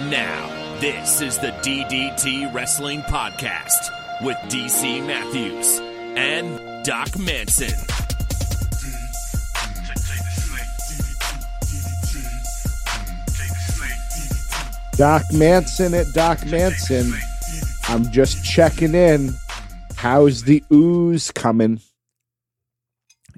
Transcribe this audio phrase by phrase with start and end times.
[0.00, 3.90] And now, this is the DDT Wrestling Podcast
[4.22, 5.78] with DC Matthews
[6.16, 7.78] and Doc Manson.
[14.96, 17.12] Doc Manson at Doc Manson.
[17.88, 19.34] I'm just checking in.
[19.96, 21.82] How's the ooze coming?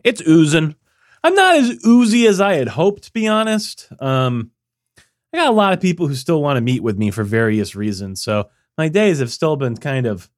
[0.04, 0.76] It's oozing.
[1.24, 3.88] I'm not as oozy as I had hoped, to be honest.
[3.98, 4.52] Um,
[5.32, 7.74] I got a lot of people who still want to meet with me for various
[7.74, 8.22] reasons.
[8.22, 10.30] So my days have still been kind of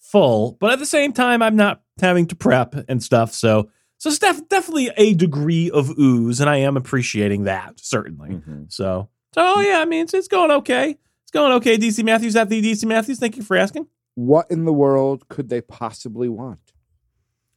[0.00, 3.32] full, but at the same time, I'm not having to prep and stuff.
[3.32, 8.30] So, so it's def- definitely a degree of ooze, and I am appreciating that certainly.
[8.30, 8.64] Mm-hmm.
[8.68, 10.96] So, so oh yeah, I mean, it's, it's going okay.
[11.22, 11.78] It's going okay.
[11.78, 13.18] DC Matthews at the DC Matthews.
[13.18, 13.86] Thank you for asking.
[14.14, 16.72] What in the world could they possibly want?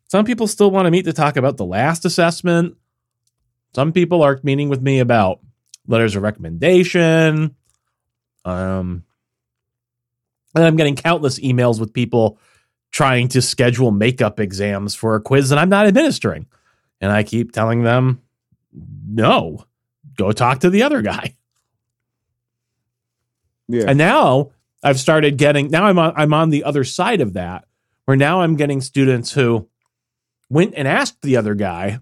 [0.08, 2.76] Some people still want to meet to talk about the last assessment.
[3.76, 5.40] Some people are meeting with me about
[5.88, 7.56] letters of recommendation.
[8.46, 9.04] Um,
[10.56, 12.40] and I'm getting countless emails with people
[12.92, 16.48] trying to schedule makeup exams for a quiz that I'm not administering.
[17.02, 18.22] And I keep telling them,
[18.74, 19.66] no,
[20.18, 21.36] go talk to the other guy.
[23.68, 23.86] Yeah.
[23.88, 24.52] And now
[24.84, 27.66] I've started getting now I'm on I'm on the other side of that
[28.06, 29.70] where now I'm getting students who
[30.50, 32.00] went and asked the other guy,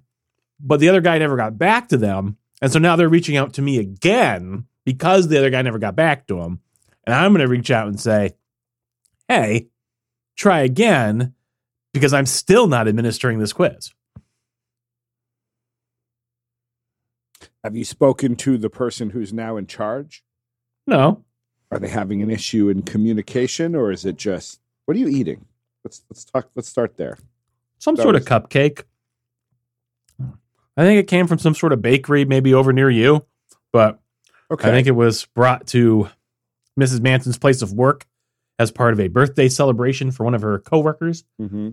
[0.60, 2.38] but the other guy never got back to them.
[2.62, 5.96] And so now they're reaching out to me again because the other guy never got
[5.96, 6.60] back to him.
[7.06, 8.32] And I'm going to reach out and say,
[9.28, 9.68] "Hey,
[10.36, 11.34] try again
[11.94, 13.92] because I'm still not administering this quiz."
[17.64, 20.24] Have you spoken to the person who's now in charge?
[20.86, 21.24] No.
[21.72, 25.46] Are they having an issue in communication or is it just what are you eating?
[25.84, 27.18] Let's let's talk let's start there.
[27.78, 28.84] Some That sort was- of cupcake.
[30.78, 33.26] I think it came from some sort of bakery maybe over near you,
[33.74, 34.00] but
[34.50, 34.70] Okay.
[34.70, 36.10] I think it was brought to
[36.80, 37.02] Mrs.
[37.02, 38.06] Manson's place of work
[38.60, 41.72] as part of a birthday celebration for one of her coworkers, mm-hmm.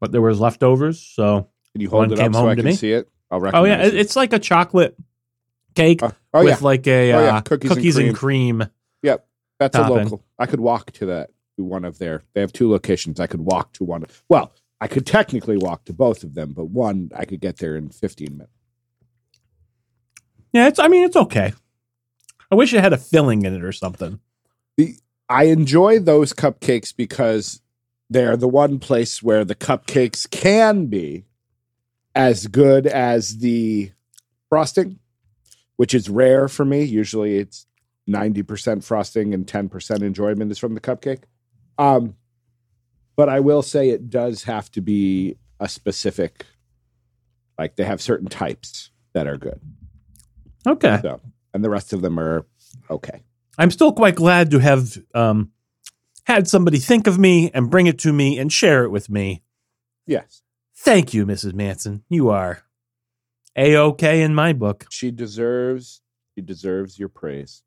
[0.00, 1.00] but there was leftovers.
[1.00, 2.74] So, Can you hold it up so I can me.
[2.74, 3.08] see it?
[3.30, 4.00] I'll oh yeah, it- it.
[4.00, 4.96] it's like a chocolate
[5.74, 6.64] cake Oh, oh, with yeah.
[6.64, 8.62] like a Oh, yeah, uh, cookies and and cream.
[9.02, 9.26] Yep,
[9.58, 10.22] that's a local.
[10.38, 12.22] I could walk to that to one of their.
[12.34, 13.18] They have two locations.
[13.18, 14.04] I could walk to one.
[14.28, 17.76] Well, I could technically walk to both of them, but one I could get there
[17.76, 18.50] in 15 minutes.
[20.52, 20.78] Yeah, it's.
[20.78, 21.52] I mean, it's okay.
[22.50, 24.20] I wish it had a filling in it or something.
[25.28, 27.60] I enjoy those cupcakes because
[28.10, 31.24] they're the one place where the cupcakes can be
[32.14, 33.90] as good as the
[34.48, 34.98] frosting,
[35.76, 36.84] which is rare for me.
[36.84, 37.66] Usually it's
[38.08, 41.24] 90% frosting and 10% enjoyment is from the cupcake.
[41.78, 42.14] Um,
[43.16, 46.46] but I will say it does have to be a specific,
[47.58, 49.60] like they have certain types that are good.
[50.66, 51.20] Okay, So,
[51.52, 52.46] and the rest of them are
[52.90, 53.22] okay.
[53.58, 55.52] I'm still quite glad to have um,
[56.26, 59.42] had somebody think of me and bring it to me and share it with me.
[60.06, 60.42] Yes.
[60.76, 61.54] Thank you, Mrs.
[61.54, 62.02] Manson.
[62.08, 62.62] You are
[63.56, 64.86] a okay in my book.
[64.90, 66.00] She deserves,
[66.34, 67.62] she deserves your praise.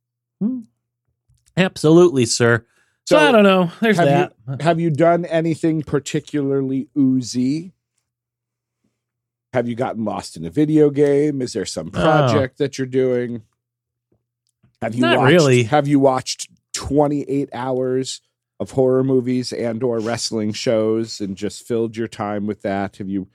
[1.55, 2.65] Absolutely, sir.
[3.07, 3.71] So, So, I don't know.
[3.79, 4.61] There's have that.
[4.61, 7.71] Have you done anything particularly oozy?
[9.53, 11.41] Have you gotten lost in a video game?
[11.41, 13.43] Is there some project that you're doing?
[14.81, 15.63] Have you Not watched, really.
[15.63, 18.19] Have you watched 28 hours
[18.59, 22.97] of horror movies and or wrestling shows and just filled your time with that?
[22.97, 23.29] Have you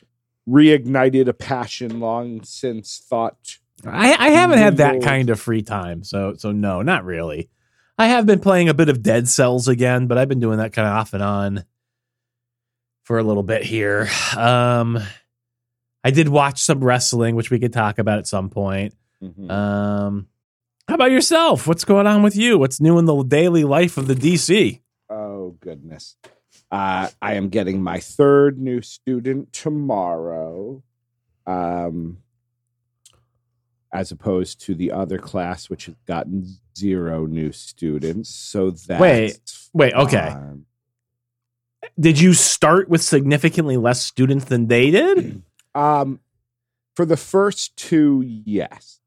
[0.47, 3.57] reignited a passion long since thought?
[3.87, 7.49] I, I haven't had that kind of free time, so so no, not really.
[7.99, 10.73] I have been playing a bit of Dead Cells again, but I've been doing that
[10.73, 11.65] kind of off and on
[13.05, 14.09] for a little bit here.
[14.37, 14.99] Um,
[16.05, 18.95] I did watch some wrestling, which we could talk about at some point.
[19.23, 19.51] Mhm.
[19.51, 20.27] Um,
[20.89, 21.67] how about yourself?
[21.67, 22.59] What's going on with you?
[22.59, 24.81] What's new in the daily life of the DC?
[25.09, 26.17] Oh goodness.
[26.71, 30.83] Uh, I am getting my third new student tomorrow.
[31.47, 32.19] Um,
[33.93, 38.31] as opposed to the other class, which has gotten zero new students.
[38.31, 39.41] So that Wait,
[39.73, 40.35] wait, okay.
[41.99, 45.43] Did you start with significantly less students than they did?
[45.75, 46.21] Um,
[46.95, 49.01] for the first two, yes.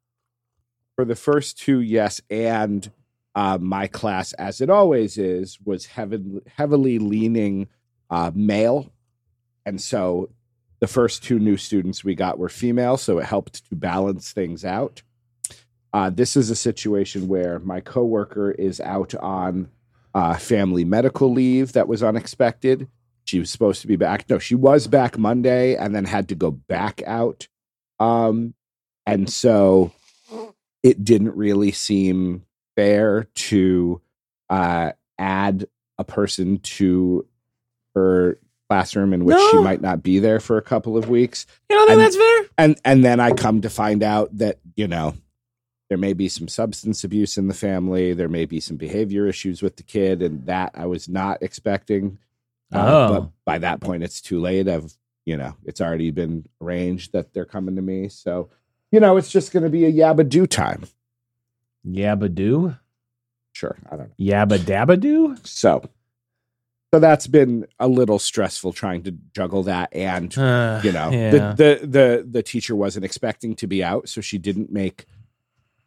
[0.96, 2.90] For the first two, yes, and
[3.36, 7.68] uh, my class, as it always is, was heavily heavily leaning
[8.10, 8.92] uh, male,
[9.64, 10.30] and so
[10.80, 14.64] the first two new students we got were female, so it helped to balance things
[14.66, 15.04] out.
[15.96, 19.70] Uh, this is a situation where my coworker is out on
[20.14, 22.90] uh, family medical leave that was unexpected.
[23.24, 24.30] She was supposed to be back.
[24.30, 27.48] No, she was back Monday and then had to go back out.
[27.98, 28.56] Um,
[29.06, 29.94] and so
[30.84, 32.44] it didn't really seem
[32.76, 34.02] fair to
[34.50, 35.66] uh, add
[35.98, 37.26] a person to
[37.96, 38.38] her
[38.70, 41.88] classroom in which she might not be there for a couple of weeks You don't
[41.88, 42.46] think And- that's fair?
[42.58, 45.14] and and then I come to find out that you know
[45.90, 49.62] there may be some substance abuse in the family, there may be some behavior issues
[49.62, 52.18] with the kid, and that I was not expecting.
[52.74, 52.78] Uh,
[53.10, 53.14] Oh.
[53.14, 54.68] but by that point, it's too late.
[54.68, 54.94] I've
[55.26, 58.50] you know it's already been arranged that they're coming to me, so
[58.92, 60.86] you know it's just going to be a yabba do time.
[61.88, 62.76] Yabba do?
[63.54, 64.26] Sure, I don't know.
[64.26, 65.38] Yabba dabba do?
[65.44, 65.88] So.
[66.94, 71.30] So that's been a little stressful trying to juggle that and Uh, you know yeah.
[71.32, 71.40] the,
[71.80, 75.06] the the the teacher wasn't expecting to be out so she didn't make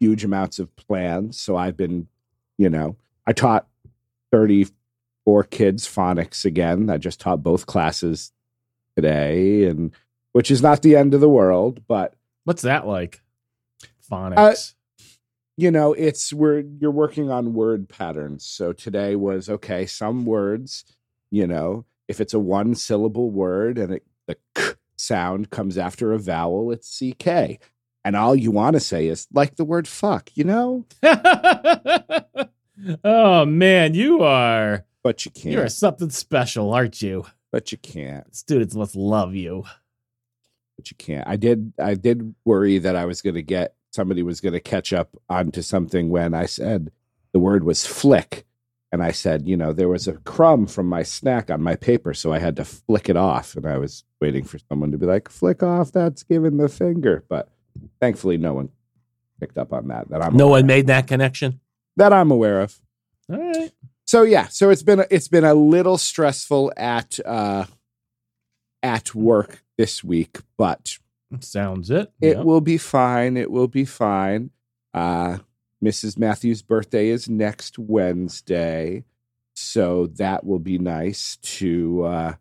[0.00, 2.06] huge amounts of plans so i've been
[2.56, 2.96] you know
[3.26, 3.66] i taught
[4.32, 8.32] 34 kids phonics again i just taught both classes
[8.96, 9.92] today and
[10.32, 12.14] which is not the end of the world but
[12.48, 13.20] What's that like?
[14.10, 14.38] Phonics.
[14.38, 15.04] Uh,
[15.58, 20.84] you know it's where you're working on word patterns so today was okay some words
[21.30, 26.12] you know if it's a one syllable word and it, the k sound comes after
[26.12, 27.60] a vowel it's ck
[28.08, 30.86] and all you want to say is like the word fuck you know?
[33.04, 37.26] Oh man, you are but you can't you are something special, aren't you?
[37.50, 38.34] but you can't.
[38.34, 39.64] Students must love you.
[40.76, 41.26] but you can't.
[41.26, 44.60] I did i did worry that i was going to get somebody was going to
[44.60, 46.90] catch up onto something when i said
[47.32, 48.46] the word was flick.
[48.92, 52.14] And i said you know there was a crumb from my snack on my paper
[52.14, 53.56] so i had to flick it off.
[53.56, 57.24] And i was waiting for someone to be like flick off that's giving the finger.
[57.28, 57.50] But
[58.00, 58.68] thankfully no one
[59.40, 60.66] picked up on that that i'm No one of.
[60.66, 61.60] made that connection.
[61.96, 62.76] that i'm aware of
[63.30, 63.70] All right.
[64.06, 67.64] so yeah so it's been a, it's been a little stressful at uh
[68.82, 70.98] at work this week but
[71.40, 72.10] Sounds it.
[72.22, 72.44] It Yep.
[72.46, 73.36] will be fine.
[73.36, 74.48] It will be fine.
[74.94, 75.36] Uh,
[75.84, 76.16] Mrs.
[76.18, 79.04] Matthews' birthday is next Wednesday.
[79.54, 82.34] So that will be nice to uh,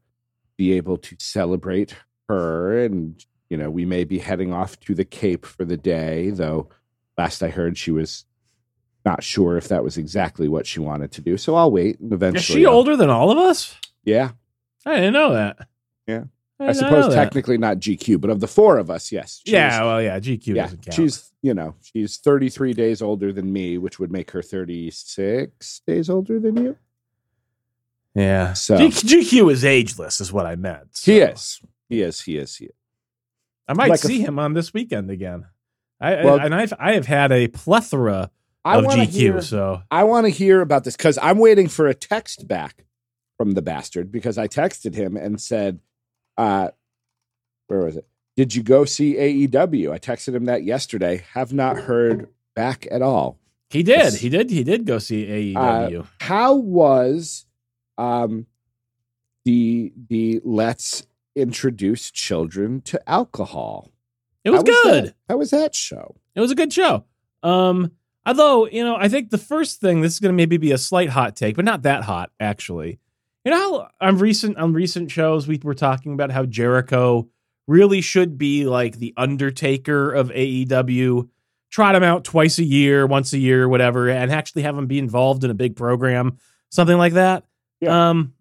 [0.55, 1.95] be able to celebrate
[2.29, 2.81] her.
[2.85, 6.69] And, you know, we may be heading off to the Cape for the day, though
[7.17, 8.25] last I heard she was
[9.05, 11.37] not sure if that was exactly what she wanted to do.
[11.37, 12.39] So I'll wait and eventually.
[12.39, 13.75] Is she I'll- older than all of us?
[14.03, 14.31] Yeah.
[14.85, 15.67] I didn't know that.
[16.07, 16.23] Yeah.
[16.59, 19.41] I, I suppose technically not GQ, but of the four of us, yes.
[19.45, 20.93] Yeah, well, yeah, GQ yeah, doesn't count.
[20.95, 26.09] she's you know she's 33 days older than me, which would make her 36 days
[26.09, 26.77] older than you.
[28.15, 28.53] yeah.
[28.53, 30.89] So- G- GQ is ageless, is what I meant.
[31.03, 31.25] He so.
[31.27, 32.71] is, he is, he is, he is.
[33.67, 35.45] I might Like a- see him on this weekend again.
[35.99, 38.31] I, I- and I've I have had a plethora
[38.63, 39.07] I of GQ.
[39.09, 39.41] hear.
[39.41, 42.85] So I want to hear about this because I'm waiting for a text back
[43.37, 45.79] from the bastard because I texted him and said,
[46.37, 46.69] uh,
[47.67, 48.07] "Where was it?
[48.35, 51.23] Did you go see AEW?" I texted him that yesterday.
[51.33, 53.39] Have not heard back at all.
[53.69, 54.13] he did.
[54.15, 54.49] He did.
[54.49, 55.25] He did go see
[55.55, 56.05] AEW.
[56.21, 57.45] how was
[57.97, 58.45] um
[59.45, 61.06] the the let's
[61.37, 63.91] introduce children to alcohol
[64.43, 65.05] it was How good.
[65.05, 67.03] that, how was that show It was a good show.
[67.43, 67.91] Um,
[68.25, 70.77] although you know, I think the first thing this is going to maybe be a
[70.77, 72.99] slight hot take, but not that hot actually.
[73.43, 77.27] You know, on recent on recent shows we were talking about how Jericho
[77.67, 81.27] really should be like the Undertaker of AEW.
[81.69, 84.99] Trot him out twice a year, once a year, whatever, and actually have him be
[84.99, 86.37] involved in a big program,
[86.69, 87.43] something like that.
[87.81, 88.09] Yeah.
[88.09, 88.33] Um,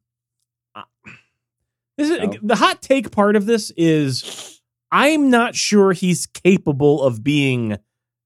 [1.97, 2.33] this is No.
[2.43, 4.61] the hot take part of this is
[4.93, 7.77] I'm not sure he's capable of being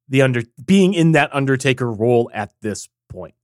[0.08, 3.34] the under being in that Undertaker role at this point.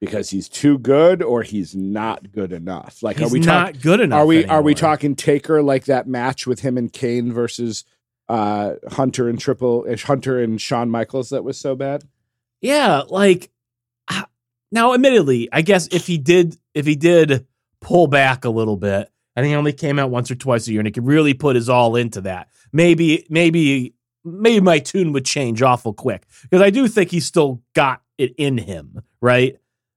[0.00, 3.80] because he's too good or he's not good enough like He's are we not talking
[3.80, 4.18] good enough.
[4.20, 7.84] are we are we talking taker like that match with him and kane versus
[8.28, 12.04] uh hunter and triple uh, hunter and Shawn michaels that was so bad
[12.60, 13.50] Yeah, like
[14.10, 14.26] ah,
[14.70, 17.46] now, admittedly, I guess if he did, if he did
[17.80, 19.08] pull back a little bit,
[19.38, 21.54] and he only came out once or twice a year, and he could really put
[21.54, 26.70] his all into that, maybe, maybe, maybe my tune would change awful quick because I
[26.70, 29.54] do think he's still got it in him, right?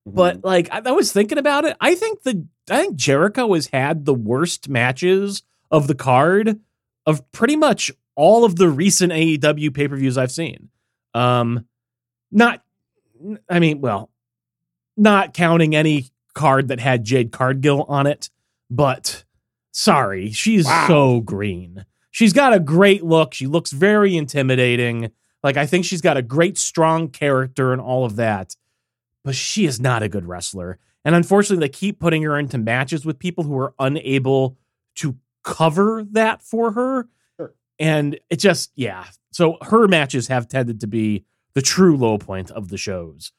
[0.07, 0.15] Mm-hmm.
[0.15, 3.65] But like I, I was thinking about it, I think the I think Jericho has
[3.65, 6.59] had the worst matches of the card
[7.07, 10.69] of pretty much all of the recent AEW pay per views I've seen.
[11.15, 11.65] Um,
[12.31, 12.61] not,
[13.49, 14.11] I mean, well,
[14.95, 18.29] not counting any card that had Jade Cargill on it,
[18.69, 19.23] but
[19.71, 20.85] sorry, she's Wow.
[20.87, 21.85] so green.
[22.11, 23.33] She's got a great look.
[23.33, 25.11] She looks very intimidating.
[25.43, 28.55] Like I think she's got a great, strong character and all of that
[29.23, 30.79] but she is not a good wrestler.
[31.05, 34.57] And unfortunately, they keep putting her into matches with people who are unable
[34.95, 37.07] to cover that for her.
[37.37, 37.53] Sure.
[37.77, 39.05] And it just, yeah.
[39.31, 41.23] So her matches have tended to be
[41.53, 43.31] the true low point of the shows.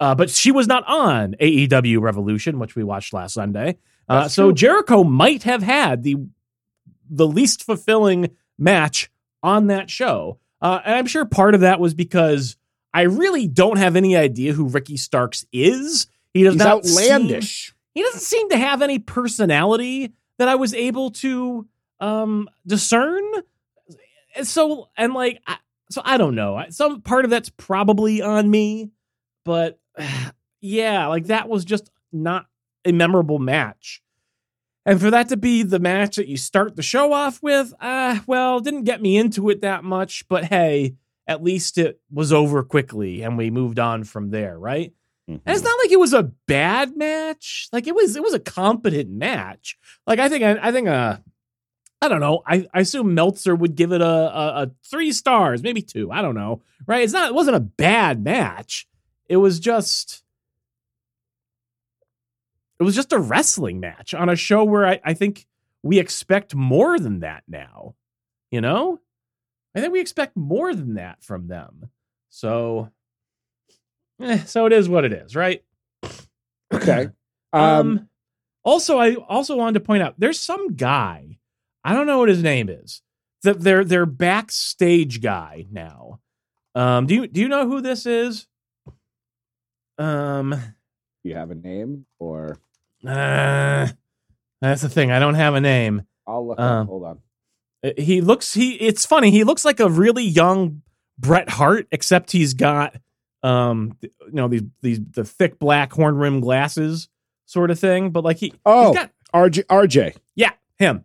[0.00, 3.78] Uh, but she was not on AEW Revolution, which we watched last Sunday.
[4.08, 4.54] Uh, so true.
[4.54, 6.16] Jericho might have had the
[7.10, 9.10] the least fulfilling match
[9.42, 10.38] on that show.
[10.60, 12.56] Uh, and I'm sure part of that was because
[12.92, 16.06] I really don't have any idea who Ricky Starks is.
[16.34, 17.74] He does He's not seem- outlandish.
[17.94, 21.66] he doesn't seem to have any personality that I was able to
[22.00, 23.22] um discern.
[24.36, 25.56] And so and like I,
[25.90, 26.62] so I don't know.
[26.70, 28.90] Some part of that's probably on me,
[29.44, 29.78] but
[30.60, 32.46] yeah, like that was just not
[32.88, 34.02] a memorable match.
[34.86, 38.20] And for that to be the match that you start the show off with, uh,
[38.26, 40.94] well, didn't get me into it that much, but hey,
[41.26, 44.92] at least it was over quickly and we moved on from there, right?
[45.44, 47.68] And it's not like it was a bad match.
[47.70, 49.76] Like it was, it was a competent match.
[50.06, 51.18] Like I think, I, I think, uh,
[52.00, 52.42] I don't know.
[52.46, 56.10] I, I assume Meltzer would give it a, a, a three stars, maybe two.
[56.10, 56.62] I don't know.
[56.86, 57.02] Right?
[57.02, 57.28] It's not.
[57.28, 58.86] It wasn't a bad match.
[59.28, 60.22] It was just.
[62.80, 65.46] It was just a wrestling match on a show where I, I think
[65.82, 67.94] we expect more than that now.
[68.50, 69.00] You know,
[69.74, 71.90] I think we expect more than that from them.
[72.30, 72.90] So,
[74.20, 75.62] eh, so it is what it is, right?
[76.72, 77.08] okay.
[77.50, 78.08] Um, Um,
[78.62, 81.38] also, I also wanted to point out there's some guy,
[81.82, 83.00] I don't know what his name is.
[83.42, 86.20] That they're they're backstage guy now.
[86.74, 88.46] Um, do you do you know who this is?
[89.96, 92.58] Um, do you have a name or
[93.06, 93.88] uh,
[94.60, 95.10] that's the thing.
[95.12, 96.02] I don't have a name.
[96.26, 96.86] I'll look up.
[96.86, 97.18] Hold on.
[97.84, 98.72] Uh, He looks he.
[98.74, 99.30] It's funny.
[99.30, 100.82] He looks like a really young
[101.18, 102.96] Bret Hart, except he's got
[103.42, 107.08] um, you know these these the thick black horn rim glasses
[107.46, 108.10] sort of thing.
[108.10, 109.64] But like he Oh, got RJ.
[109.66, 110.16] RJ.
[110.34, 111.04] Yeah, him.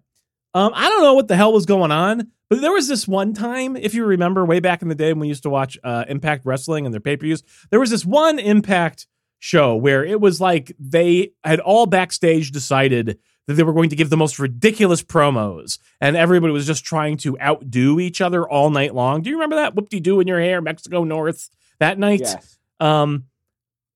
[0.55, 3.33] Um, I don't know what the hell was going on, but there was this one
[3.33, 6.05] time, if you remember, way back in the day when we used to watch uh,
[6.07, 9.07] Impact Wrestling and their pay per views, there was this one Impact
[9.43, 13.95] show where it was like they had all backstage decided that they were going to
[13.95, 18.69] give the most ridiculous promos, and everybody was just trying to outdo each other all
[18.69, 19.21] night long.
[19.21, 19.75] Do you remember that?
[19.75, 22.21] Whoop de doo in your hair, Mexico North that night?
[22.21, 22.57] Yes.
[22.79, 23.25] Um,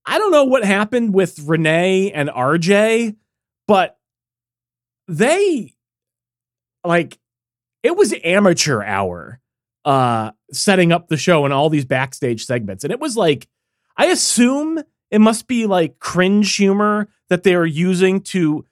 [0.06, 3.16] I don't know what happened with Renee and RJ,
[3.70, 3.98] but
[5.08, 5.74] they
[6.84, 7.18] like
[7.84, 9.40] it was amateur hour
[9.86, 12.84] uh setting up the show and all these backstage segments.
[12.84, 13.48] And it was like
[13.96, 18.66] I assume it must be like cringe humor that they are using to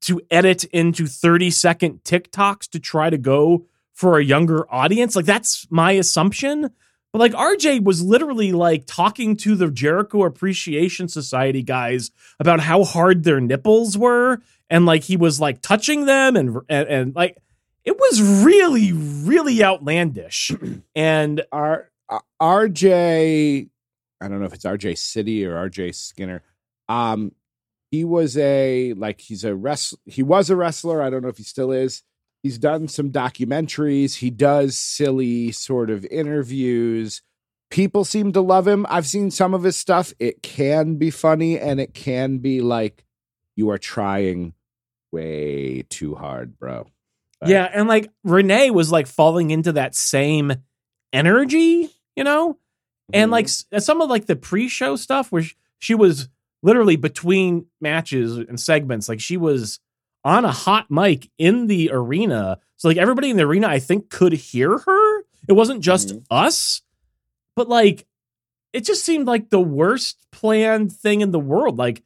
[0.00, 5.16] to edit into 30 second TikToks to try to go for a younger audience.
[5.16, 6.70] Like that's my assumption.
[7.12, 12.84] But like RJ was literally like talking to the Jericho Appreciation Society guys about how
[12.84, 17.38] hard their nipples were, and like he was like touching them, and and, and like
[17.84, 20.52] it was really really outlandish.
[20.94, 23.70] and R, uh, RJ.
[24.20, 26.42] I don't know if it's RJ City or RJ Skinner.
[26.88, 27.32] Um,
[27.90, 29.94] he was a like he's a wrest.
[30.04, 31.02] He was a wrestler.
[31.02, 32.02] I don't know if he still is.
[32.42, 34.16] He's done some documentaries.
[34.16, 37.22] He does silly sort of interviews.
[37.70, 38.86] People seem to love him.
[38.88, 40.12] I've seen some of his stuff.
[40.18, 43.04] It can be funny and it can be like
[43.56, 44.54] you are trying
[45.10, 46.86] way too hard, bro.
[47.42, 47.50] Right.
[47.50, 50.52] yeah, and like Renee was like falling into that same
[51.12, 52.58] energy, you know.
[53.12, 56.28] And like some of like the pre-show stuff where sh- she was
[56.62, 59.78] literally between matches and segments like she was
[60.24, 62.58] on a hot mic in the arena.
[62.76, 65.20] So like everybody in the arena i think could hear her.
[65.48, 66.24] It wasn't just Mhm.
[66.30, 66.82] us.
[67.56, 68.06] But like
[68.72, 71.78] it just seemed like the worst planned thing in the world.
[71.78, 72.02] Like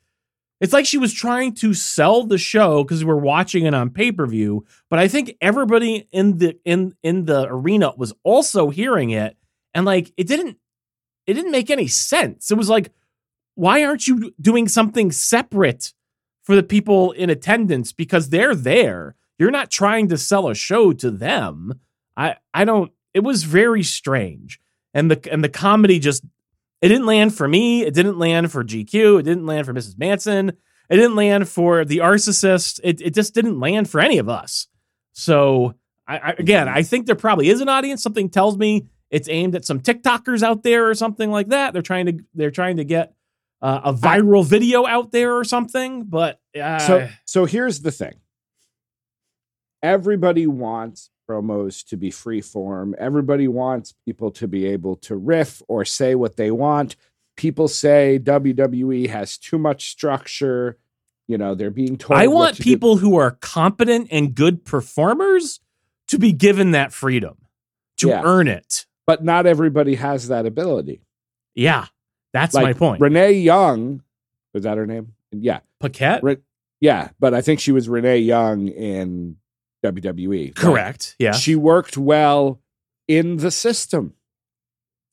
[0.61, 4.65] it's like she was trying to sell the show because we're watching it on pay-per-view
[4.89, 9.37] but i think everybody in the in in the arena was also hearing it.
[9.75, 10.59] And like it didn't
[11.27, 12.51] it didn't make any sense.
[12.51, 12.93] It was like,
[13.55, 15.93] why aren't you doing something separate
[16.43, 19.15] for the people in attendance because they're there?
[19.39, 21.81] You're not trying to sell a show to them.
[22.17, 22.93] I I don't.
[23.15, 24.61] It was very strange,
[24.95, 26.25] and the and the comedy just
[26.81, 27.83] it didn't land for me.
[27.83, 29.21] It didn't land for GQ.
[29.21, 29.99] It didn't land for Mrs.
[29.99, 30.51] Manson.
[30.91, 32.81] It didn't land for the Arcicist.
[32.83, 34.69] It it just didn't land for any of us.
[35.13, 35.75] So
[36.07, 38.03] I, I again, I think there probably is an audience.
[38.03, 41.73] Something tells me it's aimed at some TikTokers out there or something like that.
[41.73, 43.15] They're trying to they're trying to get
[43.61, 46.03] uh, a viral video out there or something.
[46.05, 48.15] But uh, so so here's the thing
[49.83, 55.63] everybody wants promos to be free form everybody wants people to be able to riff
[55.69, 56.97] or say what they want
[57.37, 60.79] people say wwe has too much structure
[61.29, 62.65] you know they're being told I want to do.
[62.71, 65.61] people who are competent and good performers
[66.09, 67.37] to be given that freedom
[67.99, 68.23] to Yeah.
[68.25, 68.87] earn it.
[69.07, 71.01] But not everybody has that ability
[71.55, 71.87] Yeah.
[72.33, 73.01] That's Like, my point.
[73.01, 74.03] Renee Young,
[74.55, 75.13] was that her name?
[75.33, 75.61] Yeah.
[75.81, 76.23] Paquette?
[76.23, 76.39] Re-
[76.81, 79.37] Yeah, but I think she was Renee Young in
[79.85, 80.47] WWE.
[80.47, 80.55] right?
[80.55, 81.15] Correct.
[81.19, 81.33] Yeah.
[81.33, 82.61] She worked well
[83.07, 84.15] in the system.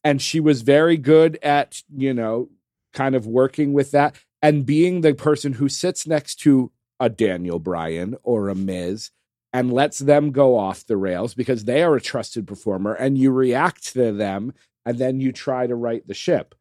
[0.03, 2.50] And she was very good at, you know,
[2.93, 7.60] kind of working with that and being the person who sits next to a Daniel
[7.60, 9.12] Bryan or a Miz
[9.51, 13.32] and lets them go off the rails because they are a trusted performer and you
[13.32, 14.53] react to them
[14.86, 16.56] and then you try to right the ship.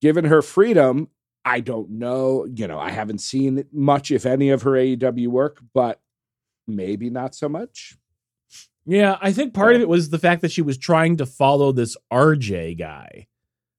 [0.00, 1.08] Given her freedom,
[1.44, 5.60] I don't know, you know, I haven't seen much, if any, of her AEW work,
[5.74, 6.00] but
[6.66, 7.96] maybe not so much.
[8.84, 11.72] Yeah, I think part of it was the fact that she was trying to follow
[11.72, 13.28] this RJ guy.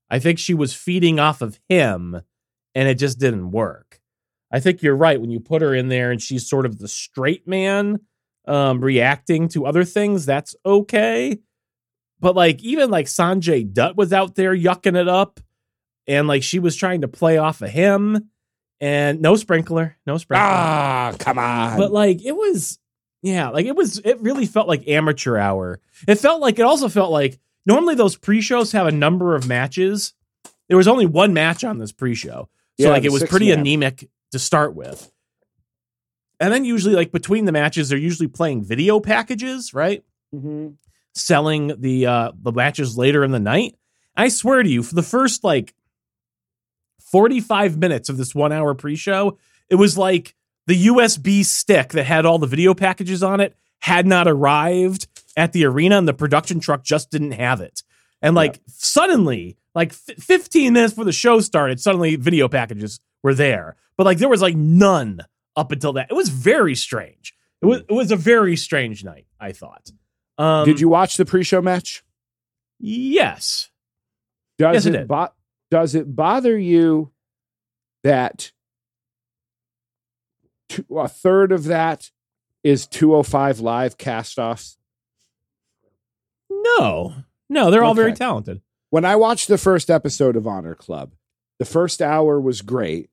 [0.10, 2.22] I think she was feeding off of him
[2.76, 4.00] and it just didn't work.
[4.54, 6.88] I think you're right when you put her in there and she's sort of the
[6.88, 8.00] straight man
[8.46, 11.40] um reacting to other things, that's okay.
[12.20, 15.40] But like even like Sanjay Dutt was out there yucking it up
[16.08, 18.30] and like she was trying to play off of him
[18.80, 20.46] and no sprinkler, no sprinkler.
[20.46, 21.78] Ah, come on.
[21.78, 22.80] But like it was,
[23.22, 24.00] yeah, like it was.
[24.00, 25.80] It really felt like amateur hour.
[26.08, 30.14] It felt like it also felt like normally those pre-shows have a number of matches.
[30.68, 33.60] There was only one match on this pre-show, so Yeah, like it was pretty man.
[33.60, 35.10] anemic to start with.
[36.40, 40.04] And then usually, like between the matches, they're usually playing video packages, right?
[40.36, 40.76] Mhm.
[41.16, 43.76] selling the uh the matches later in the night.
[44.18, 45.74] I swear to you, for the first like
[47.00, 49.38] 45 minutes of this one hour pre-show,
[49.70, 50.36] it was like
[50.68, 55.52] the USB stick that had all the video packages on it had not arrived at
[55.54, 57.84] the arena and the production truck just didn't have it.
[58.22, 63.34] And like suddenly, like f- 15 minutes before the show started, suddenly video packages were
[63.34, 63.76] there.
[63.98, 65.22] But like there was like none
[65.56, 66.08] up until that.
[66.10, 67.34] It was very strange.
[67.62, 69.92] It was it was a very strange night, I thought.
[70.38, 72.04] Um Did you watch the pre-show match?
[72.80, 73.70] Yes.
[74.58, 75.34] Does Yes, I it bo-
[75.72, 77.12] does it bother you
[78.04, 78.52] that
[80.70, 82.12] two, a third of that
[82.64, 84.78] is 205 live cast-offs?
[86.50, 87.14] No.
[87.50, 88.62] No, they're all very talented.
[88.90, 91.14] When I watched the first episode of Honor Club,
[91.60, 93.10] the first hour was great.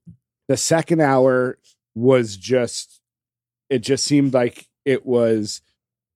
[0.50, 1.58] The second hour
[1.94, 3.00] was just
[3.68, 5.62] it just seemed like it was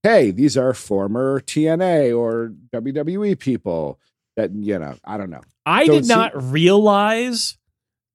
[0.02, 4.00] hey, these are former TNA or WWE people
[4.34, 5.42] that you know, I don't know.
[5.64, 7.56] I did not realize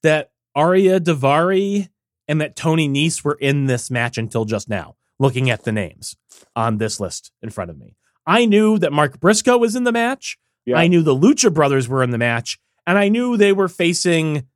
[0.03, 1.87] that Ariya Daivari
[2.27, 6.17] and that Tony Nese were in this match until just now, looking at the names
[6.53, 7.95] on this list in front of me.
[8.27, 10.37] I knew that Mark Briscoe was in the match.
[10.65, 10.79] Yeah.
[10.79, 14.49] I knew the Lucha Brothers were in the match, and I knew they were facing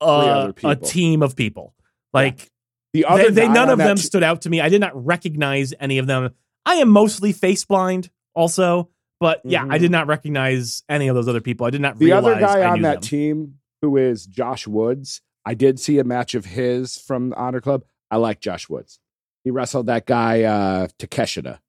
[0.00, 1.74] uh, a team of people.
[2.12, 2.50] Like
[2.92, 4.60] The other they guy none of them t- stood out to me.
[4.60, 6.34] I did not recognize any of them.
[6.66, 9.80] I am mostly face blind, also, but yeah, I Mhm.
[9.80, 11.66] did not recognize any of those other people.
[11.66, 13.02] I did not the other guy I on that them.
[13.02, 15.22] team who is Josh Woods.
[15.46, 17.84] I did see a match of his from Honor Club.
[18.10, 18.98] I like Josh Woods.
[19.44, 21.60] He wrestled that guy uh Takeshita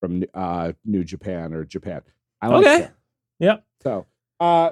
[0.00, 2.02] from uh New Japan or Japan.
[2.42, 2.82] I like Okay.
[2.82, 2.90] him.
[3.40, 3.64] Yep.
[3.82, 4.06] So,
[4.40, 4.70] uh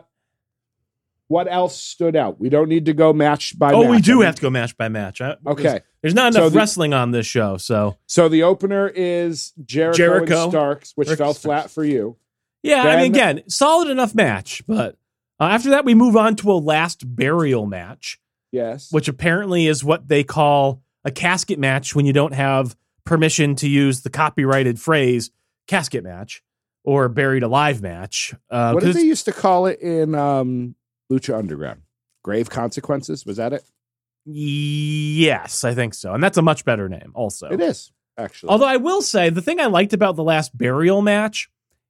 [1.33, 2.39] what else stood out?
[2.39, 3.75] We don't need to go match by match.
[3.75, 3.91] Oh, match.
[3.91, 5.21] we do I mean- have to go match by match.
[5.21, 5.81] I- Okay.
[6.03, 9.97] there's not So enough the- wrestling on this show, so So the opener is Jericho,
[9.97, 10.43] Jericho.
[10.45, 12.17] and Starks, which fell flat for you.
[12.63, 12.83] yeah.
[12.83, 14.97] I mean, again, solid enough match, but
[15.41, 18.19] uh, after that, we move on to a last burial match.
[18.55, 18.93] Yes.
[18.93, 23.67] which apparently is what they call a casket match when you don't have permission to
[23.67, 25.31] use the copyrighted phrase
[25.67, 26.43] casket match
[26.85, 28.35] or buried alive match.
[28.51, 30.75] Uh, what did they used to call it in um
[31.13, 31.83] Lucha Underground?
[32.25, 33.27] Grave consequences?
[33.27, 33.65] Was that it?
[34.25, 36.15] yes, I think so.
[36.15, 37.49] And that's a much better name, also.
[37.49, 38.51] It is, actually.
[38.51, 41.49] Although I will say the thing I liked about the last burial match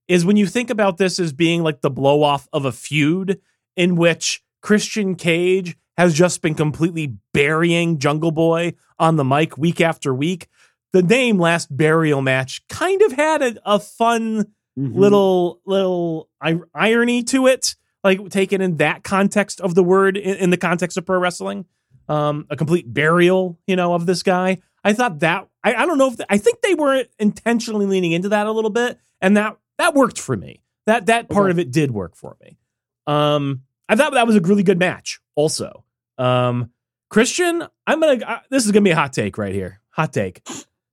[0.08, 3.40] is when you think about this as being like the blow off of a feud
[3.76, 9.80] in which Christian Cage has just been completely burying Jungle Boy on the mic week
[9.80, 10.48] after week.
[10.92, 14.46] The name last burial match kind of had a, a fun
[14.78, 14.94] Mhm.
[14.96, 16.30] little little
[16.74, 20.96] irony to it, like taken in that context of the word in, in the context
[20.96, 21.64] of pro wrestling.
[22.08, 24.58] Um, a complete burial, you know, of this guy.
[24.84, 28.30] I thought that I, I don't know if I think they were intentionally leaning into
[28.30, 30.62] that a little bit, and that that worked for me.
[30.86, 31.50] That that part Okay.
[31.52, 32.58] of it did work for me.
[33.06, 35.20] Um, I thought that was a really good match.
[35.36, 35.84] Also,
[36.18, 36.70] um,
[37.08, 38.24] Christian, I'm gonna.
[38.24, 39.80] Uh, this is gonna be a hot take right here.
[39.90, 40.42] Hot take.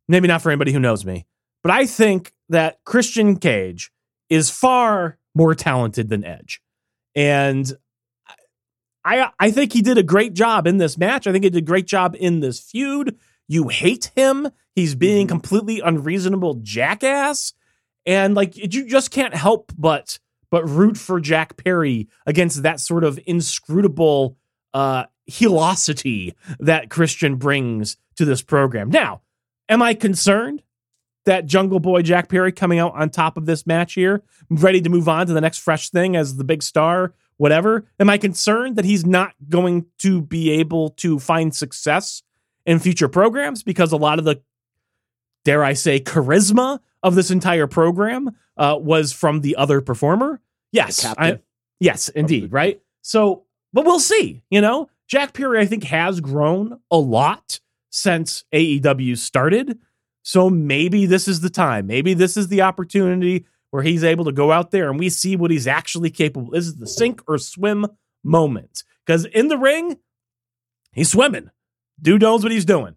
[0.08, 1.26] Maybe not for anybody who knows me,
[1.64, 3.92] but I think that Christian Cage
[4.30, 6.62] is far more talented than Edge,
[7.16, 7.72] and
[9.06, 11.26] I I think he did a great job in this match.
[11.28, 13.18] I think he did a great job in this feud.
[13.48, 14.50] You hate him.
[14.76, 15.30] He's being Mhm.
[15.30, 17.54] completely unreasonable jackass,
[18.06, 20.20] and like you just can't help but
[20.52, 24.38] but root for Jack Perry against that sort of inscrutable
[24.74, 28.90] uh helosity that Christian brings to this program.
[28.90, 29.22] Now,
[29.70, 30.64] am I concerned
[31.26, 34.90] that Jungle Boy Jack Perry coming out on top of this match here, ready to
[34.90, 37.86] move on to the next fresh thing as the big star, whatever?
[38.00, 42.24] Am I concerned that he's not going to be able to find success
[42.66, 44.42] in future programs because a lot of the,
[45.44, 50.42] dare I say, charisma of this entire program uh, was from the other performer?
[50.72, 51.06] Yes.
[51.06, 51.40] I,
[51.80, 52.52] yes, indeed.
[52.52, 52.82] Right.
[53.02, 54.44] So, but we'll see.
[54.50, 59.80] You know, Jack Perry, I think, has grown a lot since AEW started.
[60.30, 61.88] So maybe this is the time.
[61.88, 65.36] Maybe this is the opportunity where he's able to go out there and we see
[65.36, 66.52] what he's actually capable.
[66.52, 67.88] This is it the sink or swim
[68.24, 68.84] moment.
[69.04, 69.98] Because in the ring,
[70.92, 71.50] he's swimming.
[72.00, 72.94] Dude knows what he's doing.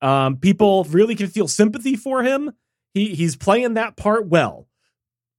[0.00, 2.50] Um, people really can feel sympathy for him.
[2.94, 4.66] He he's playing that part well.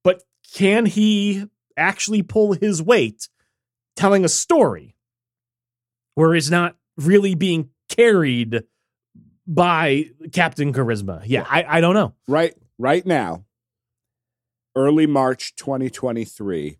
[0.01, 3.27] But can he actually pull his weight
[3.97, 4.95] telling a story
[6.15, 8.63] where he's not really being carried
[9.45, 11.23] by Captain Charisma.
[11.25, 12.13] Yeah, I, I don't know.
[12.27, 13.45] Right, right now,
[14.75, 16.77] early March 2023,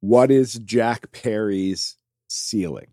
[0.00, 1.96] what is Jack Perry's
[2.28, 2.88] ceiling?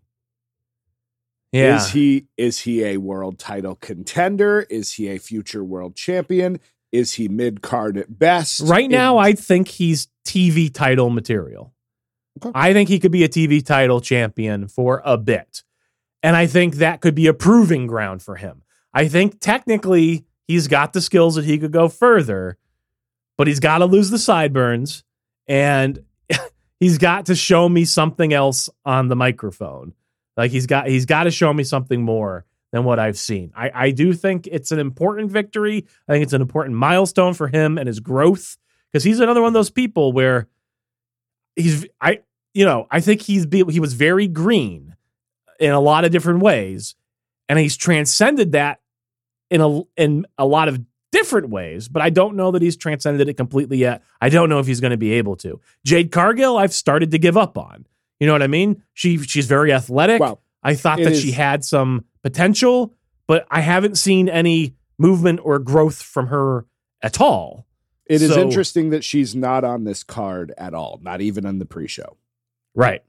[1.52, 1.76] Yeah.
[1.76, 4.66] Is he is he a world title contender?
[4.68, 6.58] Is he a future world champion?
[6.90, 8.60] Is he mid card at best?
[8.60, 11.72] Right now, I think he's TV title material.
[12.44, 12.50] Okay.
[12.56, 15.62] I think he could be a TV title champion for a bit.
[16.24, 18.63] And I think that could be a proving ground for him.
[18.94, 22.56] I think technically he's got the skills that he could go further,
[23.36, 25.02] but he's got to lose the sideburns
[25.48, 26.04] and
[26.80, 29.94] he's got to show me something else on the microphone.
[30.36, 33.52] Like he's got he's got to show me something more than what I've seen.
[33.56, 35.86] I, I do think it's an important victory.
[36.08, 38.56] I think it's an important milestone for him and his growth
[38.90, 40.48] because he's another one of those people where
[41.56, 42.20] he's I
[42.52, 44.96] you know I think he's he was very green
[45.60, 46.96] in a lot of different ways,
[47.48, 48.80] and he's transcended that
[49.50, 50.80] in a in a lot of
[51.12, 54.02] different ways, but I don't know that he's transcended it completely yet.
[54.20, 55.60] I don't know if he's going to be able to.
[55.84, 57.86] Jade Cargill, I've started to give up on.
[58.18, 58.82] You know what I mean?
[58.94, 60.20] She she's very athletic.
[60.20, 62.92] Well, I thought that is, she had some potential,
[63.26, 66.66] but I haven't seen any movement or growth from her
[67.02, 67.66] at all.
[68.06, 71.58] It so, is interesting that she's not on this card at all, not even in
[71.58, 72.16] the pre-show.
[72.74, 73.02] Right.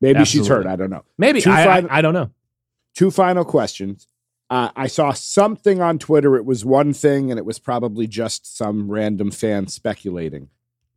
[0.00, 0.46] Maybe Absolutely.
[0.46, 0.66] she's hurt.
[0.66, 1.04] I don't know.
[1.16, 2.30] Maybe I, I, I don't know.
[2.94, 4.08] Two final questions.
[4.52, 6.36] Uh, I saw something on Twitter.
[6.36, 10.50] It was one thing, and it was probably just some random fan speculating.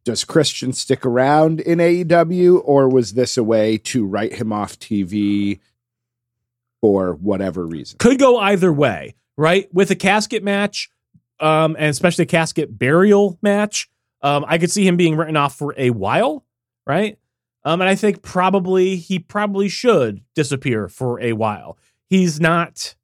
[0.04, 4.78] Does Christian stick around in AEW, or was this a way to write him off
[4.78, 5.62] TV
[6.82, 7.98] for whatever reason?
[7.98, 9.74] Could go either way, right?
[9.74, 10.89] With a casket match,
[11.39, 13.89] um, and especially a casket burial match,
[14.22, 16.44] um, I could see him being written off for a while,
[16.86, 17.18] right?
[17.63, 21.78] Um, and I think probably he probably should disappear for a while.
[22.10, 22.96] He's not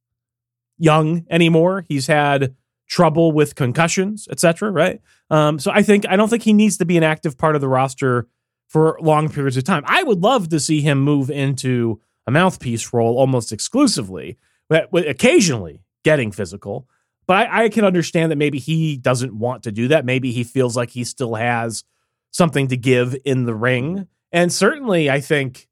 [0.81, 1.85] young anymore.
[1.87, 2.55] He's had
[2.87, 4.71] trouble with concussions, etc.
[4.71, 4.99] Right.
[5.29, 7.61] Um, so I think I don't think he needs to be an active part of
[7.61, 8.27] the roster
[8.67, 9.83] for long periods of time.
[9.85, 14.37] I would love to see him move into a mouthpiece role almost exclusively,
[14.69, 16.87] but occasionally getting physical.
[17.27, 20.03] But I, I can understand that maybe he doesn't want to do that.
[20.03, 21.83] Maybe he feels like he still has
[22.31, 24.07] something to give in the ring.
[24.31, 25.67] And certainly, I think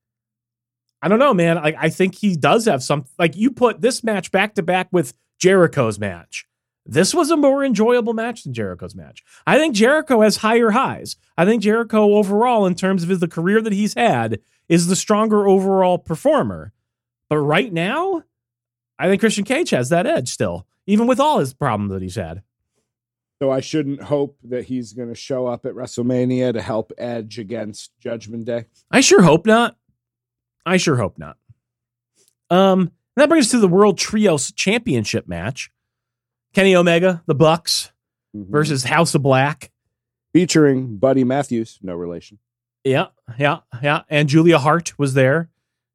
[1.01, 1.57] I don't know, man.
[1.57, 3.05] Like I think he does have some.
[3.17, 6.45] Like you put this match back to back with Jericho's match.
[6.85, 9.23] This was a more enjoyable match than Jericho's match.
[9.45, 11.17] I think Jericho has higher highs.
[11.37, 14.95] I think Jericho overall, in terms of his, the career that he's had, is the
[14.95, 16.73] stronger overall performer.
[17.29, 18.23] But right now,
[18.97, 22.15] I think Christian Cage has that edge still, even with all his problems that he's
[22.15, 22.41] had.
[23.41, 27.39] So I shouldn't hope that he's going to show up at WrestleMania to help Edge
[27.39, 28.65] against Judgment Day.
[28.91, 29.77] I sure hope not.
[30.65, 31.37] I sure hope not.
[32.49, 35.71] Um, that brings us to the World Trios Championship match.
[36.53, 37.91] Kenny Omega, the Bucks
[38.35, 38.51] mm-hmm.
[38.51, 39.71] versus House of Black.
[40.33, 42.37] Featuring Buddy Matthews, no relation.
[42.83, 44.03] Yeah, yeah, yeah.
[44.09, 45.49] And Julia Hart was there,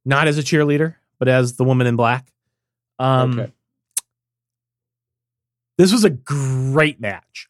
[0.04, 2.32] not as a cheerleader, but as the woman in black.
[2.98, 3.52] Um, okay.
[5.78, 7.48] This was a great match.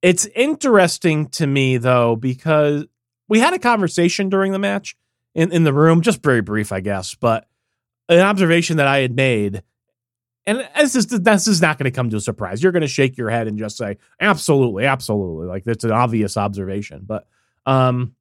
[0.00, 2.86] It's interesting to me, though, because
[3.28, 4.96] we had a conversation during the match
[5.34, 7.46] in, in the room, just very brief, I guess, but
[8.08, 9.62] an observation that I had made,
[10.44, 12.62] and this is this is not going to come to a surprise.
[12.62, 16.36] You're going to shake your head and just say, "Absolutely, absolutely," like that's an obvious
[16.36, 17.04] observation.
[17.06, 17.26] But,
[17.64, 18.14] um,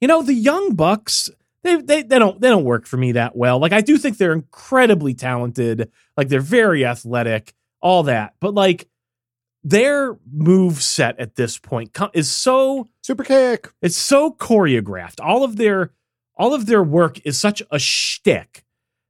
[0.00, 1.30] you know, the young bucks,
[1.62, 3.60] they they they don't they don't work for me that well.
[3.60, 8.88] Like I do think they're incredibly talented, like they're very athletic, all that, but like
[9.64, 13.70] their move set at this point is so Super kick.
[13.80, 15.20] it's so choreographed.
[15.24, 15.92] All of their
[16.36, 18.64] all of their work is such a shtick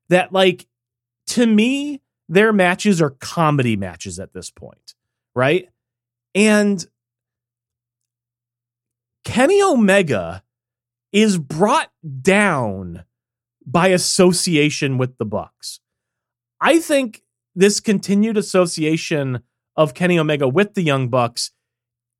[0.08, 0.66] that, like,
[1.28, 4.94] to me, their matches are comedy matches at this point,
[5.34, 5.68] right?
[6.34, 6.84] And
[9.24, 10.42] Kenny Omega
[11.12, 13.04] is brought down
[13.64, 15.80] by association with the Bucks.
[16.60, 17.22] I think
[17.54, 19.42] this continued association
[19.76, 21.50] of Kenny Omega with the Young Bucks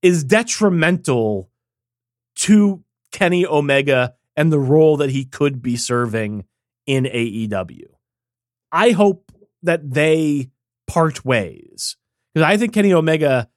[0.02, 1.50] is detrimental
[2.36, 6.44] to Kenny Omega and the role that he could be serving
[6.86, 7.86] in AEW.
[8.70, 10.50] I hope that they
[10.86, 11.96] part ways
[12.34, 13.48] because I think Kenny Omega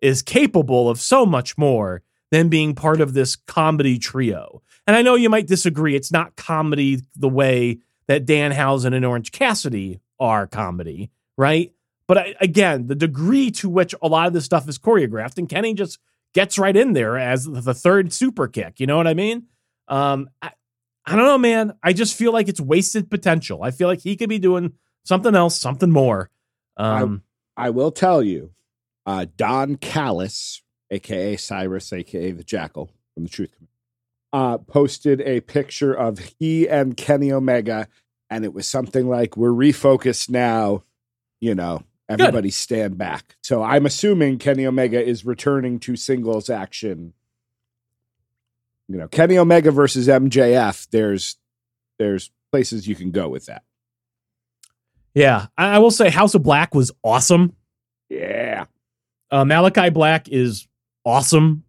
[0.00, 4.62] is capable of so much more than being part of this comedy trio.
[4.86, 5.94] And I know you might disagree.
[5.94, 11.72] It's not comedy the way that Dan Danhausen and Orange Cassidy are comedy, right?
[12.06, 15.48] But I, again, the degree to which a lot of this stuff is choreographed, and
[15.48, 15.98] Kenny just
[16.34, 18.80] gets right in there as the third super kick.
[18.80, 19.46] You know what I mean?
[19.90, 20.52] Um, I,
[21.04, 21.74] I don't know, man.
[21.82, 23.62] I just feel like it's wasted potential.
[23.62, 24.72] I feel like he could be doing
[25.04, 26.30] something else, something more.
[26.76, 27.22] Um,
[27.56, 28.52] I will tell you,
[29.04, 33.68] uh, Don Callis, aka Cyrus, aka the Jackal from the Truth Commission,
[34.32, 37.88] uh, posted a picture of he and Kenny Omega,
[38.30, 40.84] and it was something like, "We're refocused now."
[41.40, 43.36] You know, everybody stand back.
[43.42, 47.14] So I'm assuming Kenny Omega is returning to singles action.
[48.90, 50.88] You know, Kenny Omega versus MJF.
[50.90, 51.36] There's
[52.00, 53.62] there's places you can go with that.
[55.14, 57.54] yeah, I, I will say House of Black was awesome.
[58.08, 58.64] Yeah.
[59.30, 60.66] Uh, Malachi Black is
[61.04, 61.62] awesome.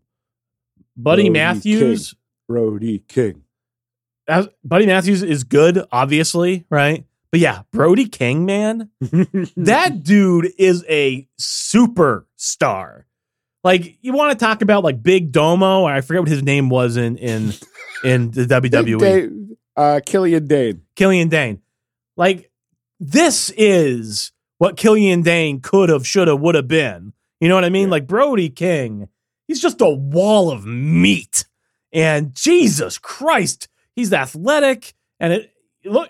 [0.98, 2.16] Buddy Brody Matthews,
[2.48, 3.44] Brody King.
[4.28, 7.06] uh, Buddy Matthews is good, obviously, right?
[7.30, 8.90] But yeah, Brody King, man,
[9.56, 13.04] that dude is a superstar.
[13.64, 15.86] Like you want to talk about like Big Damo?
[15.86, 17.54] I forget what his name was in in
[18.04, 19.00] in the WWE.
[19.00, 20.82] Dain, uh, Killian Dain.
[20.96, 21.62] Killian Dain.
[22.18, 22.52] Like
[23.00, 27.14] this is what Killian Dain could have, should have, would have been.
[27.40, 27.88] You know what I mean?
[27.88, 27.92] Yeah.
[27.92, 29.10] Like Brody King,
[29.48, 31.46] he's just a wall of meat.
[31.92, 35.52] And Jesus Christ, he's athletic and it
[35.84, 36.10] look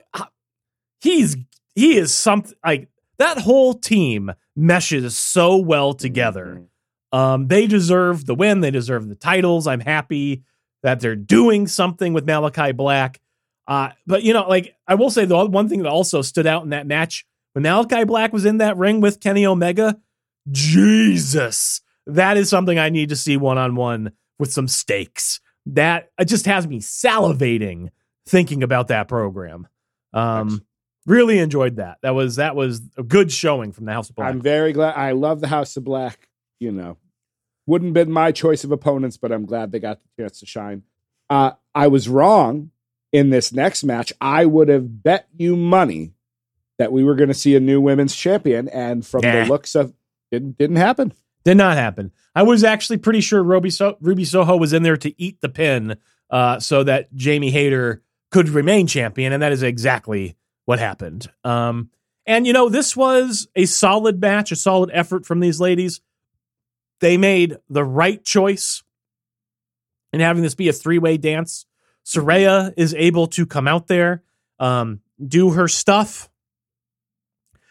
[1.00, 1.38] he's
[1.76, 6.66] he is something like that whole team meshes so well together.
[7.12, 8.62] Um, they deserve the win.
[8.62, 9.68] They deserve the titles.
[9.68, 10.44] I'm happy
[10.84, 13.20] that they're doing something with Malachi Black.
[13.68, 16.64] Uh, but you know, like I will say the one thing that also stood out
[16.64, 20.00] in that match when Malachi Black was in that ring with Kenny Omega,
[20.50, 25.40] Jesus, that is something I need to see one on one with some stakes.
[25.68, 27.90] That it just has me salivating
[28.26, 29.68] thinking about that program.
[30.14, 30.66] Um,
[31.06, 31.98] really enjoyed that.
[32.02, 34.30] That was that was a good showing from the House of Black.
[34.30, 34.96] I'm very glad.
[34.96, 36.28] I love the House of Black.
[36.62, 36.98] You know,
[37.66, 40.84] wouldn't been my choice of opponents, but I'm glad they got the chance to shine.
[41.28, 42.70] Uh, I was wrong
[43.12, 44.14] in this next match.
[44.22, 46.14] I would have bet you money
[46.78, 49.44] that we were going to see a new women's champion, and from Nah.
[49.44, 49.94] the looks of
[50.32, 51.14] it, didn't happen.
[51.44, 52.12] Did not happen.
[52.36, 55.50] I was actually pretty sure Ruby, so- Ruby Soho was in there to eat the
[55.50, 55.98] pin
[56.30, 61.28] uh, so that Jamie Hayter could remain champion, and that is exactly what happened.
[61.44, 61.90] Um,
[62.28, 66.02] and, you know, this was a solid match, a solid effort from these ladies.
[67.02, 68.84] They made the right choice
[70.14, 71.66] in having this be a three way dance.
[72.06, 74.24] Saraya is able to come out there,
[74.60, 76.30] um, do her stuff,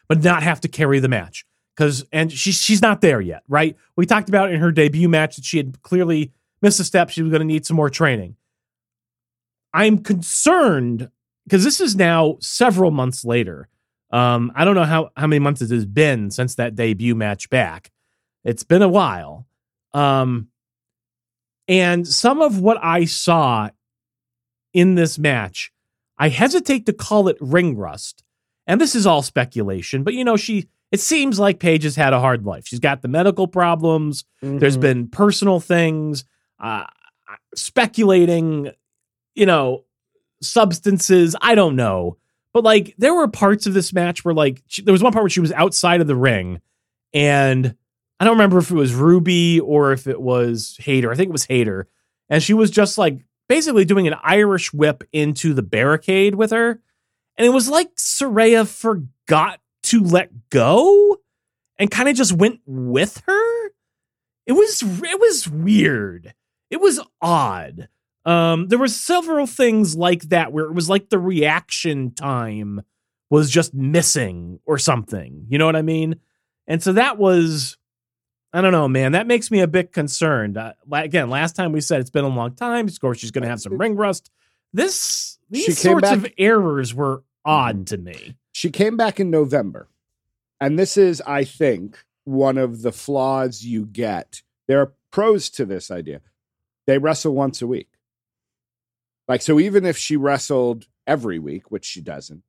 [0.08, 1.44] but not have to carry the match
[1.76, 3.76] because and she's she's not there yet, right?
[3.96, 7.10] We talked about in her debut match that she had clearly missed a step.
[7.10, 8.36] She was going to need some more training.
[9.72, 11.10] I'm concerned
[11.44, 13.68] because this is now several months later.
[14.10, 17.48] Um, I don't know how how many months it has been since that debut match
[17.48, 17.90] back.
[18.44, 19.46] It's been a while.
[19.92, 20.48] Um,
[21.68, 23.70] and some of what I saw
[24.72, 25.72] in this match,
[26.18, 28.22] I hesitate to call it ring rust.
[28.66, 32.12] And this is all speculation, but you know, she it seems like Paige has had
[32.12, 32.66] a hard life.
[32.66, 34.24] She's got the medical problems.
[34.42, 34.80] There's Mhm.
[34.80, 36.24] been personal things,
[36.58, 36.86] uh,
[37.54, 38.72] speculating,
[39.36, 39.84] you know,
[40.42, 41.36] substances.
[41.40, 42.16] I don't know.
[42.52, 45.22] But like, there were parts of this match where, like, she, there was one part
[45.22, 46.60] where she was outside of the ring,
[47.14, 47.76] and
[48.20, 51.10] I don't remember if it was Ruby or if it was Hayter.
[51.10, 51.88] I think it was Hayter.
[52.28, 56.82] And she was just like basically doing an Irish whip into the barricade with her.
[57.38, 61.16] And it was like Saraya forgot to let go
[61.78, 63.68] and kind of just went with her.
[64.46, 66.34] It was it was weird.
[66.68, 67.88] It was odd.
[68.26, 72.82] Um, there were several things like that where it was like the reaction time
[73.30, 75.46] was just missing or something.
[75.48, 76.16] You know what I mean?
[76.66, 77.78] And so that was
[78.52, 79.12] I don't know, man.
[79.12, 80.56] That makes me a bit concerned.
[80.56, 82.88] Uh, again, last time we said it's been a long time.
[82.88, 84.30] Of course, she's going to have some ring rust.
[84.72, 87.84] This these sorts back, of errors were odd mm-hmm.
[87.84, 88.36] to me.
[88.52, 89.88] She came back in November,
[90.60, 94.42] and this is, I think, one of the flaws you get.
[94.66, 96.20] There are pros to this idea.
[96.86, 97.88] They wrestle once a week.
[99.28, 102.42] Like so, even if she wrestled every week, which she doesn't,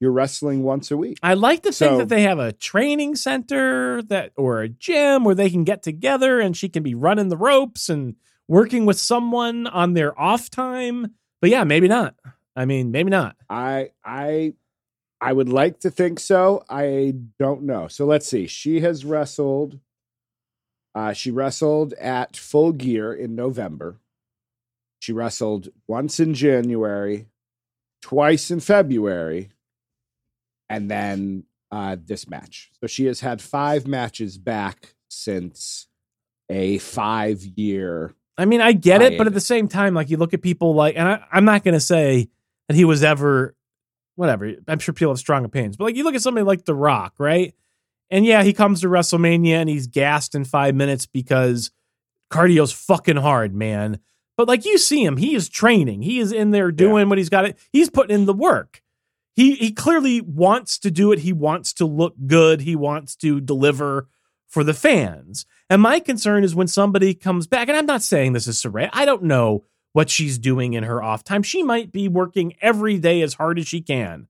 [0.00, 1.18] you're wrestling once a week.
[1.22, 5.34] I like to think that they have a training center that or a gym where
[5.34, 8.16] they can get together and she can be running the ropes and
[8.48, 11.14] working with someone on their off time.
[11.42, 12.14] But yeah, maybe not.
[12.56, 13.36] I mean, maybe not.
[13.50, 14.54] I I
[15.20, 16.64] I would like to think so.
[16.70, 17.86] I don't know.
[17.88, 18.46] So let's see.
[18.46, 19.78] She has wrestled
[20.94, 23.96] uh she wrestled at Full Gear in November.
[24.98, 27.26] She wrestled once in January,
[28.02, 29.50] twice in February,
[30.70, 32.70] and then uh, this match.
[32.80, 35.88] So she has had five matches back since
[36.48, 38.14] a five year.
[38.38, 40.74] I mean, I get it, but at the same time, like you look at people
[40.74, 42.30] like, and I, I'm not going to say
[42.68, 43.54] that he was ever,
[44.14, 44.54] whatever.
[44.66, 47.14] I'm sure people have strong opinions, but like you look at somebody like The Rock,
[47.18, 47.54] right?
[48.08, 51.70] And yeah, he comes to WrestleMania and he's gassed in five minutes because
[52.32, 53.98] cardio's fucking hard, man.
[54.36, 56.02] But like you see him, he is training.
[56.02, 57.08] He is in there doing yeah.
[57.08, 57.44] what he's got.
[57.44, 57.58] It.
[57.72, 58.82] He's putting in the work
[59.34, 61.20] he he clearly wants to do it.
[61.20, 62.62] He wants to look good.
[62.62, 64.08] He wants to deliver
[64.48, 65.46] for the fans.
[65.68, 68.90] And my concern is when somebody comes back, and I'm not saying this is Saraya.
[68.92, 71.42] I don't know what she's doing in her off time.
[71.42, 74.28] She might be working every day as hard as she can.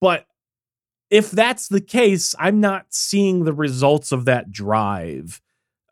[0.00, 0.26] But
[1.10, 5.40] if that's the case, I'm not seeing the results of that drive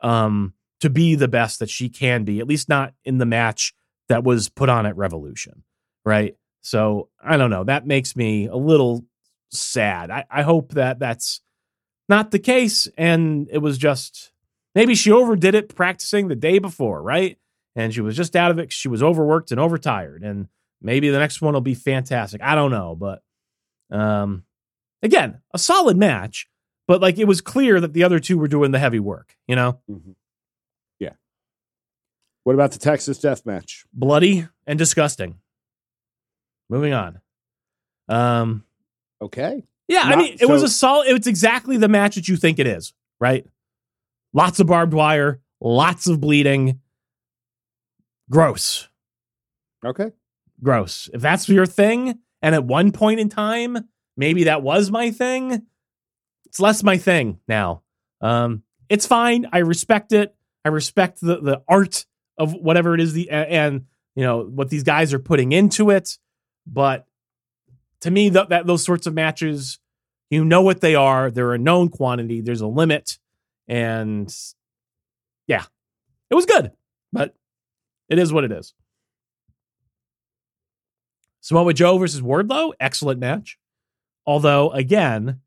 [0.01, 3.73] um, to be the best that she can be, at least not in the match
[4.09, 5.63] that was put on at Revolution,
[6.03, 6.35] right?
[6.61, 7.63] So I don't know.
[7.63, 9.05] That makes me a little
[9.51, 10.11] sad.
[10.11, 11.41] I, I hope that that's
[12.07, 12.87] not the case.
[12.97, 14.31] And it was just
[14.75, 17.37] maybe she overdid it practicing the day before, right?
[17.75, 18.71] And she was just out of it.
[18.71, 20.23] She was overworked and overtired.
[20.23, 20.47] And
[20.81, 22.41] maybe the next one will be fantastic.
[22.41, 22.95] I don't know.
[22.95, 23.21] But
[23.89, 24.43] um,
[25.01, 26.47] again, a solid match.
[26.87, 29.55] But like it was clear that the other two were doing the heavy work, you
[29.55, 29.79] know?
[29.89, 30.11] Mm-hmm.
[30.99, 31.13] Yeah.
[32.43, 33.85] What about the Texas death match?
[33.93, 35.39] Bloody and disgusting.
[36.71, 37.19] Moving on.
[38.07, 38.63] Um,
[39.21, 39.65] okay.
[39.89, 41.09] Yeah, Not, I mean, it so, was a solid.
[41.09, 43.45] It's exactly the match that you think it is, right?
[44.33, 46.79] Lots of barbed wire, lots of bleeding.
[48.29, 48.87] Gross.
[49.85, 50.11] Okay.
[50.63, 51.09] Gross.
[51.13, 55.63] If that's your thing, and at one point in time, maybe that was my thing.
[56.45, 57.83] It's less my thing now.
[58.21, 59.45] Um, it's fine.
[59.51, 60.33] I respect it.
[60.63, 62.05] I respect the the art
[62.37, 66.17] of whatever it is the and you know what these guys are putting into it.
[66.65, 67.05] But
[68.01, 69.79] to me, th- that those sorts of matches,
[70.29, 71.31] you know what they are.
[71.31, 72.41] They're a known quantity.
[72.41, 73.17] There's a limit,
[73.67, 74.33] and
[75.47, 75.65] yeah,
[76.29, 76.71] it was good,
[77.11, 77.35] but
[78.09, 78.73] it is what it is.
[81.41, 83.57] Samoa Joe versus Wardlow, excellent match.
[84.25, 85.41] Although, again,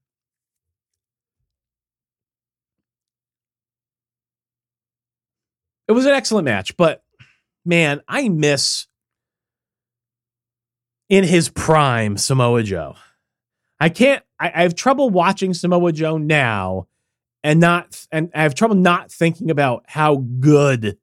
[5.87, 7.05] it was an excellent match, but
[7.64, 8.87] man, I miss
[11.09, 12.97] in his prime Samoa Joe.
[13.81, 14.23] I can't.
[14.38, 16.87] I, I, have trouble watching Samoa Joe now,
[17.43, 20.99] and not, and I have trouble not thinking about how good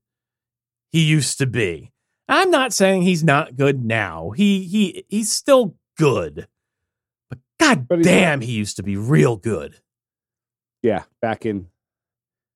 [0.92, 1.92] he used to be.
[2.28, 4.32] I'm not saying he's not good now.
[4.32, 6.48] He he he's still good,
[7.30, 9.76] but god but damn, he used to be real good.
[10.82, 11.68] Yeah, back in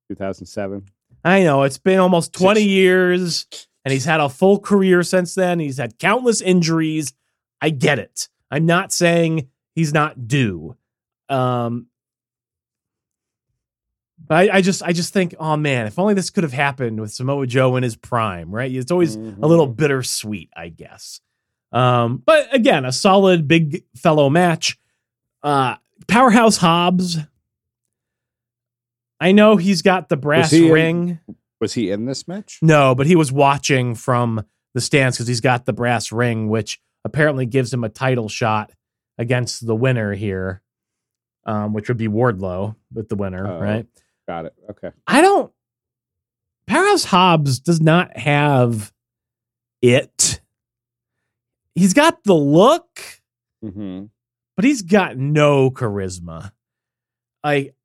[0.09, 0.85] 2007.
[1.23, 2.67] I know it's been almost 20 Six.
[2.67, 3.47] years,
[3.83, 5.59] and he's had a full career since then.
[5.59, 7.13] He's had countless injuries
[7.65, 8.29] I get it.
[8.51, 10.77] I'm not saying he's not due.
[11.29, 11.87] Um,
[14.19, 17.01] but I, I, just I just think, oh man, if only this could have happened
[17.01, 18.71] with Samoa Joe in his prime, right?
[18.71, 19.43] It's always mm-hmm.
[19.43, 21.21] a little bittersweet, I guess.
[21.71, 24.77] Um, but again, a solid big fellow match.
[25.41, 27.17] Uh, Powerhouse Hobbs.
[29.19, 31.19] I know he's got the brass was ring.
[31.27, 32.59] In, was he in this match?
[32.61, 34.45] No, but he was watching from
[34.75, 38.73] the stands because he's got the brass ring, which apparently gives him a title shot
[39.17, 40.61] against the winner here,
[41.45, 43.85] um, which would be Wardlow with the winner, oh, right?
[44.27, 44.53] Got it.
[44.71, 44.89] Okay.
[45.07, 45.53] I don't.
[46.67, 48.91] Powerhouse Hobbs does not have
[49.81, 50.41] it.
[51.75, 52.99] He's got the look,
[53.63, 54.05] mm-hmm.
[54.55, 56.51] but he's got no charisma.
[57.43, 57.75] Like,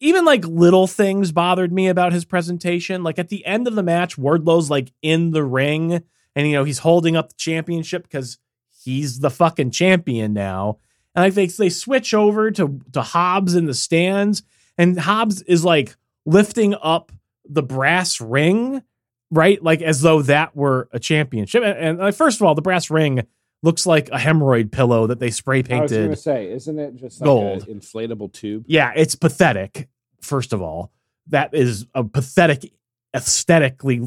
[0.00, 3.02] even like little things bothered me about his presentation.
[3.02, 6.02] Like at the end of the match, Wardlow's like in the ring
[6.34, 8.38] and, you know, he's holding up the championship because
[8.86, 10.78] he's the fucking champion now.
[11.14, 14.42] And like they they switch over to to Hobbs in the stands,
[14.78, 17.12] and Hobbs is like lifting up
[17.48, 18.82] the brass ring,
[19.30, 19.62] right?
[19.62, 21.62] Like as though that were a championship.
[21.62, 23.26] And, and like, first of all, the brass ring
[23.62, 25.78] looks like a hemorrhoid pillow that they spray painted.
[25.78, 26.22] I was going to painted.
[26.22, 27.68] say, isn't it just like Gold.
[27.68, 28.64] an inflatable tube?
[28.66, 29.88] Yeah, it's pathetic.
[30.20, 30.92] First of all,
[31.28, 32.72] that is a pathetic,
[33.14, 34.02] aesthetically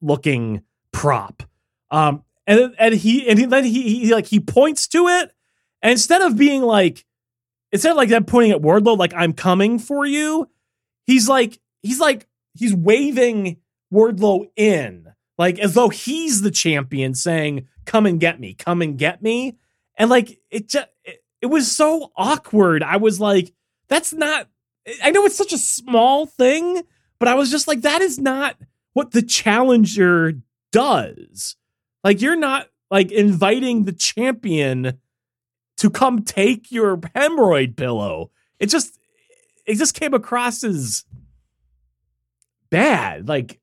[0.00, 0.62] looking
[0.92, 1.42] prop.
[1.90, 5.32] Um, and and he and he, then he, he like he points to it,
[5.82, 7.04] and instead of being like,
[7.72, 10.48] instead of like them pointing at Wardlow like I'm coming for you,
[11.06, 13.58] he's like he's like he's waving
[13.92, 18.98] Wardlow in like as though he's the champion, saying "Come and get me, come and
[18.98, 19.56] get me,"
[19.96, 22.82] and like it just it, it was so awkward.
[22.82, 23.52] I was like,
[23.88, 24.48] that's not.
[25.02, 26.82] I know it's such a small thing,
[27.18, 28.56] but I was just like, that is not
[28.92, 30.34] what the challenger
[30.72, 31.56] does.
[32.06, 35.00] Like you're not like inviting the champion
[35.78, 38.30] to come take your hemorrhoid pillow.
[38.60, 38.96] It just
[39.66, 41.04] it just came across as
[42.70, 43.26] bad.
[43.26, 43.58] Like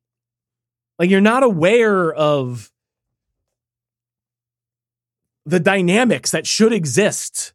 [0.99, 2.69] like you're not aware of
[5.45, 7.53] the dynamics that should exist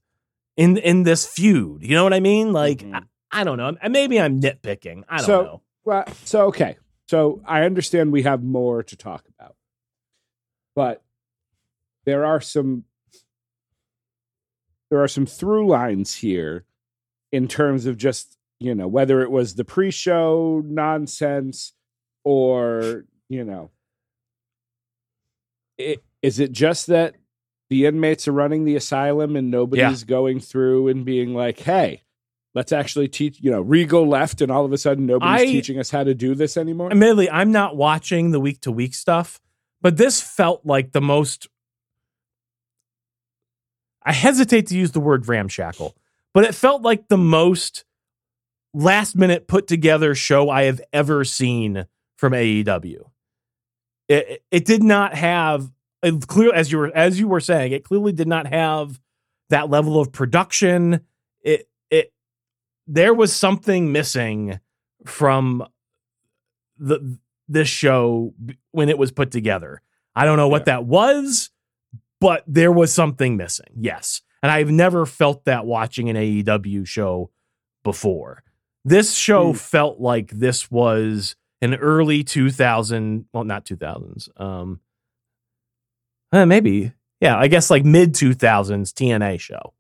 [0.57, 1.83] in in this feud.
[1.83, 2.51] You know what I mean?
[2.55, 2.95] Like Mhm.
[3.31, 3.77] I, I don't know.
[3.91, 5.05] Maybe I'm nitpicking.
[5.07, 5.63] I don't So- know.
[5.85, 6.79] Well, so okay.
[7.09, 9.55] So I understand we have more to talk about.
[10.79, 11.03] But
[12.05, 12.85] there are some
[14.93, 16.67] there are some through lines here
[17.33, 21.73] in terms of just, you know, whether it was the pre-show nonsense
[22.23, 23.73] or, you know,
[25.79, 27.17] it, is it just that
[27.71, 32.05] the inmates are running the asylum and nobody's going through and being like, "Hey,
[32.55, 35.81] let's actually teach." You know, Regal left, and all of a sudden nobody's I- teaching
[35.81, 36.93] us how to do this anymore.
[36.93, 39.41] Admittedly, I'm not watching the week to week stuff,
[39.81, 41.49] but this felt like the most.
[44.03, 45.95] I hesitate to use the word ramshackle,
[46.33, 47.85] but it felt like the most
[48.73, 53.11] last minute put together show I have ever seen from AEW.
[54.09, 55.71] It, it did not have
[56.03, 59.01] it clear as you were as you were saying it clearly did not have
[59.51, 61.01] that level of production.
[61.43, 62.13] It it
[62.87, 64.61] there was something missing
[65.05, 65.67] from
[66.79, 67.19] the
[67.49, 68.35] this show
[68.73, 69.83] when it was put together.
[70.15, 71.51] I don't know what that was,
[72.21, 73.67] but there was something missing.
[73.79, 74.21] Yes.
[74.43, 77.31] And I've never felt that watching an AEW show
[77.85, 78.43] before.
[78.85, 79.57] This show Hmm.
[79.57, 84.29] felt like this was an early 2000, well not 2000s.
[84.41, 84.81] Um
[86.33, 86.93] uh, maybe.
[87.21, 89.73] Yeah, I guess like mid 2000s TNA show.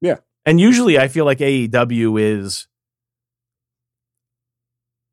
[0.00, 0.16] Yeah.
[0.44, 2.66] And usually I feel like AEW is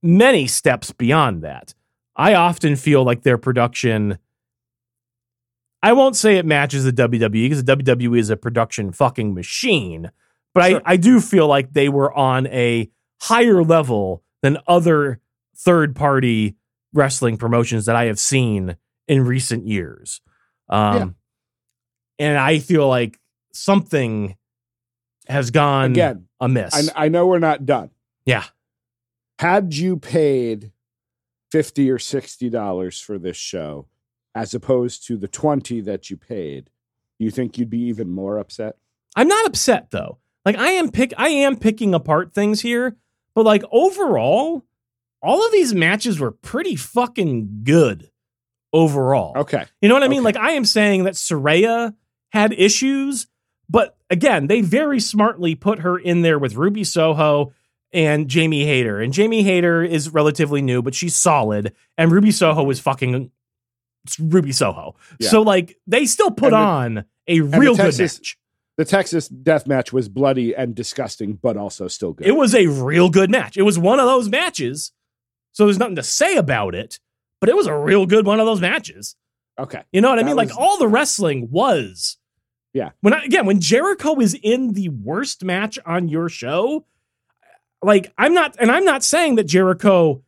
[0.01, 1.73] many steps beyond that.
[2.15, 4.19] I often feel like their production.
[5.81, 10.11] I won't say it matches the WWE because the WWE is a production fucking machine,
[10.53, 10.81] but Sure.
[10.85, 12.89] I, I do feel like they were on a
[13.21, 15.19] higher level than other
[15.57, 16.55] third party
[16.93, 20.21] wrestling promotions that I have seen in recent years.
[20.69, 21.05] Um, Yeah.
[22.19, 23.19] And I feel like
[23.53, 24.37] something
[25.27, 26.91] has gone Again, amiss.
[26.95, 27.89] I, I know we're not done.
[28.25, 28.43] yeah.
[29.39, 30.71] Had you paid
[31.53, 33.85] fifty or sixty dollars for this show,
[34.33, 36.71] as opposed to the twenty that you paid,
[37.19, 38.75] do you think you'd be even more upset?
[39.15, 40.17] I'm not upset though.
[40.45, 42.97] Like I am pick I am picking apart things here,
[43.35, 44.65] but like overall,
[45.21, 48.09] all of these matches were pretty fucking good
[48.73, 49.37] overall.
[49.37, 50.25] Okay, You know what I mean?
[50.25, 50.33] Okay.
[50.33, 51.93] Like I am saying that Saraya
[52.29, 53.27] had issues,
[53.69, 57.53] but again, they very smartly put her in there with Ruby Soho
[57.93, 58.99] and Jamie Hayter.
[58.99, 61.73] And Jamie Hayter is relatively new, but she's solid.
[61.97, 63.31] And Ruby Soho is fucking
[64.05, 64.95] it's Ruby Soho.
[65.19, 65.29] Yeah.
[65.29, 68.37] So like they still put the- on a real good Texas- match.
[68.77, 72.27] the Texas death match was bloody and disgusting, but also still good.
[72.27, 73.55] It was a real good match.
[73.55, 74.91] It was one of those matches.
[75.53, 76.99] So there's nothing to say about it,
[77.39, 79.15] but it was a real good one of those matches.
[79.59, 79.83] okay.
[79.93, 80.35] You know what I mean?
[80.35, 82.17] was- like all the wrestling was.
[82.73, 82.89] Yeah.
[83.01, 86.85] When I, again, when Jericho is in the worst match on your show,
[87.83, 90.21] like I'm not, and I'm not saying that Jericho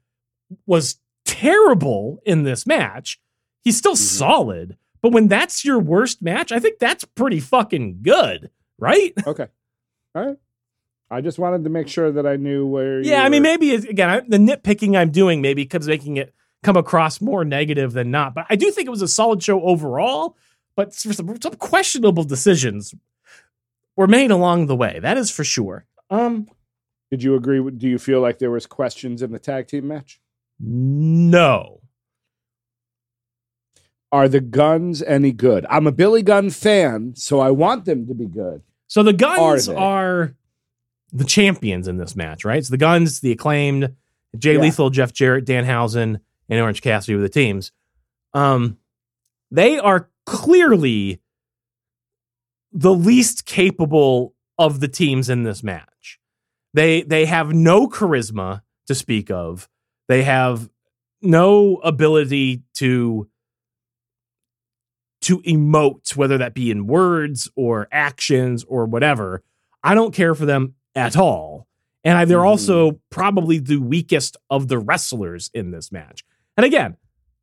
[0.65, 3.19] was terrible in this match.
[3.63, 3.97] He's still Mhm.
[3.97, 9.13] solid, but when that's your worst match, I think that's pretty fucking good, right?
[9.27, 9.47] Okay.
[10.13, 10.37] All right.
[11.11, 12.99] I just wanted to make sure that I knew where.
[13.01, 16.33] you Yeah, I mean, maybe again I, the nitpicking I'm doing maybe comes making it
[16.63, 18.33] come across more negative than not.
[18.33, 20.35] But I do think it was a solid show overall.
[20.75, 22.93] But for some, some questionable decisions
[23.95, 24.99] were made along the way.
[24.99, 25.85] That is for sure.
[26.09, 26.47] Um,
[27.15, 27.61] Did you agree?
[27.61, 30.19] with- Do you feel like there was questions in the tag team match?
[30.59, 31.79] no,
[34.11, 35.65] Are the Gunns any good?
[35.69, 38.61] I'm a Billy Gunn fan, so I want them to be good.
[38.87, 40.35] so the Gunns Are are,
[41.13, 42.63] the champions in this match, right?
[42.65, 43.95] So the Gunns, the acclaimed,
[44.37, 44.61] Jay Yeah.
[44.61, 47.71] Lethal, Jeff Jarrett, Danhausen, and Orange Cassidy were the teams.
[48.33, 48.77] Um,
[49.51, 51.21] they are clearly
[52.73, 55.87] the least capable of the teams in this match.
[56.75, 59.69] They they have no charisma to speak of.
[60.09, 60.69] They have
[61.21, 63.29] no ability to
[65.21, 69.41] to emote, whether that be in words or actions or whatever.
[69.83, 71.67] I don't care for them at all.
[72.03, 72.45] And I, they're Mhm.
[72.47, 76.23] also probably the weakest of the wrestlers in this match.
[76.57, 76.97] And again,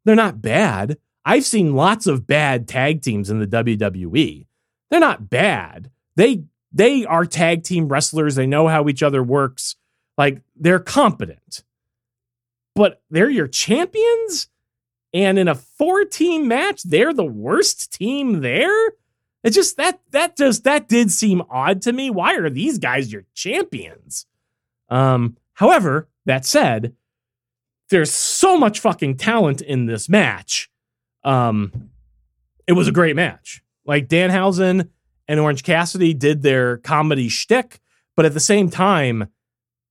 [0.05, 0.99] they're not bad.
[1.25, 4.47] I've seen lots of bad tag teams in the WWE.
[4.91, 5.91] They're not bad.
[6.17, 8.35] They they are tag team wrestlers.
[8.35, 9.77] They know how each other works.
[10.17, 11.65] Like they're competent.
[12.75, 14.49] But they're your champions?
[15.15, 18.93] And in a four team match, they're the worst team there?
[19.43, 22.11] It just that that just that did seem odd to me.
[22.11, 24.27] Why are these guys your champions?
[24.89, 26.95] Um, however, that said,
[27.91, 30.71] there's so much fucking talent in this match.
[31.25, 31.91] Um,
[32.67, 33.63] it was a great match.
[33.85, 34.89] Like Danhausen
[35.33, 37.81] and Orange Cassidy did their comedy shtick,
[38.17, 39.29] but at the same time,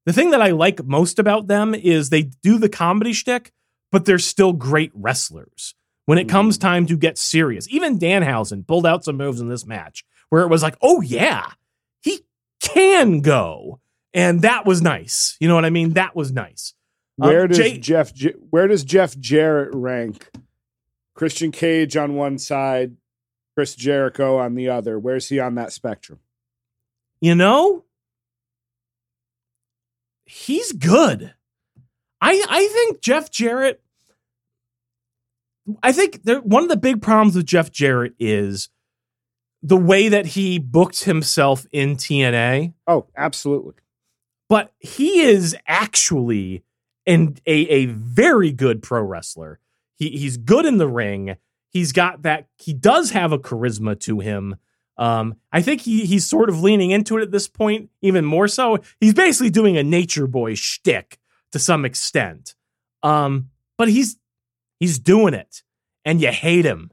[0.05, 3.51] the thing that I like most about them is they do the comedy shtick,
[3.91, 5.73] but they're still great wrestlers.
[6.05, 9.65] When it comes time to get serious, even Danhausen pulled out some moves in this
[9.65, 11.47] match where it was like, oh yeah,
[12.01, 12.21] he
[12.61, 13.79] can go,
[14.13, 15.37] and that was nice.
[15.39, 15.93] You know what I mean?
[15.93, 16.75] That was nice.
[17.19, 18.13] Um, Where does Jay- Jeff
[18.51, 20.29] Where does Jeff Jarrett rank?
[21.15, 22.95] Christian Cage on one side,
[23.55, 24.97] Chris Jericho on the other.
[24.99, 26.19] Where's he on that spectrum?
[27.19, 27.83] you know,
[30.25, 31.33] he's good.
[32.19, 33.81] I I think Jeff Jarrett.
[35.83, 38.69] I think there, one of the big problems with Jeff Jarrett is
[39.61, 42.73] the way that he booked himself in TNA.
[42.87, 43.75] Oh, absolutely.
[44.49, 46.63] but he is actually
[47.05, 49.59] an, a, a very good pro wrestler.
[49.97, 51.37] He, he's good in the ring.
[51.71, 52.47] He's got that.
[52.57, 54.57] He does have a charisma to him.
[54.97, 58.47] Um, I think he he's sort of leaning into it at this point, even more
[58.47, 58.79] so.
[58.99, 61.17] He's basically doing a nature boy shtick
[61.53, 62.55] to some extent.
[63.01, 64.17] Um, but he's
[64.79, 65.63] he's doing it,
[66.03, 66.91] and you hate him,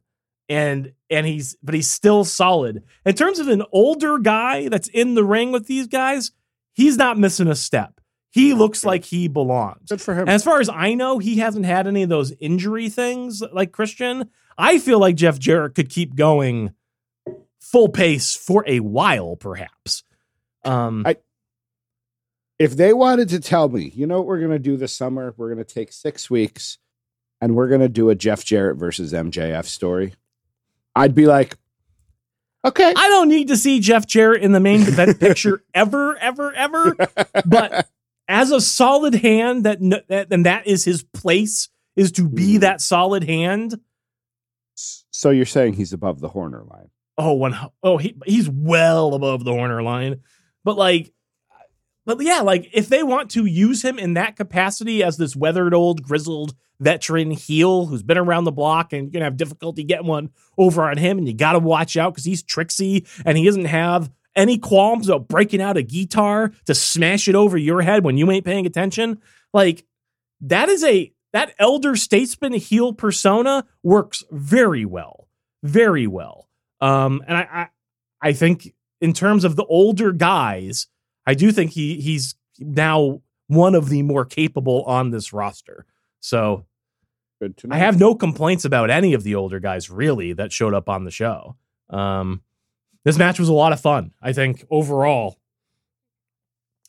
[0.48, 2.84] and and he's but he's still solid.
[3.04, 6.30] In terms of an older guy that's in the ring with these guys,
[6.72, 8.00] he's not missing a step.
[8.30, 9.88] He looks like he belongs.
[9.88, 10.20] Good for him.
[10.20, 13.72] And as far as I know, he hasn't had any of those injury things like
[13.72, 14.30] Christian.
[14.58, 16.74] I feel like Jeff Jarrett could keep going
[17.60, 20.02] full pace for a while, perhaps.
[20.64, 21.16] Um, I-
[22.58, 25.32] if they wanted to tell me, you know what we're going to do this summer?
[25.36, 26.78] We're going to take six weeks
[27.40, 30.14] and we're going to do a Jeff Jarrett versus MJF story.
[30.96, 31.56] I'd be like,
[32.64, 32.92] okay.
[32.96, 36.96] I don't need to see Jeff Jarrett in the main event picture ever, ever, ever.
[37.46, 37.88] But
[38.26, 39.78] as a solid hand, that,
[40.08, 42.60] that and that is his place is to be Mhm.
[42.60, 43.78] that solid hand.
[45.10, 46.90] So you're saying he's above the Horner line?
[47.16, 50.20] Oh, one, oh, he he's well above the Horner line.
[50.64, 51.12] But like,
[52.06, 55.74] but yeah, like if they want to use him in that capacity as this weathered
[55.74, 60.06] old grizzled veteran heel who's been around the block and you're gonna have difficulty getting
[60.06, 63.64] one over on him, and you gotta watch out because he's tricksy and he doesn't
[63.64, 68.16] have any qualms about breaking out a guitar to smash it over your head when
[68.16, 69.20] you ain't paying attention.
[69.52, 69.84] Like
[70.42, 75.28] that is a that elder statesman heel persona works very well,
[75.62, 76.48] very well.
[76.80, 77.68] Um, and I, I,
[78.28, 80.86] I think in terms of the older guys,
[81.26, 85.86] I do think he he's now one of the more capable on this roster.
[86.20, 86.64] So.
[87.70, 91.04] I have no complaints about any of the older guys really that showed up on
[91.04, 91.54] the show.
[91.88, 92.42] Um,
[93.04, 94.12] this match was a lot of fun.
[94.20, 95.38] I think overall.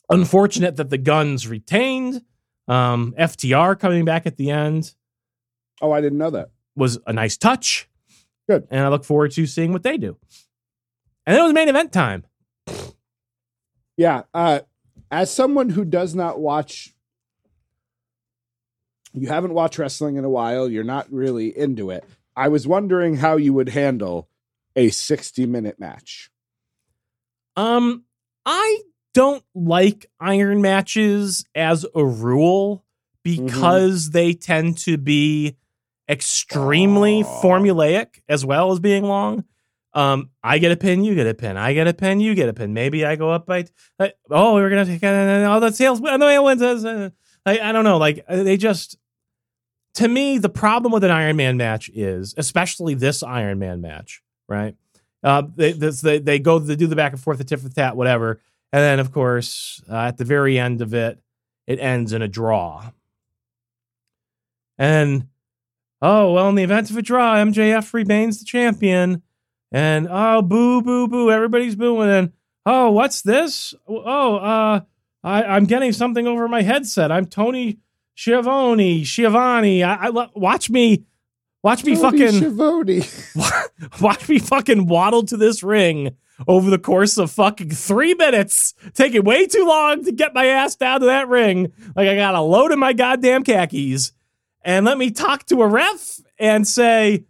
[0.08, 2.22] Unfortunate that the Gunns retained.
[2.70, 4.94] Um, FTR coming back at the end
[5.82, 6.50] Oh, I didn't know that.
[6.76, 7.88] was a nice touch.
[8.48, 8.68] Good.
[8.70, 10.16] And I look forward to seeing what they do.
[11.26, 12.24] And then it was main event time.
[13.96, 14.22] Yeah.
[14.34, 14.60] Uh,
[15.10, 16.94] as someone who does not watch,
[19.12, 22.04] you haven't watched wrestling in a while, you're not really into it.
[22.36, 24.28] I was wondering how you would handle
[24.76, 26.30] a 60 minute match.
[27.56, 28.04] Um,
[28.46, 28.82] I
[29.14, 32.84] don't like iron matches as a rule
[33.22, 35.56] because they tend to be
[36.08, 37.42] extremely Aw.
[37.42, 39.44] formulaic as well as being long.
[39.92, 41.56] Um, I get a pin, you get a pin.
[41.56, 42.72] I get a pin, you get a pin.
[42.72, 43.66] Maybe I go up by.
[43.98, 46.00] Uh, oh, we're gonna take uh, all the sales.
[46.00, 46.62] No, it wins.
[46.62, 47.10] Uh,
[47.44, 47.98] I, I don't know.
[47.98, 48.96] Like uh, they just.
[49.94, 54.22] To me, the problem with an Iron Man match is, especially this Iron Man match,
[54.48, 54.76] right?
[55.22, 57.68] Uh, they, this, they they go they do the back and forth, the tit for
[57.68, 58.40] tat, whatever,
[58.72, 61.20] and then of course uh, at the very end of it,
[61.66, 62.90] it ends in a draw.
[64.78, 65.28] And
[66.00, 69.22] oh well, in the event of a draw, MJF remains the champion.
[69.72, 71.30] And oh, boo, boo, boo!
[71.30, 72.10] Everybody's booing.
[72.10, 72.32] And
[72.66, 73.74] oh, what's this?
[73.86, 74.80] Oh, uh,
[75.22, 77.12] I, I'm getting something over my headset.
[77.12, 77.78] I'm Tony
[78.16, 79.82] Schiavone, Schiavone.
[79.84, 81.04] I, I watch me,
[81.62, 83.02] watch me Tony fucking Schiavone.
[84.00, 86.16] watch me fucking waddle to this ring
[86.48, 90.76] over the course of fucking three minutes, taking way too long to get my ass
[90.76, 91.72] down to that ring.
[91.94, 94.12] Like I got a load of my goddamn khakis,
[94.62, 97.24] and let me talk to a ref and say,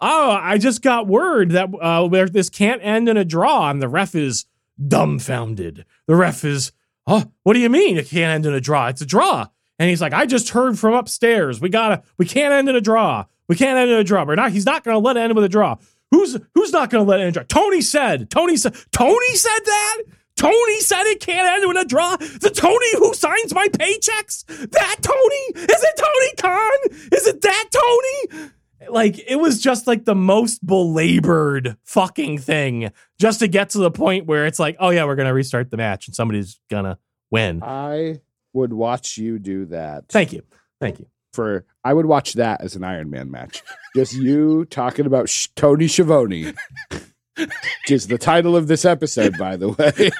[0.00, 3.88] "Oh, I just got word that uh, this can't end in a draw," and the
[3.88, 4.46] ref is
[4.86, 5.84] dumbfounded.
[6.06, 6.72] The ref is,
[7.06, 8.88] "Oh, what do you mean it can't end in a draw?
[8.88, 9.46] It's a draw."
[9.78, 11.60] And he's like, "I just heard from upstairs.
[11.60, 14.24] We gotta, we can't end in a draw." We can't end in a draw.
[14.24, 14.52] We're not.
[14.52, 15.76] He's not to let it end with a draw.
[16.14, 17.42] Who's who's not going to let it end draw?
[17.42, 18.30] Tony said.
[18.30, 18.76] Tony said.
[18.92, 20.02] Tony said that.
[20.36, 22.16] Tony said it can't end with a draw.
[22.16, 24.46] The Tony who signs my paychecks.
[24.46, 25.96] That Tony is it?
[25.96, 27.08] Tony Khan?
[27.12, 28.50] Is it that Tony?
[28.88, 33.90] Like it was just like the most belabored fucking thing, just to get to the
[33.90, 36.98] point where it's like, oh yeah, we're gonna restart the match and somebody's gonna
[37.32, 37.60] win.
[37.62, 38.20] I
[38.52, 40.08] would watch you do that.
[40.08, 40.42] Thank you,
[40.80, 41.06] thank you.
[41.34, 43.62] For I would watch that as an Iron Man match.
[43.96, 46.52] Just you talking about Sh- Tony Schiavone,
[47.36, 47.50] which
[47.90, 50.10] is the title of this episode, by the way.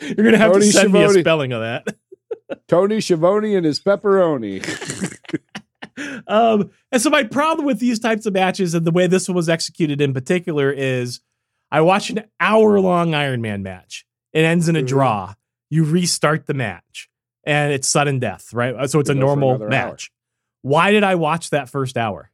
[0.00, 1.86] You're gonna have Tony to send me a spelling of that.
[2.68, 4.62] Tony Schiavone and his pepperoni.
[6.26, 9.34] um, and so my problem with these types of matches and the way this one
[9.36, 11.20] was executed in particular is
[11.70, 14.06] I watch an hour long Iron Man match.
[14.32, 14.86] It ends in a Mhm.
[14.86, 15.34] draw.
[15.70, 17.07] You restart the match
[17.48, 18.74] and it's sudden death, right?
[18.74, 19.70] Uh, So it's a normal another hour.
[19.70, 20.12] match.
[20.62, 22.30] Why did I watch that first hour?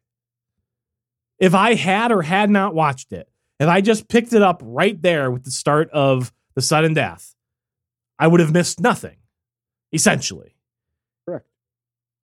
[1.39, 3.29] If I had or had not watched it,
[3.61, 7.35] if I just picked it up right there with the start of the sudden death,
[8.19, 9.17] I would have missed nothing,
[9.93, 10.57] essentially.
[11.27, 11.47] Correct.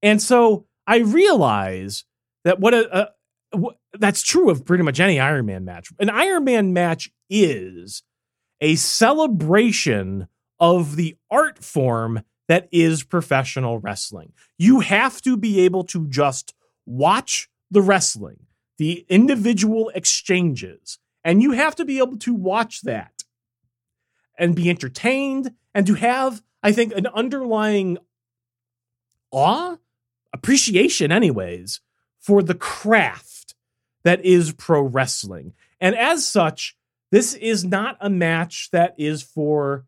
[0.01, 2.03] And so I realize
[2.43, 3.09] that what a,
[3.53, 5.91] a wh- that's true of pretty much any Iron Man match.
[5.99, 8.03] An Iron Man match is
[8.59, 10.27] a celebration
[10.59, 12.21] of the art form
[12.51, 14.33] that is professional wrestling.
[14.57, 16.53] You have to be able to just
[16.85, 18.45] watch the wrestling,
[18.77, 23.23] the individual exchanges, and you have to be able to watch that
[24.37, 27.99] and be entertained and to have, I think, an underlying
[29.31, 29.77] awe,
[30.33, 31.79] appreciation, anyways,
[32.19, 33.55] for the craft
[34.03, 35.53] that is pro wrestling.
[35.79, 36.75] And as such,
[37.11, 39.85] this is not a match that is for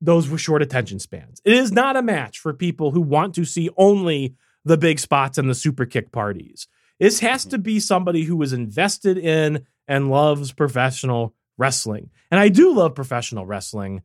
[0.00, 1.40] those with short attention spans.
[1.44, 4.34] It is not a match for people who want to see only
[4.64, 6.66] the big spots and the super kick parties.
[6.98, 7.50] This has mm-hmm.
[7.50, 12.10] to be somebody who is invested in and loves professional wrestling.
[12.30, 14.02] And I do love professional wrestling,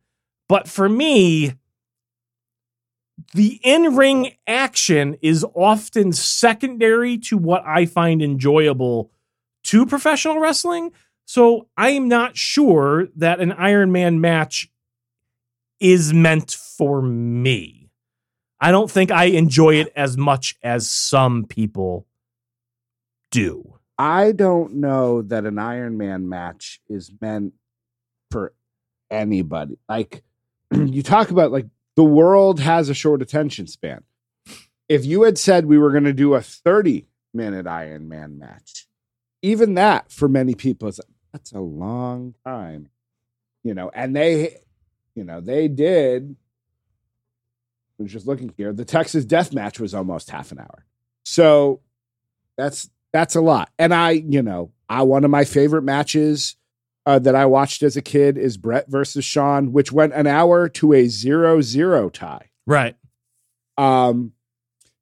[0.48, 1.54] but for me,
[3.34, 9.10] the in ring action is often secondary to what I find enjoyable
[9.64, 10.92] to professional wrestling.
[11.24, 14.71] So I'm not sure that an Iron Man match
[15.82, 17.90] is meant for me.
[18.60, 22.06] I don't think I enjoy it as much as some people
[23.32, 23.80] do.
[23.98, 27.54] I don't know that an Iron Man match is meant
[28.30, 28.54] for
[29.10, 29.78] anybody.
[29.88, 30.22] Like
[30.72, 31.66] you talk about like
[31.96, 34.04] the world has a short attention span.
[34.88, 38.86] If you had said we were going to do a 30 minute Iron Man match,
[39.42, 41.00] even that for many people is
[41.32, 42.90] that's a long time.
[43.64, 44.58] You know, and they
[45.14, 46.36] you know, they did
[47.98, 48.72] I was just looking here.
[48.72, 50.84] The Texas death match was almost half an hour.
[51.24, 51.80] So
[52.56, 53.70] that's that's a lot.
[53.78, 56.56] And I, you know, I one of my favorite matches
[57.06, 60.68] uh, that I watched as a kid is Bret versus Shawn, which went an hour
[60.70, 62.50] to a zero zero tie.
[62.66, 62.96] Right.
[63.78, 64.32] Um,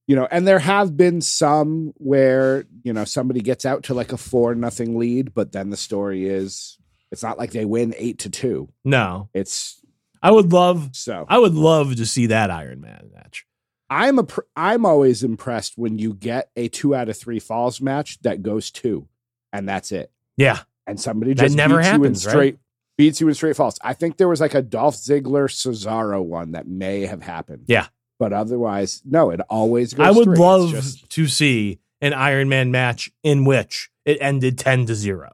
[0.07, 4.13] you know, and there have been some where you know somebody gets out to like
[4.13, 6.79] a four nothing lead, but then the story is
[7.11, 8.69] it's not like they win eight to two.
[8.85, 9.29] No.
[9.33, 9.80] It's
[10.23, 13.47] I would love so I would love to see that Iron Man match.
[13.89, 17.81] I'm a pr- I'm always impressed when you get a two out of three falls
[17.81, 19.09] match that goes two,
[19.53, 20.13] and that's it.
[20.37, 20.61] Yeah.
[20.87, 22.35] and somebody That just never beats happens, you right?
[22.35, 22.59] in straight
[22.97, 23.79] beats you in straight falls.
[23.83, 27.65] I think there was like a Dolph Ziggler Cesaro one that may have happened.
[27.67, 27.87] Yeah.
[28.19, 29.31] but otherwise, no.
[29.31, 30.07] It always goes.
[30.07, 30.39] I would straight.
[30.39, 35.31] Love just- to see an Iron Man match in which it ended 10 to 0.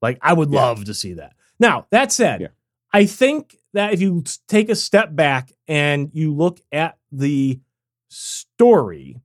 [0.00, 0.60] Like I would Yeah.
[0.62, 1.34] love to see that.
[1.58, 2.48] Now, that said, Yeah.
[2.92, 7.60] I think that if you take a step back and you look at the
[8.08, 9.20] story,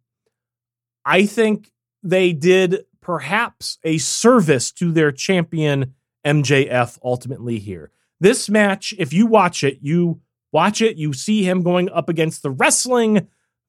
[1.03, 1.71] I think
[2.03, 5.93] they did perhaps a service to their champion
[6.25, 7.91] MJF ultimately here.
[8.19, 10.21] This match, if you watch it, you
[10.51, 13.27] watch it, you see him going up against the wrestling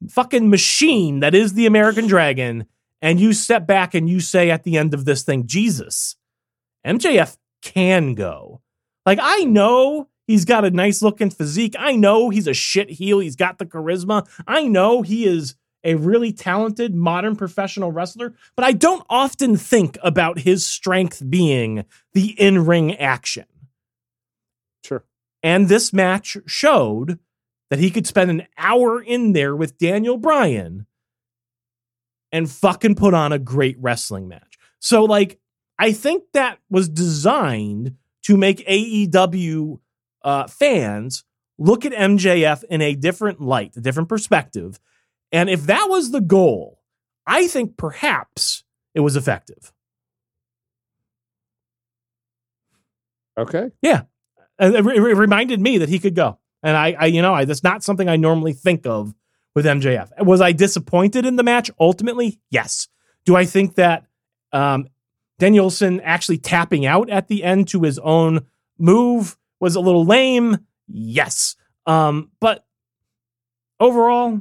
[0.09, 2.67] fucking machine that is the American Dragon,
[3.03, 6.17] and you step back and you say at the end of this thing, Jesus,
[6.87, 8.63] MJF can go.
[9.05, 11.75] Like, I know he's got a nice looking physique.
[11.79, 13.19] I know he's a shit heel.
[13.19, 14.29] He's got the charisma.
[14.47, 15.55] I know he is
[15.85, 21.85] a really talented modern professional wrestler, but I don't often think about his strength being
[22.13, 23.47] the in ring action.
[24.85, 25.05] Sure.
[25.43, 27.21] And this match showed
[27.71, 30.87] that he could spend an hour in there with Daniel Bryan
[32.33, 34.59] and fucking put on a great wrestling match.
[34.81, 35.39] So, like,
[35.79, 39.79] I think that was designed to make AEW
[40.27, 41.25] uh, fans
[41.57, 44.79] look at MJF in a different light, a different perspective.
[45.33, 46.81] And if that was the goal,
[47.27, 48.65] I think perhaps
[48.95, 49.73] it was effective.
[53.39, 53.71] Okay.
[53.81, 54.03] Yeah.
[54.59, 56.39] And It, it reminded me that he could go.
[56.63, 59.15] And I, I, you know, I, that's not something I normally think of
[59.55, 60.25] with MJF.
[60.25, 61.71] Was I disappointed in the match?
[61.79, 62.89] Ultimately, yes.
[63.25, 64.07] Do I think that
[64.53, 64.89] um,
[65.39, 68.47] Danielson actually tapping out at the end to his own
[68.79, 70.59] move was a little lame?
[70.89, 71.57] Yes.
[71.87, 72.65] Um, but
[73.81, 74.41] overall,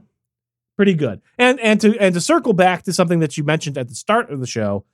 [0.76, 1.22] pretty good.
[1.38, 4.30] And and to and to circle back to something that you mentioned at the start
[4.30, 4.86] of the show,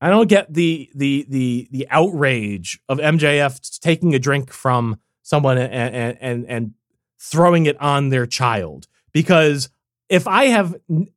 [0.00, 5.58] I don't get the the the the outrage of MJF taking a drink from someone
[5.58, 6.74] and and and, and
[7.18, 9.70] throwing it on their child because
[10.08, 10.74] if I have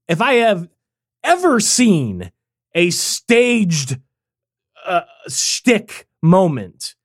[0.07, 0.69] if I have
[1.23, 2.31] ever seen
[2.73, 3.99] a staged
[4.85, 6.95] uh, shtick moment,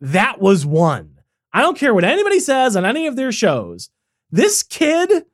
[0.00, 1.20] that was one.
[1.52, 3.90] I don't care what anybody says on any of their shows.
[4.30, 5.24] This kid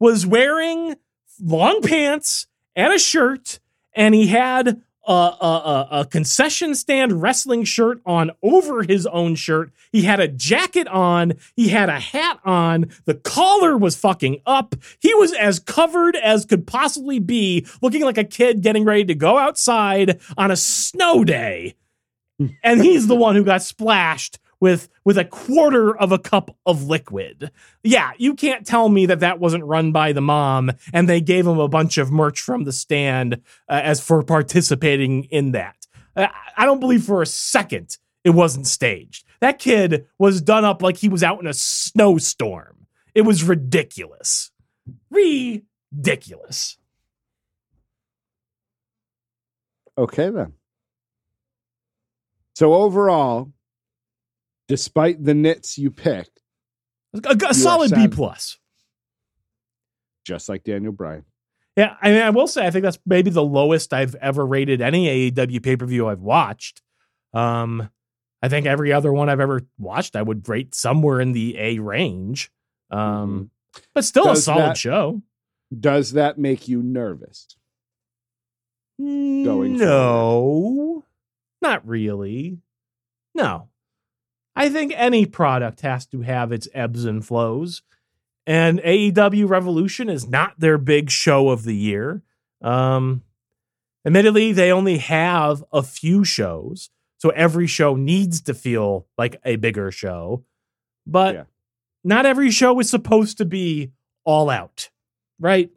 [0.00, 0.96] was wearing
[1.40, 3.60] long pants and a shirt,
[3.94, 9.72] and he had a, a, a, concession stand wrestling shirt on over his own shirt.
[9.90, 11.34] He had a jacket on.
[11.56, 12.90] He had a hat on.
[13.06, 14.74] The collar was fucking up.
[15.00, 19.14] He was as covered as could possibly be, looking like a kid getting ready to
[19.14, 21.74] go outside on a snow day.
[22.62, 26.84] and he's the one who got splashed with with a quarter of a cup of
[26.84, 27.50] liquid.
[27.82, 31.46] Yeah, you can't tell me that that wasn't run by the mom and they gave
[31.46, 33.34] him a bunch of merch from the stand
[33.68, 35.86] uh, as for participating in that.
[36.16, 39.24] Uh, I don't believe for a second it wasn't staged.
[39.40, 42.86] That kid was done up like he was out in a snowstorm.
[43.14, 44.50] It was ridiculous.
[45.10, 46.76] Ridiculous.
[49.96, 50.54] Okay then.
[52.58, 53.52] So overall,
[54.66, 56.26] despite the nits you pick,
[57.14, 58.58] A, a solid B plus.
[60.24, 61.24] just like Daniel Bryan.
[61.76, 64.80] Yeah, I mean, I will say I think that's maybe the lowest I've ever rated
[64.80, 66.82] any AEW pay per view I've watched.
[67.32, 67.90] Um,
[68.42, 71.78] I think every other one I've ever watched, I would rate somewhere in the A
[71.78, 72.50] range.
[72.90, 73.52] Um,
[73.94, 75.22] but still a solid that- show.
[75.78, 77.46] Does that make you nervous?
[78.98, 80.97] Going no,
[81.62, 82.58] not really.
[83.34, 83.68] No,
[84.56, 87.82] I think any product has to have its ebbs and flows,
[88.46, 92.22] and AEW Revolution is not their big show of the year.
[92.62, 93.22] Um,
[94.06, 99.56] admittedly, they only have a few shows, so every show needs to feel like a
[99.56, 100.44] bigger show.
[101.06, 101.44] But Yeah.
[102.04, 103.92] not every show is supposed to be
[104.24, 104.90] all out,
[105.38, 105.70] right?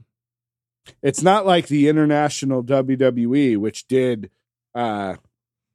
[1.04, 4.32] It's not like the international WWE, which did
[4.74, 5.18] uh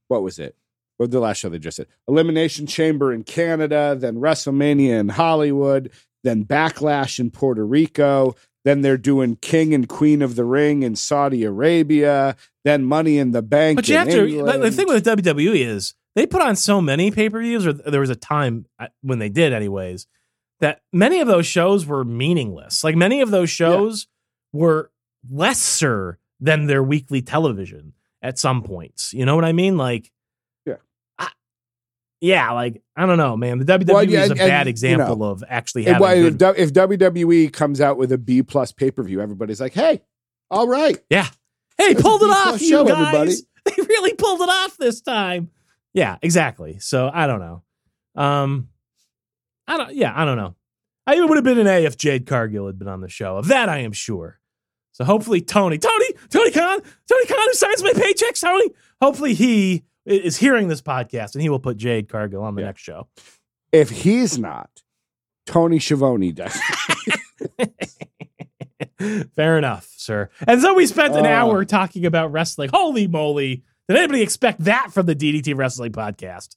[0.08, 0.56] what was it?
[0.96, 1.88] What the last show they just did?
[2.08, 5.90] Elimination Chamber in Canada, then WrestleMania in Hollywood,
[6.24, 8.34] then Backlash in Puerto Rico,
[8.64, 13.30] then they're doing King and Queen of the Ring in Saudi Arabia, then Money in
[13.32, 13.76] the Bank.
[13.76, 14.26] But you have to.
[14.26, 14.46] England.
[14.46, 17.74] But the thing with WWE is they put on so many pay per views, or
[17.74, 20.06] there was a time uh, when they did, anyways,
[20.60, 22.82] that many of those shows were meaningless.
[22.82, 24.08] Like many of those shows
[24.52, 24.90] were
[25.30, 27.92] lesser than their weekly television
[28.26, 29.12] at some points.
[29.14, 29.76] You know what I mean?
[29.76, 30.10] Like,
[30.66, 30.74] Yeah.
[31.18, 31.30] I-
[32.20, 33.58] yeah, like I don't know, man.
[33.58, 36.24] The WWE Well, yeah, is a and- bad and, you example know, of actually having
[36.26, 36.54] if, good.
[36.58, 40.02] If WWE comes out with a B plus pay per view, everybody's like, "Hey,
[40.50, 41.26] all right, Yeah.
[41.78, 42.98] Hey, That's pulled it off, you show, guys.
[43.14, 43.34] everybody.
[43.76, 45.50] They really pulled it off this time.
[45.92, 46.78] Yeah, exactly.
[46.78, 47.62] So I don't know.
[48.14, 48.68] Um,
[49.66, 49.94] I don't.
[49.94, 50.54] Yeah, I don't know.
[51.06, 53.36] I it would have been an A if Jade Cargill had been on the show.
[53.36, 54.38] Of that, I am sure.
[54.96, 58.70] So hopefully, Tony, Tony, Tony Khan, Tony Khan, who signs my paychecks, Tony.
[59.02, 62.66] Hopefully, he is hearing this podcast and he will put Jade Cargill on the Yeah.
[62.68, 63.06] next show.
[63.72, 64.70] if he's not,
[65.44, 66.58] Tony Schiavone does."
[69.36, 70.30] Fair enough, sir.
[70.46, 71.30] And so we spent an Oh.
[71.30, 72.70] hour talking about wrestling.
[72.72, 73.64] Holy moly.
[73.88, 76.56] Did anybody expect that from the DDT Wrestling Podcast?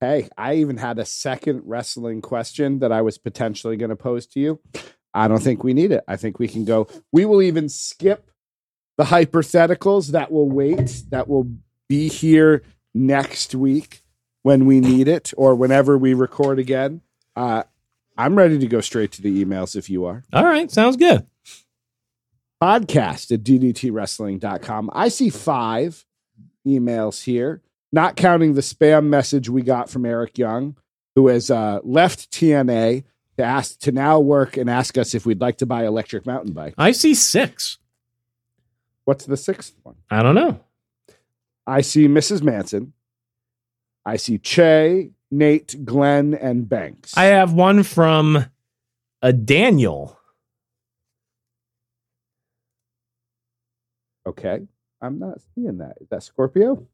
[0.00, 4.26] Hey, I even had a second wrestling question that I was potentially going to pose
[4.28, 4.60] to you.
[5.14, 6.04] I don't think we need it.
[6.06, 6.88] I think we can go.
[7.12, 8.30] We will even skip
[8.96, 11.50] the hypotheticals that will wait, that will
[11.88, 12.62] be here
[12.94, 14.02] next week
[14.42, 17.00] when we need it or whenever we record again.
[17.34, 17.62] Uh,
[18.16, 20.24] I'm ready to go straight to the emails if you are.
[20.32, 21.26] All right, sounds good.
[22.62, 24.90] Podcast at ddtwrestling.com.
[24.92, 26.04] I see five
[26.66, 30.76] emails here, not counting the spam message we got from Eric Young,
[31.16, 33.04] who has uh, left TNA
[33.40, 36.52] to ask to now work and ask us if we'd like to buy electric mountain
[36.52, 36.74] bike.
[36.78, 37.78] I see six.
[39.04, 39.96] What's the sixth one?
[40.10, 40.60] I don't know.
[41.66, 42.42] I see Mrs.
[42.42, 42.92] Manson.
[44.04, 47.16] I see Che, Nate, Glenn, and Banks.
[47.16, 48.46] I have one from
[49.22, 50.16] a Daniel.
[54.26, 54.60] okay.
[55.02, 55.96] I'm not seeing that.
[56.00, 56.86] Is that Scorpio?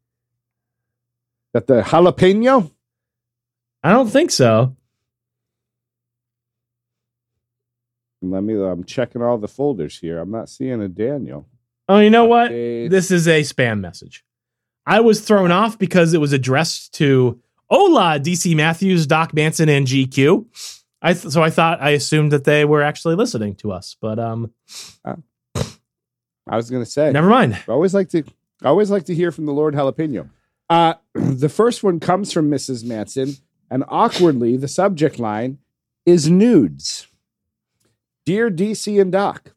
[1.52, 2.70] That the jalapeno?
[3.82, 4.76] I don't think so.
[8.22, 8.54] Let me.
[8.54, 10.18] I'm checking all the folders here.
[10.18, 11.46] I'm not seeing a Daniel.
[11.88, 12.50] Oh, you know what?
[12.50, 14.24] This is a spam message.
[14.86, 19.86] I was thrown off because it was addressed to Hola, DC Matthews, Doc Manson, and
[19.86, 20.46] GQ.
[21.02, 24.18] I th- so I thought I assumed that they were actually listening to us, but
[24.18, 24.52] um,
[25.04, 27.10] I was going to say.
[27.12, 27.54] never mind.
[27.68, 28.24] I always like to.
[28.62, 30.30] I always like to hear from the Lord Jalapeno.
[30.70, 32.84] Uh, the first one comes from Mrs.
[32.84, 33.36] Manson,
[33.70, 35.58] and awkwardly, the subject line
[36.06, 37.08] is nudes.
[38.26, 39.54] Dear DC and Doc,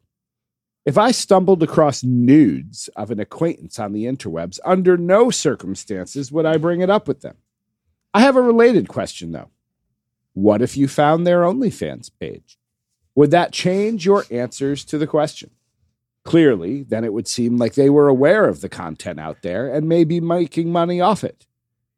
[0.85, 6.45] if I stumbled across nudes of an acquaintance on the interwebs, under no circumstances would
[6.45, 7.37] I bring it up with them.
[8.13, 9.49] I have a related question, though.
[10.33, 12.59] What if you found their OnlyFans page?
[13.15, 15.49] Would that change your answers to the question?
[16.23, 19.89] Clearly, then it would seem like they were aware of the content out there and
[19.89, 21.47] may be making money off it.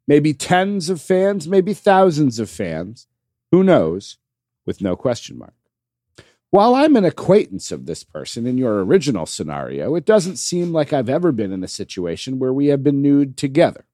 [0.08, 3.08] Maybe tens of fans, maybe thousands of fans.
[3.52, 4.20] Who knows?
[4.66, 5.54] With no question mark.
[6.52, 10.92] While I'm an acquaintance of this person in your original scenario, it doesn't seem like
[10.92, 13.86] I've ever been in a situation where we have been nude together.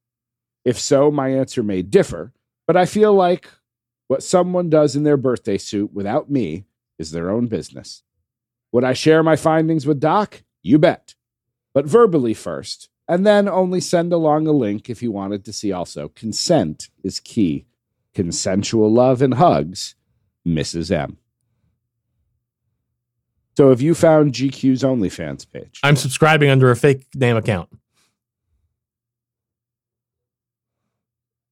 [0.66, 2.34] If so, my answer may differ,
[2.66, 3.48] but I feel like
[4.08, 6.66] what someone does in their birthday suit without me
[6.98, 8.02] is their own business.
[8.72, 10.42] Would I share my findings with Doc?
[10.64, 11.14] You bet.
[11.76, 15.72] But verbally first, and then only send along a link if you wanted to see
[15.72, 16.10] also.
[16.10, 17.68] Consent is key.
[18.16, 19.94] Consensual love and hugs,
[20.44, 20.90] Mrs.
[20.90, 21.18] M.
[23.58, 25.80] So have you found GQ's OnlyFans page?
[25.82, 27.70] I'm subscribing under a fake name account.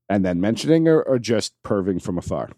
[0.07, 2.51] And then mentioning or, or just perving from afar?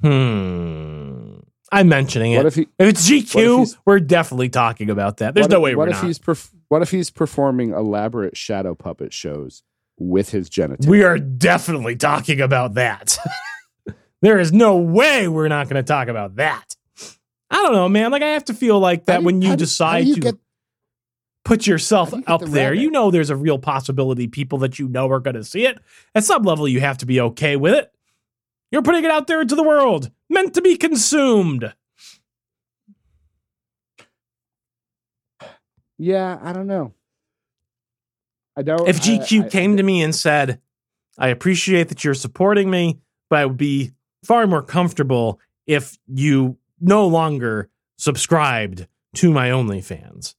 [0.00, 1.40] Hmm.
[1.70, 2.38] I'm mentioning it.
[2.38, 5.34] What if he if it's what if GQ, we're definitely talking about that.
[5.34, 6.06] There's no if- way what we're if not.
[6.06, 9.62] he's perf- what if he's performing elaborate shadow puppet shows
[9.98, 10.86] with his genitals?
[10.86, 13.18] we are definitely talking about that.
[14.22, 16.64] there is no way we're not going to talk about that.
[17.50, 18.10] I don't know, man.
[18.10, 20.14] Like I have to feel like that you- when you how do- how decide you
[20.14, 20.34] to get-
[21.44, 22.80] put yourself you up the there, rabbit?
[22.82, 25.78] you know there's a real possibility people that you know are going to see it.
[26.14, 27.92] At some level, you have to be okay with it.
[28.72, 31.72] You're putting it out there into the world, meant to be consumed.
[35.98, 36.92] Yeah, I don't know.
[38.56, 38.88] I don't.
[38.88, 40.60] If I- GQ I- came to me and said,
[41.18, 42.98] I appreciate that you're supporting me,
[43.30, 43.92] but I would be
[44.24, 50.34] far more comfortable if you no longer subscribed to my OnlyFans.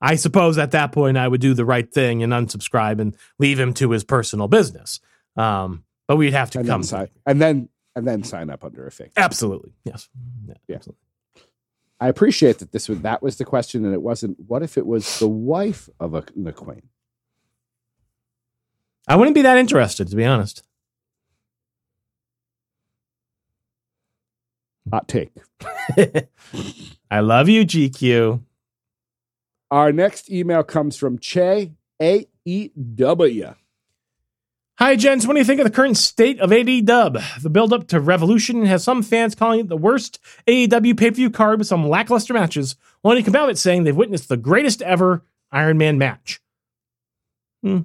[0.00, 3.58] I suppose at that point I would do the right thing and unsubscribe and leave
[3.58, 5.00] him to his personal business.
[5.36, 8.64] Um, but we'd have to and come then sign, and then and then sign up
[8.64, 9.12] under a fake.
[9.16, 9.72] Absolutely.
[9.84, 10.08] Yes.
[10.46, 10.76] Yeah, Yeah.
[10.76, 11.00] absolutely.
[12.00, 14.36] I appreciate that this was that was the question, and it wasn't.
[14.46, 16.90] What if it was the wife of a, an acquaintance?
[19.08, 20.62] I wouldn't be that interested, to be honest.
[24.90, 25.32] Hot take.
[27.10, 28.40] I love you, GQ.
[29.70, 33.54] Our next email comes from Che A E W.
[34.78, 35.24] Hi, gents.
[35.24, 37.20] What do you think of the current state of AD Dub?
[37.40, 40.18] The build up to Revolution has some fans calling it the worst
[40.48, 44.28] AEW pay per view card with some lackluster matches, while come out saying they've witnessed
[44.28, 46.40] the greatest ever Iron Man match.
[47.62, 47.82] Hmm.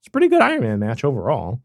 [0.00, 1.60] It's a pretty good Iron Man match overall.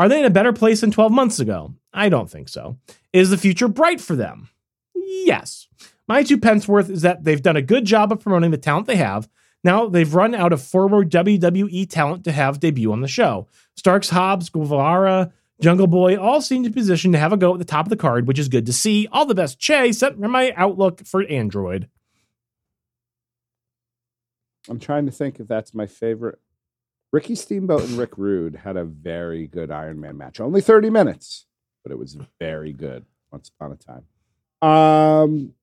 [0.00, 1.74] Are they in a better place than 12 months ago?
[1.92, 2.78] I don't think so.
[3.12, 4.48] Is the future bright for them?
[4.94, 5.68] Yes.
[6.08, 8.86] My two pence worth is that they've done a good job of promoting the talent
[8.86, 9.28] they have.
[9.62, 13.46] Now they've run out of former WWE talent to have debut on the show.
[13.76, 17.66] Starks, Hobbs, Guevara, Jungle Boy all seem to position to have a go at the
[17.66, 19.06] top of the card, which is good to see.
[19.12, 21.90] All the best, Che, set my outlook for Android.
[24.66, 26.38] I'm trying to think if that's my favorite
[27.12, 30.40] Ricky Steamboat and Rick Rude had a very good Iron Man match.
[30.40, 31.46] Only 30 minutes,
[31.82, 34.04] but it was very good once upon a time.
[34.62, 35.54] Um,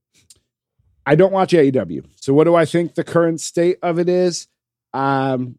[1.06, 2.06] I don't watch AEW.
[2.20, 4.48] So what do I think the current state of it is?
[4.94, 5.58] Um,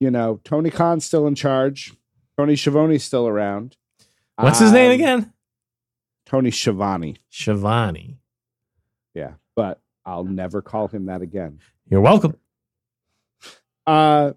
[0.00, 1.94] you know, Tony Khan's still in charge.
[2.36, 3.76] Tony Schiavone's still around.
[4.36, 5.32] What's his name Um, again?
[6.26, 7.16] Tony Schiavone.
[7.32, 8.16] Shivani.
[9.14, 11.60] Yeah, but I'll never call him that again.
[11.88, 12.36] You're welcome.
[13.86, 14.32] Uh,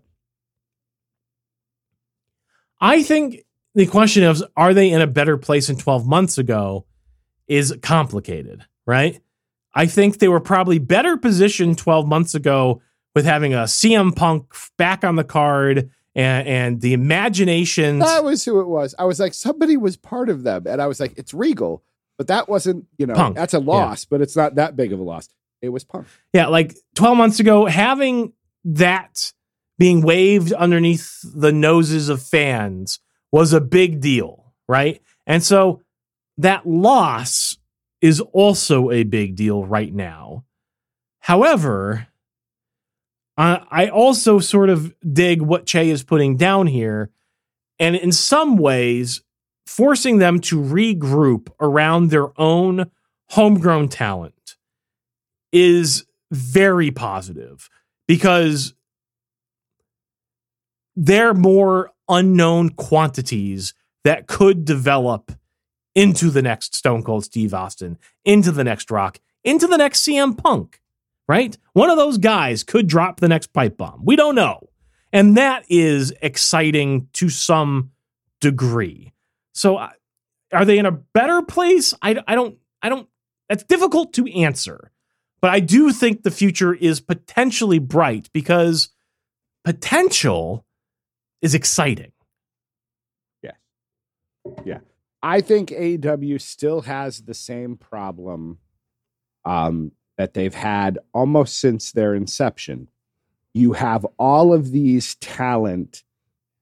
[2.81, 3.43] I think
[3.75, 6.85] the question of are they in a better place than 12 months ago
[7.47, 9.19] is complicated, right?
[9.73, 12.81] I think they were probably better positioned 12 months ago
[13.15, 17.99] with having a CM Punk back on the card and, and the imagination.
[17.99, 18.95] that was who it was.
[18.97, 21.83] I was like, somebody was part of them, and I was like, it's Regal,
[22.17, 22.85] but that wasn't.
[22.97, 23.35] You know, Punk.
[23.35, 25.29] that's a loss, but it's not that big of a loss.
[25.61, 26.07] It was Punk.
[26.33, 28.33] Yeah, like 12 months ago, having
[28.65, 29.31] that
[29.79, 32.99] being waved underneath the noses of fans
[33.31, 35.01] was a big deal, right?
[35.25, 35.81] And so
[36.37, 37.57] that loss
[38.01, 40.43] is also a big deal right now.
[41.19, 42.07] However,
[43.37, 47.09] I also sort of dig what Che is putting down here.
[47.79, 49.21] And in some ways,
[49.65, 52.91] forcing them to regroup around their own
[53.29, 54.57] homegrown talent
[55.53, 57.69] is very positive
[58.09, 58.73] because
[61.01, 63.73] they're more unknown quantities
[64.03, 65.31] that could develop
[65.95, 70.37] into the next Stone Cold Steve Austin, into the next Rock, into the next CM
[70.37, 70.81] Punk,
[71.25, 71.57] right?
[71.71, 74.01] One of those guys could drop the next pipe bomb.
[74.03, 74.67] We don't know.
[75.13, 77.91] And that is exciting to some
[78.41, 79.13] degree.
[79.53, 79.91] So uh,
[80.51, 81.93] are they in a better place?
[82.01, 83.07] I, I don't, I don't,
[83.49, 84.91] it's difficult to answer.
[85.39, 88.89] But I do think the future is potentially bright because
[89.63, 90.65] potential
[91.41, 92.11] is exciting.
[93.41, 93.51] Yeah.
[94.65, 94.79] Yeah.
[95.21, 98.59] I think AEW still has the same problem
[99.45, 102.89] um, that they've had almost since their inception.
[103.53, 106.03] You have all of these talent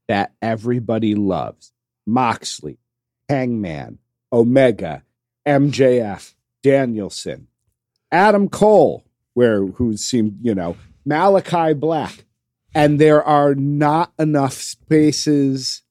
[0.08, 1.74] that everybody loves
[2.06, 2.80] Moxley,
[3.30, 4.00] Hangman,
[4.32, 5.04] Omega,
[5.46, 7.48] MJF, Danielson,
[8.12, 9.04] Adam Cole,
[9.34, 10.76] where who seemed, you know,
[11.08, 12.26] Malakai Black.
[12.78, 15.82] And there are not enough spaces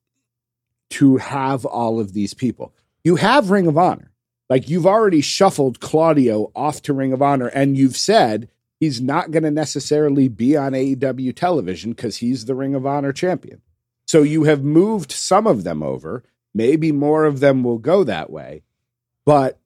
[0.91, 2.72] to have all of these people.
[3.03, 4.12] You have Ring of Honor.
[4.49, 9.32] Like you've already shuffled Claudio off to Ring of Honor, and you've said he's not
[9.32, 13.62] going to necessarily be on AEW television because he's the Ring of Honor champion.
[14.07, 16.22] So you have moved some of them over.
[16.55, 18.62] Maybe more of them will go that way.
[19.24, 19.59] But,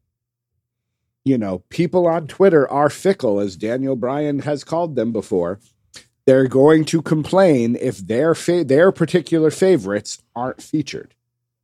[1.26, 5.60] you know, people on Twitter are fickle, as Daniel Bryan has called them before.
[6.31, 11.12] They're going to complain if their fa- their particular favorites aren't featured.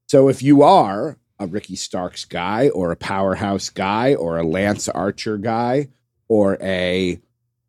[0.08, 4.88] So if you are a Ricky Starks guy or a powerhouse guy or a Lance
[4.88, 5.90] Archer guy
[6.26, 7.20] or a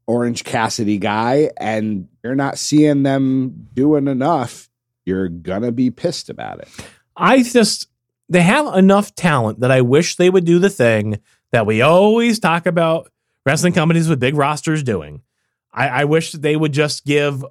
[0.08, 4.68] Orange Cassidy guy and you're not seeing them doing enough,
[5.06, 6.70] you're gonna be pissed about it.
[7.16, 7.90] I just
[8.28, 11.20] they have enough talent that I wish they would do the thing
[11.52, 13.12] that we always talk about
[13.46, 15.22] wrestling companies with big rosters doing.
[15.78, 17.46] I, I wish they would just give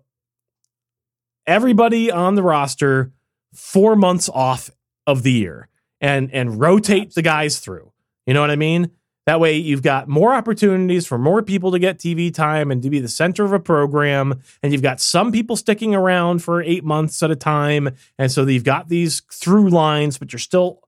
[1.46, 3.12] everybody on the roster
[3.54, 4.70] four months off
[5.06, 5.68] of the year
[6.00, 7.92] and and rotate the guys through.
[8.26, 8.90] You know what I mean?
[9.26, 12.90] That way you've got more opportunities for more people to get TV time and to
[12.90, 14.40] be the center of a program.
[14.62, 17.90] And you've got some people sticking around for eight months at a time.
[18.18, 20.80] And so you've got these through lines, but you're still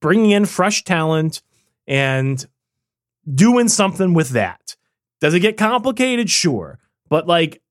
[0.00, 1.42] bringing in fresh talent
[1.86, 2.46] and
[3.34, 4.76] doing something with that.
[5.22, 6.28] Does it get complicated?
[6.28, 6.80] Sure.
[7.08, 7.62] But like,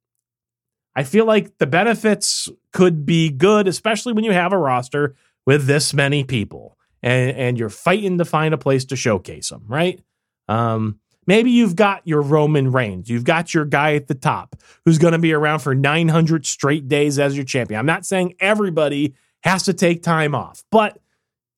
[0.96, 5.66] I feel like the benefits could be good, especially when you have a roster with
[5.66, 10.00] this many people and, and you're fighting to find a place to showcase them, right?
[10.48, 14.98] Um, maybe you've got your Roman Reigns, you've got your guy at the top who's
[14.98, 17.80] going to be around for 900 straight days as your champion.
[17.82, 21.00] I'm not saying everybody has to take time off, but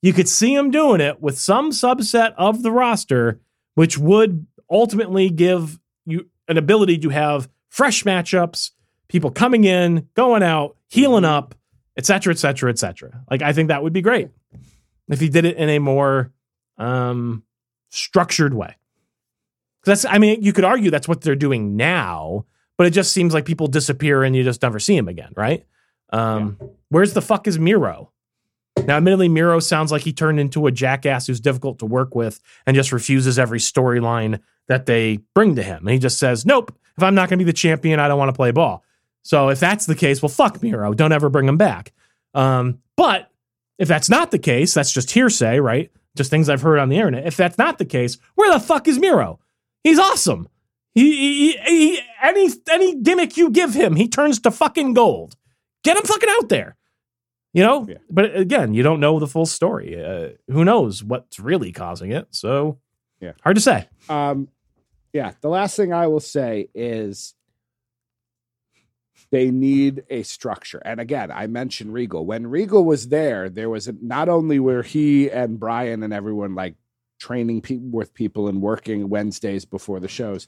[0.01, 3.41] you could see him doing it with some subset of the roster,
[3.75, 8.71] which would ultimately give you an ability to have fresh matchups,
[9.07, 11.55] people coming in, going out, healing up,
[11.97, 13.23] et cetera, et cetera, et cetera.
[13.29, 14.29] Like, I think that would be great
[15.09, 16.31] if he did it in a more
[16.77, 17.43] um,
[17.89, 18.75] structured way.
[19.85, 22.45] That's, I mean, you could argue that's what they're doing now,
[22.77, 25.65] but it just seems like people disappear and you just never see him again, right?
[26.11, 26.57] Um,
[26.89, 28.11] Where's the fuck is Miro?
[28.85, 32.39] Now, admittedly, Miro sounds like he turned into a jackass who's difficult to work with
[32.65, 35.79] and just refuses every storyline that they bring to him.
[35.79, 38.17] And he just says, Nope, if I'm not going to be the champion, I don't
[38.19, 38.83] want to play ball.
[39.23, 40.93] So if that's the case, well, fuck Miro.
[40.93, 41.93] Don't ever bring him back.
[42.33, 43.29] Um, but
[43.79, 45.91] if that's not the case, that's just hearsay, right?
[46.15, 47.25] Just things I've heard on the internet.
[47.25, 49.39] If that's not the case, where the fuck is Miro?
[49.83, 50.47] He's awesome.
[50.93, 55.35] He, he, he any any gimmick you give him, he turns to fucking gold.
[55.83, 56.75] Get him fucking out there.
[57.51, 57.97] You know, Yeah.
[58.09, 59.99] but again, you don't know the full story.
[60.03, 62.27] Uh, who knows what's really causing it?
[62.31, 62.77] So,
[63.19, 63.31] Yeah.
[63.43, 63.87] hard to say.
[64.09, 64.49] Um,
[65.13, 67.35] yeah, the last thing I will say is
[69.31, 70.81] they need a structure.
[70.83, 72.25] And again, I mentioned Regal.
[72.25, 76.55] When Regal was there, there was a, not only were he and Bryan and everyone
[76.55, 76.75] like
[77.19, 80.47] training pe- with people and working Wednesdays before the shows,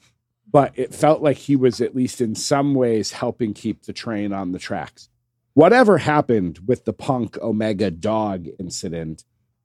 [0.50, 4.32] but it felt like he was at least in some ways helping keep the train
[4.32, 5.08] on the tracks.
[5.54, 9.24] Whatever happened with the Punk Omega dog incident,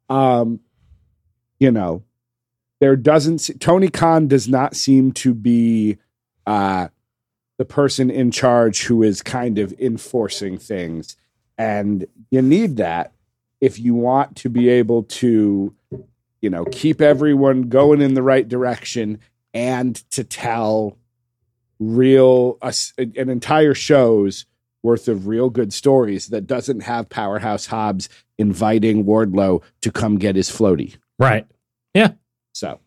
[0.10, 0.62] um,
[1.60, 2.04] you know,
[2.82, 5.98] there doesn't Tony Khan does not seem to be
[6.46, 6.90] uh
[7.58, 11.16] the person in charge who is kind of enforcing things.
[11.60, 13.14] And you need that
[13.62, 15.74] if you want to be able to
[16.42, 19.20] you know keep everyone going in the right direction
[19.54, 20.98] and to tell
[21.80, 24.46] real s an entire show's
[24.84, 28.10] worth of real good stories that doesn't have powerhouse hobbs
[28.40, 30.96] inviting wardlow to come get his floaty.
[31.20, 31.46] Right.
[32.54, 32.80] So,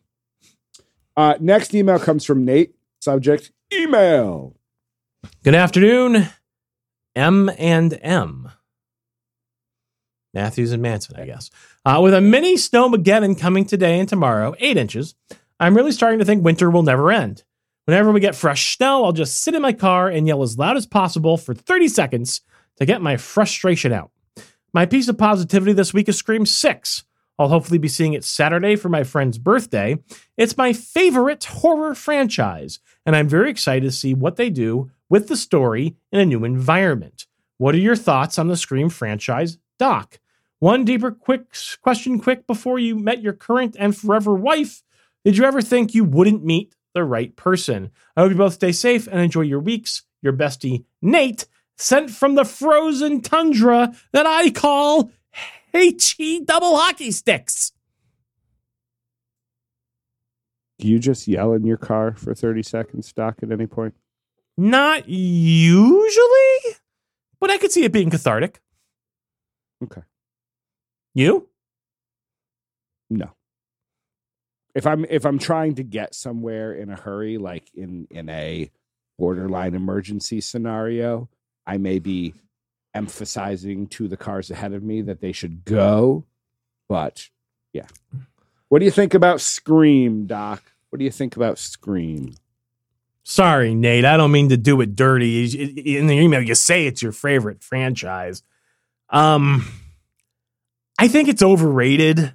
[1.17, 2.75] uh, next email comes from Nate.
[3.01, 4.57] Subject email.
[5.43, 6.29] Good afternoon,
[7.15, 8.51] M and M.
[10.33, 11.51] Matthews and Manson, I guess.
[11.85, 15.15] Uh, with a mini snowmageddon coming today and tomorrow, eight inches,
[15.61, 17.45] I'm really starting to think winter will never end.
[17.87, 20.77] Whenever we get fresh snow, I'll just sit in my car and yell as loud
[20.77, 22.41] as possible for 30 seconds
[22.79, 24.11] to get my frustration out.
[24.73, 27.05] My piece of positivity this week is Scream 6.
[27.39, 29.99] I'll hopefully be seeing it Saturday for my friend's birthday.
[30.37, 35.29] It's my favorite horror franchise, and I'm very excited to see what they do with
[35.29, 37.27] the story in a new environment.
[37.59, 40.19] What are your thoughts on the Scream franchise, Doc?
[40.61, 44.83] One deeper quick question quick before you met your current and forever wife.
[45.25, 47.91] Did you ever think you wouldn't meet the right person?
[48.17, 50.03] I hope you both stay safe and enjoy your weeks.
[50.23, 55.11] Your bestie, Nate, sent from the frozen tundra that I call
[55.75, 57.73] HE double hockey sticks.
[60.79, 63.95] Do you just yell in your car for 30 seconds, Doc, at any point?
[64.57, 66.77] Not usually,
[67.41, 68.61] but I could see it being cathartic.
[69.83, 70.03] Okay.
[71.15, 71.49] You?
[73.11, 73.31] No.
[74.75, 78.71] If I'm if I'm trying to get somewhere in a hurry, like in in a
[79.19, 81.29] borderline emergency scenario,
[81.67, 82.35] I may be
[82.95, 86.25] emphasizing to the cars ahead of me that they should go.
[86.89, 87.29] But
[87.73, 87.87] yeah.
[88.69, 90.63] What do you think about Scream, Doc?
[90.91, 92.35] What do you think about Scream?
[93.25, 94.05] Sorry, Nate.
[94.05, 95.45] I don't mean to do it dirty.
[95.99, 98.43] In the email, you say it's your favorite franchise.
[99.09, 99.67] Um,
[100.99, 102.35] I think it's overrated.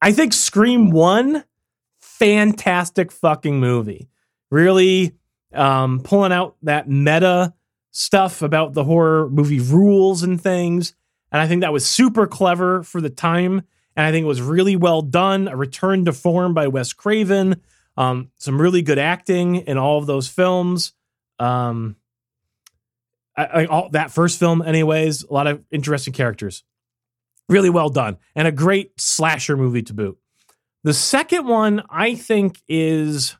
[0.00, 1.44] I think Scream One,
[2.00, 4.08] fantastic fucking movie.
[4.50, 5.16] Really,
[5.52, 7.52] um, pulling out that meta
[7.96, 10.94] stuff about the horror movie rules and things,
[11.32, 13.62] and I think that was super clever for the time.
[13.96, 15.48] And I think it was really well done.
[15.48, 17.62] A return to form by Wes Craven.
[17.96, 20.92] Um, some really good acting in all of those films.
[21.38, 21.96] Um,
[23.34, 26.62] I, I, all that first film, anyways, a lot of interesting characters.
[27.48, 30.18] Really well done, and a great slasher movie to boot.
[30.84, 33.36] The second one, I think, is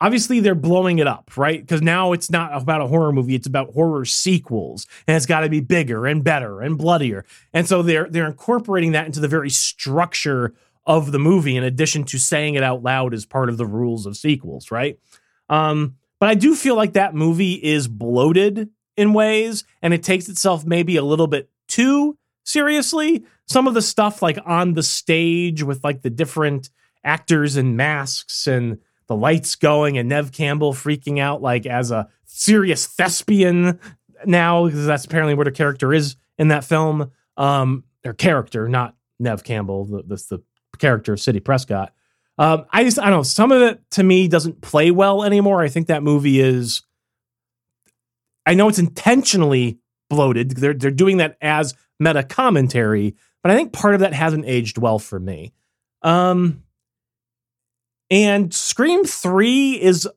[0.00, 1.60] obviously they're blowing it up, right?
[1.60, 5.40] Because now it's not about a horror movie; it's about horror sequels, and it's got
[5.40, 7.24] to be bigger and better and bloodier.
[7.52, 10.54] And so they're they're incorporating that into the very structure
[10.86, 14.06] of the movie, in addition to saying it out loud as part of the rules
[14.06, 14.98] of sequels, right?
[15.48, 20.28] Um, but I do feel like that movie is bloated in ways, and it takes
[20.28, 23.24] itself maybe a little bit too seriously.
[23.46, 26.70] Some of the stuff like on the stage with like the different
[27.02, 32.08] actors and masks and the lights going and Neve Campbell freaking out like as a
[32.24, 33.78] serious thespian
[34.24, 37.10] now because that's apparently what her character is in that film.
[37.36, 40.42] Um, her character, not Neve Campbell, the the, the
[40.78, 41.92] character of Sidney Prescott.
[42.38, 43.22] Um, I just I don't know.
[43.22, 45.62] Some of it to me doesn't play well anymore.
[45.62, 46.82] I think that movie is.
[48.46, 49.78] I know it's intentionally
[50.10, 50.50] bloated.
[50.52, 54.78] They're they're doing that as meta commentary, but I think part of that hasn't aged
[54.78, 55.52] well for me.
[56.02, 56.63] Um,
[58.14, 60.08] and Scream Three is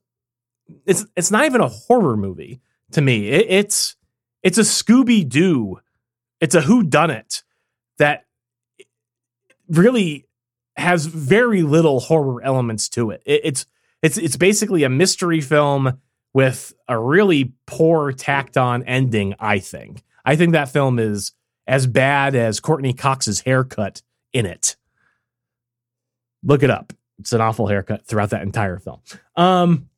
[0.85, 2.61] it's it's not even a horror movie
[2.91, 3.29] to me.
[3.29, 3.95] It, it's
[4.43, 5.79] it's a Scooby Doo.
[6.39, 7.41] It's a Who Done It
[7.97, 8.25] that
[9.67, 10.27] really
[10.75, 13.23] has very little horror elements to it.
[13.25, 13.41] it.
[13.43, 13.65] It's
[14.03, 15.99] it's it's basically a mystery film
[16.35, 20.03] with a really poor tacked on ending, I think.
[20.23, 21.31] I think that film is
[21.65, 24.03] as bad as Courteney Cox's haircut
[24.33, 24.75] in it.
[26.43, 26.93] Look it up.
[27.19, 28.99] It's an awful haircut throughout that entire film.
[29.35, 29.89] Um,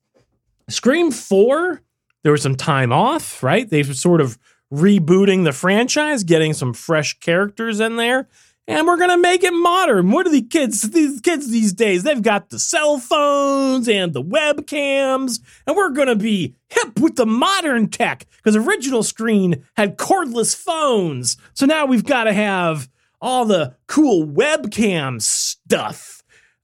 [0.69, 1.81] Scream 4,
[2.23, 3.69] there was some time off, right?
[3.69, 4.37] They were sort of
[4.73, 8.29] rebooting the franchise, getting some fresh characters in there,
[8.67, 10.11] and we're gonna make it modern.
[10.11, 10.91] What are the kids?
[10.91, 16.15] These kids these days, they've got the cell phones and the webcams, and we're gonna
[16.15, 21.35] be hip with the modern tech because original Scream had cordless phones.
[21.55, 22.89] So now we've got to have
[23.21, 26.18] all the cool webcam stuff.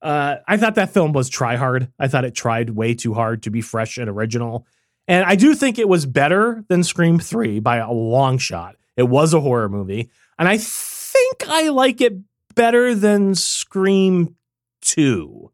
[0.05, 1.91] Uh, I thought that film was try hard.
[1.97, 4.67] I thought it tried way too hard to be fresh and original.
[5.07, 8.75] And I do think it was better than Scream 3 by a long shot.
[8.95, 10.11] It was a horror movie.
[10.37, 12.13] And I think I like it
[12.53, 14.35] better than Scream
[14.83, 15.51] 2.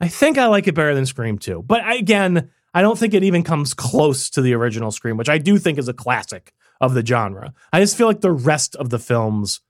[0.00, 1.64] I think I like it better than Scream 2.
[1.66, 5.38] But again, I don't think it even comes close to the original Scream, which I
[5.38, 7.52] do think is a classic of the genre.
[7.72, 9.60] I just feel like the rest of the films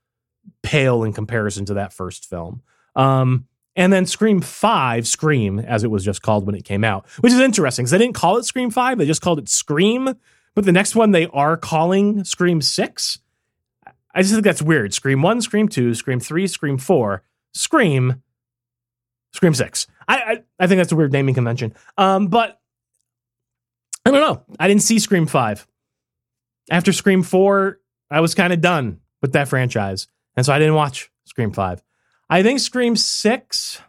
[0.61, 2.61] pale in comparison to that first film.
[2.95, 7.07] Um, and then Scream 5, Scream, as it was just called when it came out,
[7.19, 10.15] which is interesting because they didn't call it Scream 5, they just called it Scream.
[10.53, 13.19] But the next one they are calling Scream 6.
[14.13, 14.93] I just think that's weird.
[14.93, 17.23] Scream 1, Scream 2, Scream 3, Scream 4,
[17.53, 18.21] Scream,
[19.31, 19.87] Scream 6.
[20.07, 21.73] I, I, I think that's a weird naming convention.
[21.97, 22.59] Um, but
[24.05, 24.43] I don't know.
[24.59, 25.65] I didn't see Scream 5.
[26.69, 27.79] After Scream 4,
[28.09, 30.07] I was kind of done with that franchise.
[30.35, 31.81] And so I didn't watch Scream 5.
[32.31, 33.81] I think Scream 6,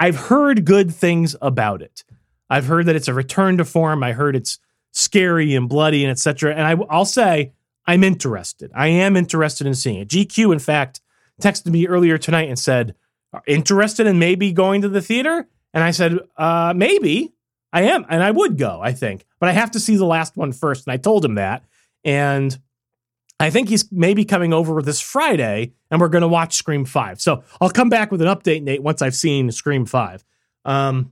[0.00, 2.04] I've heard good things about it.
[2.48, 4.02] I've heard that it's a return to form.
[4.02, 4.58] I heard it's
[4.92, 6.54] scary and bloody and etc.
[6.54, 7.52] And I, I'll say
[7.86, 8.70] I'm interested.
[8.74, 10.08] I am interested in seeing it.
[10.08, 11.02] GQ, in fact,
[11.42, 12.94] texted me earlier tonight and said,
[13.46, 15.46] interested in maybe going to the theater?
[15.74, 17.34] And I said, uh, maybe.
[17.74, 19.26] I am, and I would go, I think.
[19.38, 20.86] But I have to see the last one first.
[20.86, 21.62] And I told him that.
[22.04, 22.58] And
[23.42, 27.20] I think he's maybe coming over this Friday, and we're going to watch Scream 5.
[27.20, 30.24] So I'll come back with an update, Nate, once I've seen Scream 5.
[30.64, 31.10] Um,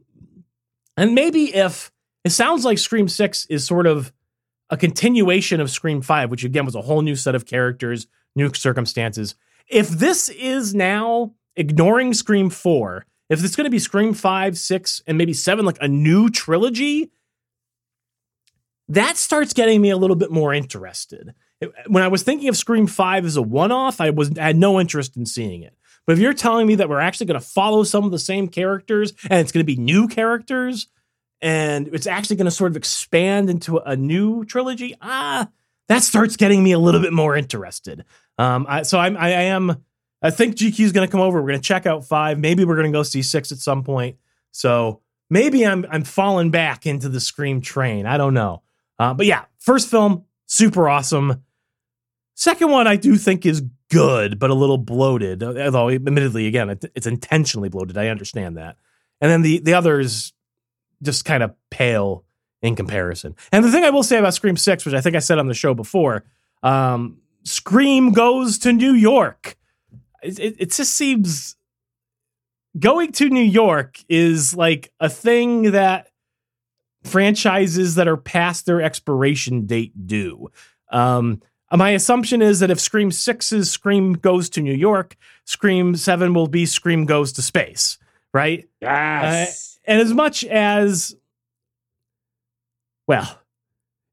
[0.97, 1.91] and maybe if
[2.25, 4.13] it sounds like Scream 6 is sort of
[4.71, 8.55] a continuation of Scream 5, which again was a whole new set of characters, new
[8.55, 9.35] circumstances.
[9.67, 15.03] If this is now ignoring Scream 4, if it's going to be Scream 5, 6,
[15.09, 17.11] and maybe 7, like a new trilogy,
[18.89, 21.35] that starts getting me a little bit more interested.
[21.87, 24.57] When I was thinking of Scream 5 as a one off, I was I had
[24.57, 25.77] no interest in seeing it.
[26.07, 28.49] But if you're telling me that we're actually going to follow some of the same
[28.49, 30.89] characters and it's going to be new characters
[31.41, 35.49] and it's actually going to sort of expand into a new trilogy, ah,
[35.89, 38.05] that starts getting me a little bit more interested.
[38.39, 39.85] Um, I, so I'm, I am,
[40.23, 41.41] I think GQ is going to come over.
[41.41, 42.39] We're going to check out five.
[42.39, 44.17] Maybe we're going to go see six at some point.
[44.53, 48.07] So maybe I'm, I'm falling back into the Scream train.
[48.07, 48.63] I don't know.
[48.99, 51.43] Uh, but yeah, first film, super awesome.
[52.41, 53.61] Second one, I do think is
[53.91, 55.43] good, but a little bloated.
[55.43, 57.99] Although, admittedly, again, it's intentionally bloated.
[57.99, 58.79] I understand that.
[59.21, 60.33] And then the the others
[61.03, 62.25] just kind of pale
[62.63, 63.37] in comparison.
[63.53, 65.49] And the thing I will say about Scream Six, which I think I said on
[65.49, 66.25] the show before,
[66.63, 69.59] um, Scream goes to New York.
[70.23, 71.57] It, it, it just seems
[72.79, 76.09] going to New York is like a thing that
[77.05, 80.49] franchises that are past their expiration date do.
[80.91, 81.43] Um,
[81.79, 86.49] my assumption is that if Scream 6's Scream goes to New York, Scream 7 will
[86.49, 87.99] be Scream goes to space,
[88.35, 88.69] right?
[88.81, 89.79] Yes.
[89.87, 91.15] Uh, and as much as,
[93.07, 93.39] well,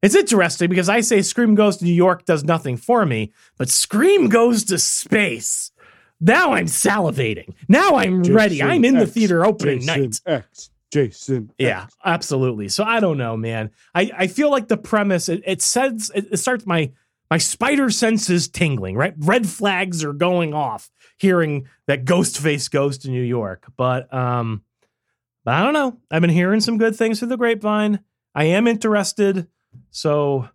[0.02, 3.68] it's interesting because I say Scream goes to New York does nothing for me, but
[3.68, 5.72] Scream goes to space.
[6.20, 7.54] Now I'm salivating.
[7.68, 8.62] Now I'm Jason ready.
[8.62, 10.20] I'm in X, the theater opening Jason night.
[10.26, 10.70] X.
[10.90, 11.52] Jason.
[11.58, 12.68] Yeah, absolutely.
[12.68, 13.70] So I don't know, man.
[13.94, 16.92] I, I feel like the premise it, it says it, it starts my
[17.30, 19.14] my spider senses tingling, right?
[19.18, 23.70] Red flags are going off hearing that Ghostface goes to New York.
[23.76, 24.62] But um
[25.44, 25.96] but I don't know.
[26.10, 28.00] I've been hearing some good things through the grapevine.
[28.34, 29.46] I am interested.
[29.90, 30.48] So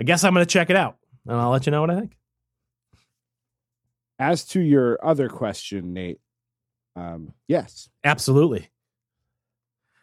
[0.00, 0.96] I guess I'm going to check it out
[1.26, 2.16] and I'll let you know what I think.
[4.18, 6.20] As to your other question, Nate,
[6.96, 7.88] um, yes.
[8.02, 8.70] Absolutely.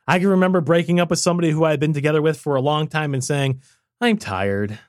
[0.08, 2.62] I can remember breaking up with somebody who I had been together with for a
[2.62, 3.62] long time and saying,
[4.02, 4.80] I'm tired.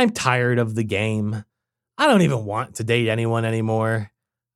[0.00, 1.44] I'm tired of the game.
[1.98, 4.10] I don't even want to date anyone anymore.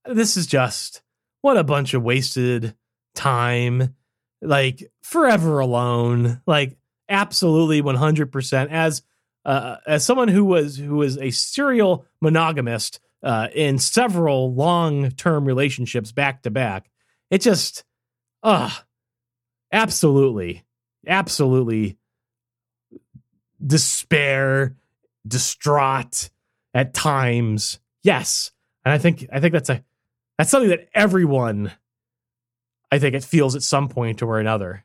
[0.06, 1.02] This is just
[1.42, 2.74] what a bunch of wasted
[3.14, 3.94] time.
[4.40, 6.40] Like forever alone.
[6.46, 6.78] Like
[7.10, 9.02] absolutely 100% as
[9.44, 16.10] uh, as someone who was who was a serial monogamist uh, in several long-term relationships
[16.10, 16.90] back to back.
[17.30, 17.84] It just
[18.42, 18.70] uh
[19.70, 20.64] absolutely,
[21.06, 21.98] absolutely
[23.64, 24.76] despair,
[25.26, 26.30] distraught
[26.72, 27.78] at times.
[28.02, 28.52] Yes.
[28.84, 29.82] And I think I think that's a
[30.38, 31.72] that's something that everyone
[32.90, 34.84] I think it feels at some point or another.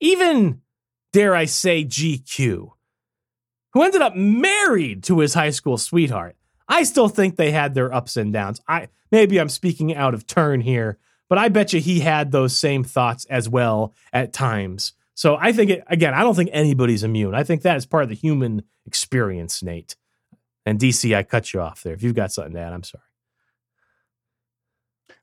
[0.00, 0.60] Even
[1.12, 2.70] dare I say GQ,
[3.72, 6.36] who ended up married to his high school sweetheart.
[6.68, 8.60] I still think they had their ups and downs.
[8.68, 10.98] I maybe I'm speaking out of turn here,
[11.28, 14.92] but I bet you he had those same thoughts as well at times.
[15.14, 17.34] So I think it, again, I don't think anybody's immune.
[17.34, 19.96] I think that is part of the human experience, Nate.
[20.66, 21.94] And DC, I cut you off there.
[21.94, 23.04] If you've got something to add, I'm sorry.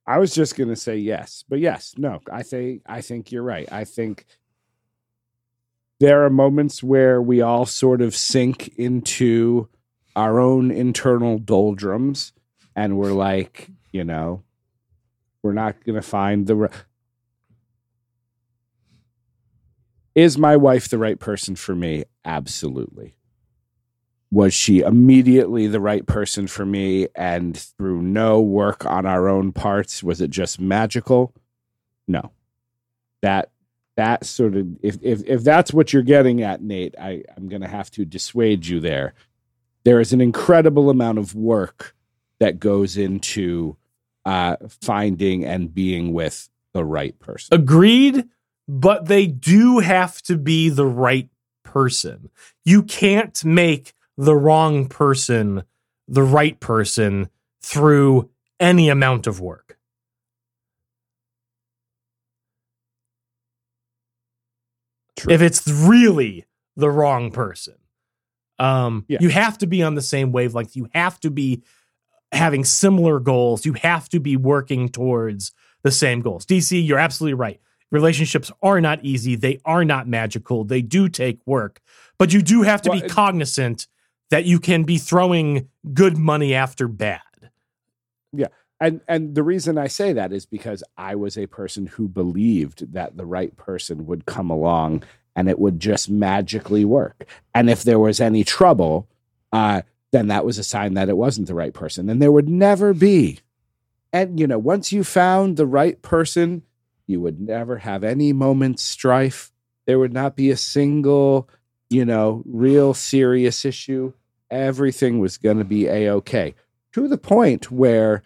[0.05, 2.21] I was just gonna say yes, but yes, no.
[2.31, 3.71] I think I think you're right.
[3.71, 4.25] I think
[5.99, 9.69] there are moments where we all sort of sink into
[10.15, 12.33] our own internal doldrums,
[12.75, 14.43] and we're like, you know,
[15.43, 16.55] we're not gonna find the.
[16.55, 16.69] Re-
[20.15, 22.05] Is my wife the right person for me?
[22.25, 23.15] Absolutely.
[24.29, 27.07] Was she immediately the right person for me?
[27.15, 31.33] And through no work on our own parts, was it just magical?
[32.07, 32.31] No.
[33.21, 33.51] That
[33.97, 37.67] that sort of if if if that's what you're getting at, Nate, I, I'm gonna
[37.67, 39.13] have to dissuade you there.
[39.83, 41.95] There is an incredible amount of work
[42.39, 43.77] that goes into
[44.25, 47.53] uh, finding and being with the right person.
[47.59, 48.25] Agreed,
[48.71, 51.27] but they do have to be the right
[51.65, 52.29] person.
[52.63, 55.63] You can't make the wrong person
[56.07, 57.29] the right person
[57.61, 58.29] through
[58.61, 59.77] any amount of work.
[65.17, 65.33] True.
[65.33, 66.45] If it's really
[66.77, 67.75] the wrong person,
[68.57, 69.17] um, Yeah.
[69.19, 70.77] you have to be on the same wavelength.
[70.77, 71.61] You have to be
[72.31, 73.65] having similar goals.
[73.65, 75.51] You have to be working towards
[75.83, 76.45] the same goals.
[76.45, 77.59] DC, you're absolutely right.
[77.91, 79.35] Relationships are not easy.
[79.35, 80.63] They are not magical.
[80.63, 81.81] They do take work,
[82.17, 83.87] but you do have to Well, be it- cognizant
[84.29, 87.19] that you can be throwing good money after bad.
[88.31, 88.47] Yeah.
[88.79, 92.93] And and the reason I say that is because I was a person who believed
[92.93, 95.03] that the right person would come along
[95.35, 97.25] and it would just magically work.
[97.53, 99.07] And if there was any trouble,
[99.51, 99.81] uh,
[100.11, 102.09] then that was a sign that it wasn't the right person.
[102.09, 103.39] And there would never be.
[104.11, 106.63] And you know, once you found the right person,
[107.11, 109.51] you would never have any moment strife.
[109.85, 111.49] There would not be a single,
[111.89, 114.13] you know, real serious issue.
[114.49, 116.55] Everything was going to be a okay
[116.93, 118.23] to the point where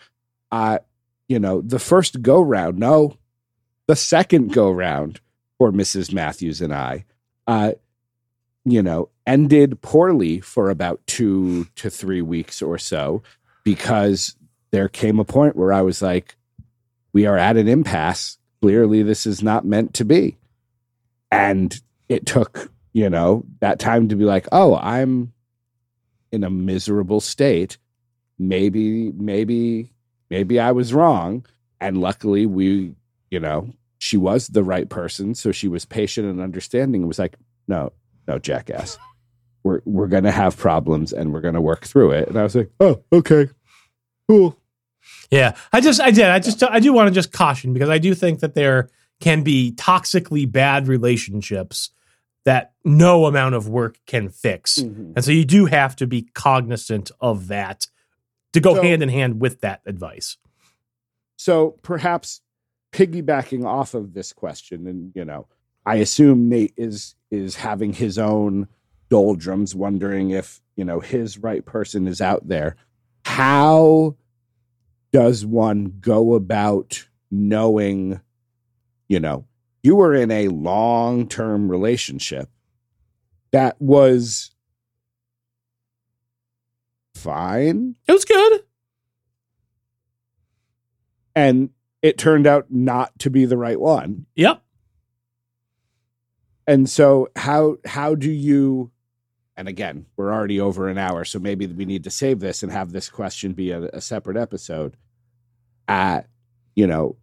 [0.51, 0.79] uh,
[1.27, 3.17] you know, the first go round, no,
[3.87, 5.19] the second go round
[5.57, 6.13] for Mrs.
[6.13, 7.05] Matthews and I,
[7.47, 7.73] uh,
[8.63, 13.23] you know, ended poorly for about two to three weeks or so
[13.63, 14.35] because
[14.71, 16.35] there came a point where I was like,
[17.13, 18.37] we are at an impasse.
[18.61, 20.37] Clearly, this is not meant to be.
[21.31, 21.79] And
[22.09, 25.33] it took, you know, that time to be like, oh, I'm
[26.31, 27.77] in a miserable state.
[28.37, 29.95] Maybe, maybe
[30.29, 31.45] maybe I was wrong.
[31.79, 32.95] And luckily, we,
[33.29, 35.35] you know, she was the right person.
[35.35, 37.03] So she was patient and understanding.
[37.03, 37.37] It was like,
[37.67, 37.91] no,
[38.27, 38.97] no, jackass.
[39.63, 42.27] We're, we're going to have problems and we're going to work through it.
[42.27, 43.49] And I was like, oh, okay,
[44.27, 44.57] cool.
[45.31, 47.97] Yeah, I just, I did, I just, I do want to just caution because I
[47.97, 48.89] do think that there
[49.19, 51.89] can be toxically bad relationships
[52.43, 55.13] that no amount of work can fix, mm-hmm.
[55.15, 57.87] and so you do have to be cognizant of that
[58.53, 60.37] to go So- hand in hand with that advice.
[61.37, 62.41] So perhaps
[62.91, 65.47] piggybacking off of this question, and you know,
[65.85, 68.67] I assume Nate is is having his own
[69.09, 72.75] doldrums, wondering if you know his right person is out there.
[73.25, 74.15] How
[75.15, 78.19] does one go about knowing,
[79.07, 79.45] you know,
[79.81, 82.49] you were in a long term relationship
[83.53, 84.51] that was
[87.13, 88.63] fine It was good.
[91.33, 91.69] and
[92.01, 94.25] it turned out not to be the right one.
[94.35, 94.61] Yep.
[96.67, 98.91] And so how how do you
[99.55, 102.69] and again, we're already over an hour, so maybe we need to save this and
[102.73, 104.97] have this question be a, a separate episode.
[105.87, 106.27] At
[106.75, 107.15] you know,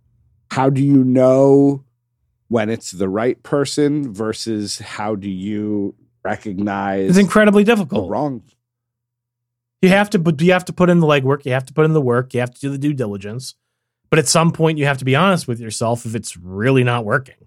[0.50, 1.84] how do you know
[2.48, 5.94] when it's the right person versus how do you
[6.24, 8.10] recognize It's incredibly difficult.
[8.10, 8.42] wrong?
[9.80, 11.44] You have to, but you have to put in the legwork.
[11.44, 12.34] You have to put in the work.
[12.34, 13.54] You have to do the due diligence.
[14.10, 17.04] But at some point, you have to be honest with yourself if it's really not
[17.04, 17.46] working.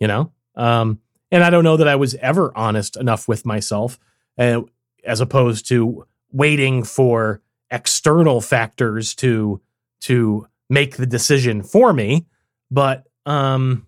[0.00, 1.00] You know, um,
[1.30, 3.98] and I don't know that I was ever honest enough with myself,
[4.38, 4.62] uh,
[5.04, 7.40] as opposed to waiting for
[7.70, 9.60] external factors to
[10.02, 12.26] to make the decision for me.
[12.70, 13.86] But um,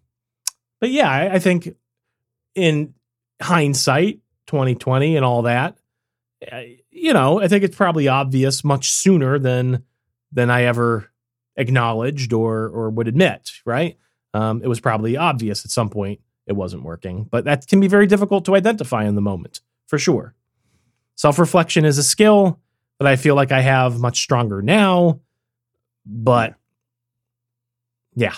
[0.81, 1.74] but yeah, I, I think
[2.55, 2.95] in
[3.41, 5.78] hindsight, 2020 and all that,
[6.91, 9.85] you know, I think it's probably obvious much sooner than
[10.32, 11.11] than I ever
[11.57, 13.51] acknowledged or or would admit.
[13.65, 13.97] Right?
[14.32, 17.89] Um, it was probably obvious at some point it wasn't working, but that can be
[17.89, 20.35] very difficult to identify in the moment, for sure.
[21.15, 22.59] Self reflection is a skill
[22.99, 25.20] that I feel like I have much stronger now,
[26.11, 26.55] but
[28.15, 28.35] yeah,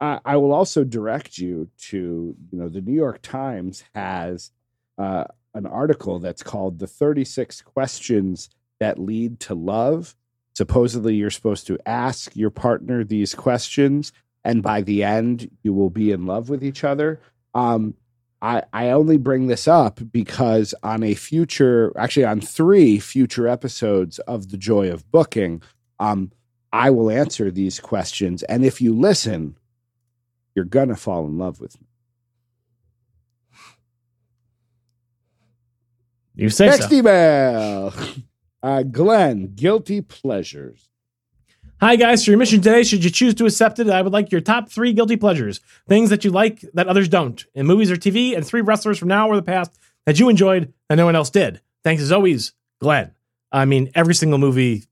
[0.00, 4.50] I, I will also direct you to you know the New York Times has
[4.98, 10.14] uh, an article that's called "The 36 Questions That Lead to Love."
[10.54, 14.12] Supposedly, you're supposed to ask your partner these questions,
[14.44, 17.20] and by the end, you will be in love with each other.
[17.54, 17.94] Um,
[18.42, 24.18] I, I only bring this up because on a future, actually on three future episodes
[24.20, 25.62] of The Joy of Booking,
[25.98, 26.32] um,
[26.72, 28.42] I will answer these questions.
[28.44, 29.56] And if you listen,
[30.54, 31.86] you're going to fall in love with me.
[36.34, 36.94] you say Next so.
[36.96, 37.94] email
[38.62, 40.88] uh, Glenn, guilty pleasures.
[41.80, 42.24] Hi, guys.
[42.24, 44.70] For your mission today, should you choose to accept it, I would like your top
[44.70, 45.60] three guilty pleasures.
[45.88, 49.08] Things that you like that others don't in movies or TV, and three wrestlers from
[49.08, 51.60] now or the past that you enjoyed that no one else did.
[51.82, 53.12] Thanks as always, Glenn.
[53.52, 54.84] I mean, every single movie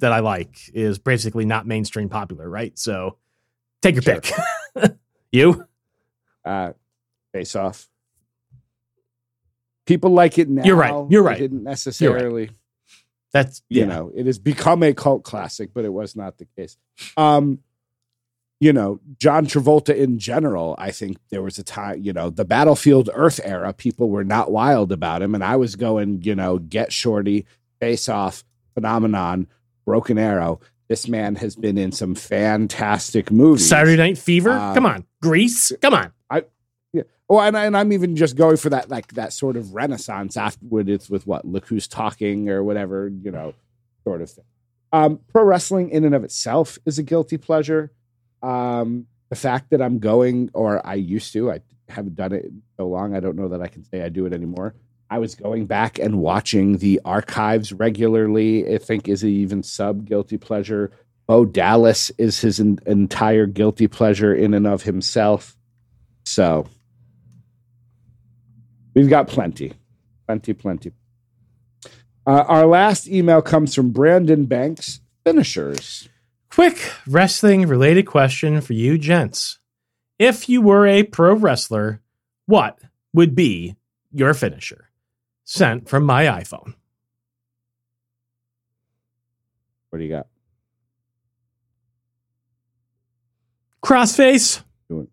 [0.00, 2.78] that I like is basically not mainstream popular, right?
[2.78, 3.16] So
[3.82, 4.20] take your Sure.
[4.20, 4.92] pick.
[5.32, 5.66] you?
[6.44, 6.72] Uh,
[7.32, 7.88] face off.
[9.86, 10.62] People like it now.
[10.64, 10.94] You're right.
[11.10, 11.38] You're right.
[11.38, 12.50] Didn't necessarily.
[13.32, 13.86] That's, you yeah.
[13.86, 16.76] know it has become a cult classic but it was not the case
[17.16, 17.60] um
[18.58, 22.44] you know john travolta in general i think there was a time you know the
[22.44, 26.58] battlefield earth era people were not wild about him and i was going you know
[26.58, 27.46] get shorty
[27.78, 28.42] face off
[28.74, 29.46] phenomenon
[29.90, 34.50] broken arrow this man has been in some fantastic movies Saturday Night Fever?
[34.50, 35.04] Uh, Come on.
[35.20, 35.72] Grease?
[35.82, 36.12] Come on.
[36.30, 36.44] I
[36.92, 37.02] yeah.
[37.28, 40.88] Oh, and, and I'm even just going for that like that sort of renaissance afterward.
[40.88, 43.54] It's with what look who's talking or whatever you know,
[44.04, 44.44] sort of thing.
[44.92, 47.90] Um, pro wrestling in and of itself is a guilty pleasure.
[48.42, 52.62] Um, the fact that I'm going, or I used to, I haven't done it in
[52.76, 53.16] so long.
[53.16, 54.74] I don't know that I can say I do it anymore.
[55.10, 58.72] I was going back and watching the archives regularly.
[58.72, 60.92] I think is even sub guilty pleasure.
[61.26, 65.56] Bo Dallas is his en- entire guilty pleasure in and of himself.
[66.24, 66.68] So
[68.94, 69.72] we've got plenty,
[70.26, 70.92] plenty, plenty.
[72.26, 75.00] Uh, our last email comes from Brandon Banks.
[75.24, 76.08] Finishers.
[76.50, 79.58] Quick wrestling related question for you gents.
[80.18, 82.00] If you were a pro wrestler,
[82.46, 82.78] what
[83.12, 83.76] would be
[84.12, 84.89] your finisher?
[85.52, 86.74] Sent from my iPhone.
[89.88, 90.28] What do you got?
[93.84, 94.62] Crossface.
[94.88, 95.08] Do it.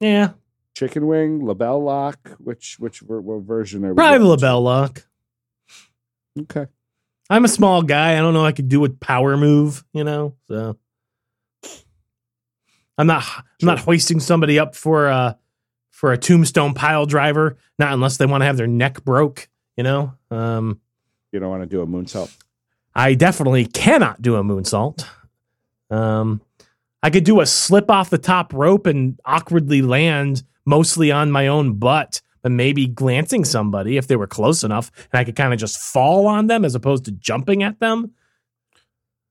[0.00, 0.30] Yeah,
[0.74, 2.18] Chicken wing, LeBell lock.
[2.38, 3.94] Which which what version are we?
[3.94, 5.06] probably the LeBell lock.
[6.40, 6.66] Okay.
[7.30, 8.18] I'm a small guy.
[8.18, 8.44] I don't know.
[8.44, 10.34] I could do a power move, you know.
[10.48, 10.76] So
[12.98, 13.24] I'm not.
[13.36, 15.38] I'm not hoisting somebody up for a
[15.90, 17.56] for a tombstone pile driver.
[17.78, 20.14] Not unless they want to have their neck broke, you know.
[20.30, 20.80] Um,
[21.32, 22.34] You don't want to do a moonsault.
[22.94, 25.06] I definitely cannot do a moonsault.
[25.90, 26.40] Um,
[27.02, 31.46] I could do a slip off the top rope and awkwardly land mostly on my
[31.46, 35.52] own butt, but maybe glancing somebody if they were close enough, and I could kind
[35.52, 38.12] of just fall on them as opposed to jumping at them.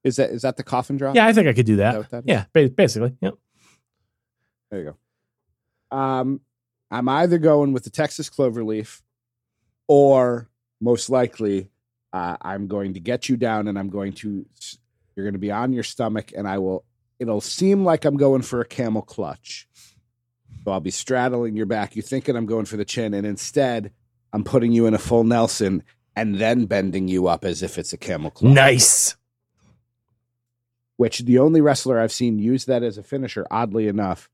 [0.03, 1.15] Is that is that the coffin drop?
[1.15, 1.97] Yeah, I think I could do that that.
[1.97, 2.45] what that is?
[2.55, 3.15] Yeah, basically.
[3.21, 3.33] Yep.
[4.75, 4.95] There you
[5.91, 5.97] go.
[5.97, 6.41] Um,
[6.91, 9.01] I'm either going with the Texas cloverleaf,
[9.87, 10.49] or
[10.81, 11.69] most likely,
[12.11, 14.45] uh, I'm going to get you down, and I'm going to.
[15.15, 16.83] You're going to be on your stomach, and I will.
[17.19, 19.69] It'll seem like I'm going for a camel clutch.
[20.65, 21.95] So I'll be straddling your back.
[21.95, 23.93] You thinking I'm going for the chin, and instead,
[24.33, 25.83] I'm putting you in a full Nelson
[26.17, 28.53] and then bending you up as if it's a camel clutch.
[28.53, 29.15] Nice.
[30.97, 34.29] Which the only wrestler I've seen use that as a finisher, oddly enough,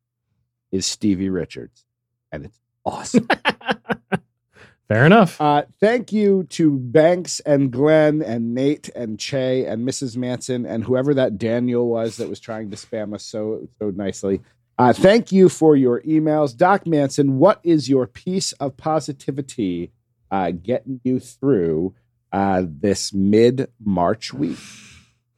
[0.72, 1.86] is Stevie Richards,
[2.32, 3.28] and it's awesome.
[4.88, 5.40] Fair enough.
[5.40, 10.18] Uh, thank you to Banks and Glenn and Nate and Che and Mrs.
[10.18, 14.42] Manson and whoever that Daniel was that was trying to spam us so so nicely.
[14.78, 17.38] Uh, thank you for your emails, Doc Manson.
[17.38, 19.94] What is your piece of positivity
[20.30, 21.94] uh, getting you through
[22.34, 24.58] uh, this mid March week?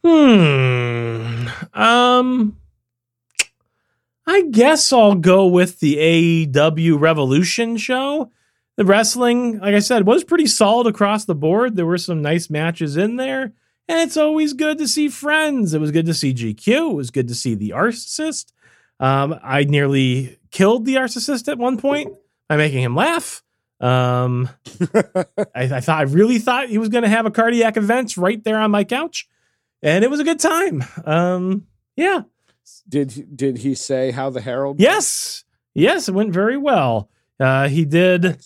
[0.04, 1.48] Hmm.
[1.74, 2.58] Um.
[4.26, 8.32] I guess I'll go with the AEW Revolution show.
[8.78, 11.76] The wrestling, like I said, was pretty solid across the board.
[11.76, 13.54] There were some nice matches in there,
[13.88, 15.74] And it's always good to see friends.
[15.74, 16.92] It was good to see GQ.
[16.92, 18.54] It was good to see the Arcist.
[19.00, 22.14] Um, I nearly killed the Arcist at one point
[22.48, 23.44] by making him laugh.
[23.80, 24.50] Um,
[24.96, 25.26] I,
[25.56, 28.58] I thought I really thought he was going to have a cardiac event right there
[28.58, 29.28] on my couch,
[29.82, 30.84] and it was a good time.
[31.04, 31.68] Um,
[31.98, 32.22] yeah.
[32.88, 34.80] Did did he say how the Herald?
[34.80, 35.44] Yes.
[35.74, 37.10] Yes, it went very well.
[37.40, 38.42] Uh, he did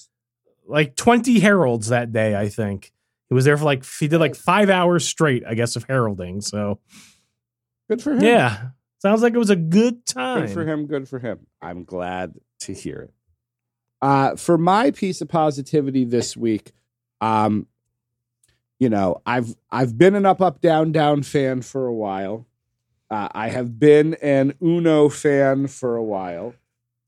[0.65, 2.93] like 20 heralds that day, I think.
[3.29, 6.41] He was there for like he did like 5 hours straight, I guess of heralding.
[6.41, 6.79] So
[7.89, 8.21] Good for him.
[8.23, 8.69] yeah.
[8.99, 10.41] Sounds like it was a good time.
[10.45, 10.87] Good for him.
[10.87, 11.45] Good for him.
[11.61, 13.13] I'm glad to hear it.
[14.01, 16.71] Uh, for my piece of positivity this week,
[17.21, 17.67] um,
[18.79, 22.45] you know, I've I've been an up up down down fan for a while.
[23.09, 26.53] Uh, I have been an Uno fan for a while,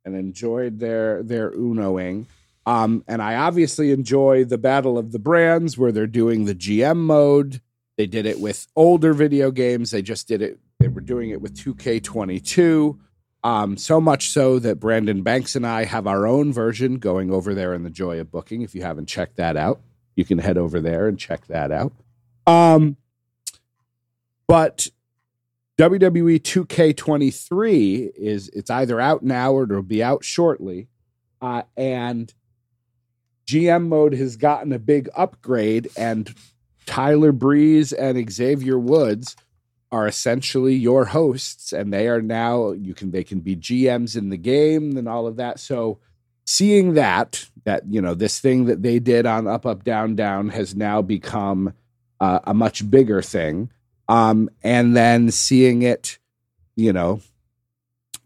[0.06, 2.26] and enjoyed their their Unoing.
[2.66, 6.98] Um, and I obviously enjoy the Battle of the Brands, where they're doing the GM
[6.98, 7.62] mode.
[7.98, 9.92] They did it with older video games.
[9.92, 10.60] They just did it.
[10.80, 12.98] They were doing it with 2K22.
[13.44, 17.54] Um, so much so that Brandon Banks and I have our own version going over
[17.54, 18.62] there in the Joy of Booking.
[18.62, 19.82] If you haven't checked that out,
[20.16, 21.94] you can head over there and check that out.
[22.46, 22.98] Um,
[24.48, 24.88] but
[25.80, 30.90] WWE 2K23 is it's either out now or it'll be out shortly,
[31.42, 32.34] uh, and
[33.48, 36.36] GM mode has gotten a big upgrade, and
[36.86, 39.38] Tyler Breeze and Xavier Woods
[39.90, 44.30] are essentially your hosts and they are now you can they can be GMs in
[44.30, 45.62] the game and all of that.
[45.62, 46.00] So
[46.46, 50.50] seeing that that you know this thing that they did on up up down down
[50.50, 51.74] has now become
[52.20, 53.72] uh, a much bigger thing
[54.10, 56.20] um and then seeing it
[56.76, 57.22] you know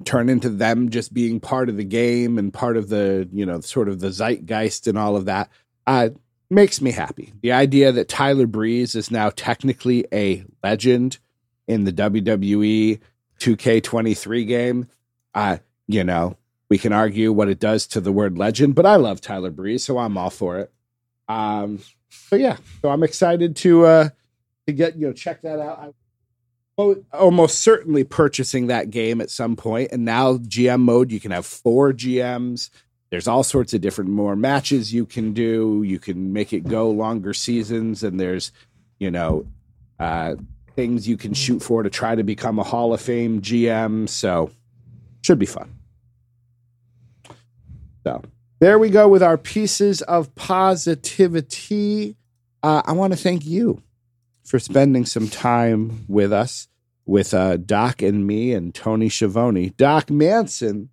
[0.06, 3.62] turn into them just being part of the game and part of the you know
[3.62, 5.50] sort of the zeitgeist and all of that
[5.86, 6.10] uh
[6.50, 11.20] makes me happy the idea that Tyler Breeze is now technically a legend
[11.68, 13.00] in the WWE
[13.40, 14.88] 2K23 game.
[15.34, 15.58] Uh,
[15.88, 16.38] you know,
[16.70, 19.84] we can argue what it does to the word legend, but I love Tyler Breeze,
[19.84, 20.72] so I'm all for it.
[21.28, 21.80] Um,
[22.30, 24.10] but yeah, so I'm excited to uh
[24.68, 25.80] to get you know check that out.
[25.80, 25.92] I
[26.78, 31.32] oh, almost certainly purchasing that game at some point, and now GM mode you can
[31.32, 32.70] have four GMs.
[33.10, 35.84] There's all sorts of different more matches you can do.
[35.86, 38.52] You can make it go longer seasons, and there's
[39.00, 39.46] you know
[40.00, 40.36] uh,
[40.76, 44.10] things you can shoot for to try to become a Hall of Fame GM.
[44.10, 44.52] So
[45.22, 45.76] should be fun.
[48.06, 48.22] So
[48.60, 52.16] there we go with our pieces of positivity.
[52.62, 53.82] Uh, I want to thank you
[54.44, 56.68] for spending some time with us,
[57.06, 59.70] with uh, Doc and me and Tony Schiavone.
[59.78, 60.90] Doc Manson,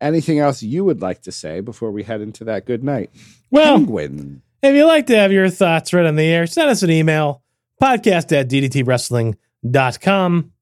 [0.00, 3.10] anything else you would like to say before we head into that good night?
[3.50, 4.42] Well, Penguin.
[4.62, 7.42] if you'd like to have your thoughts read on the air, send us an email,
[7.82, 10.52] podcast at ddtwrestling.com.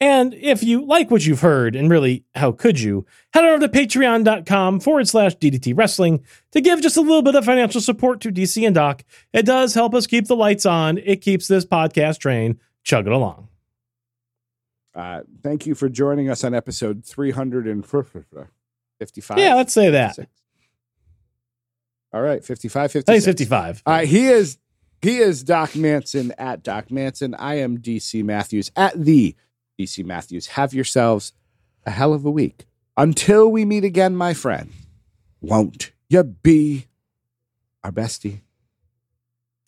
[0.00, 3.66] And if you like what you've heard, and really, how could you, head on over
[3.66, 6.22] to patreon.com forward slash DDT Wrestling
[6.52, 9.02] to give just a little bit of financial support to DC and Doc.
[9.32, 10.98] It does help us keep the lights on.
[10.98, 13.48] It keeps this podcast train chugging along.
[14.94, 19.38] Uh, thank you for joining us on episode 355.
[19.38, 20.16] Yeah, let's say that.
[22.12, 23.26] All right, 55, I think 56.
[23.26, 23.82] it's 55.
[23.84, 24.58] All right, he is
[25.00, 27.34] he is Doc Manson at Doc Manson.
[27.34, 29.36] I am DC Matthews at the
[29.78, 30.48] DC Matthews.
[30.48, 31.32] Have yourselves
[31.86, 32.66] a hell of a week.
[32.96, 34.72] Until we meet again, my friend.
[35.40, 36.86] Won't you be
[37.84, 38.40] our bestie?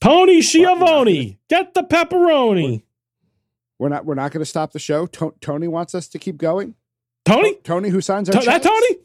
[0.00, 2.82] Tony Schiavone, get the pepperoni.
[3.78, 5.06] We're not we're not going to stop the show.
[5.06, 6.74] To- Tony wants us to keep going.
[7.24, 7.54] Tony?
[7.62, 8.62] Tony, who signs our To- that?
[8.62, 8.96] Tony?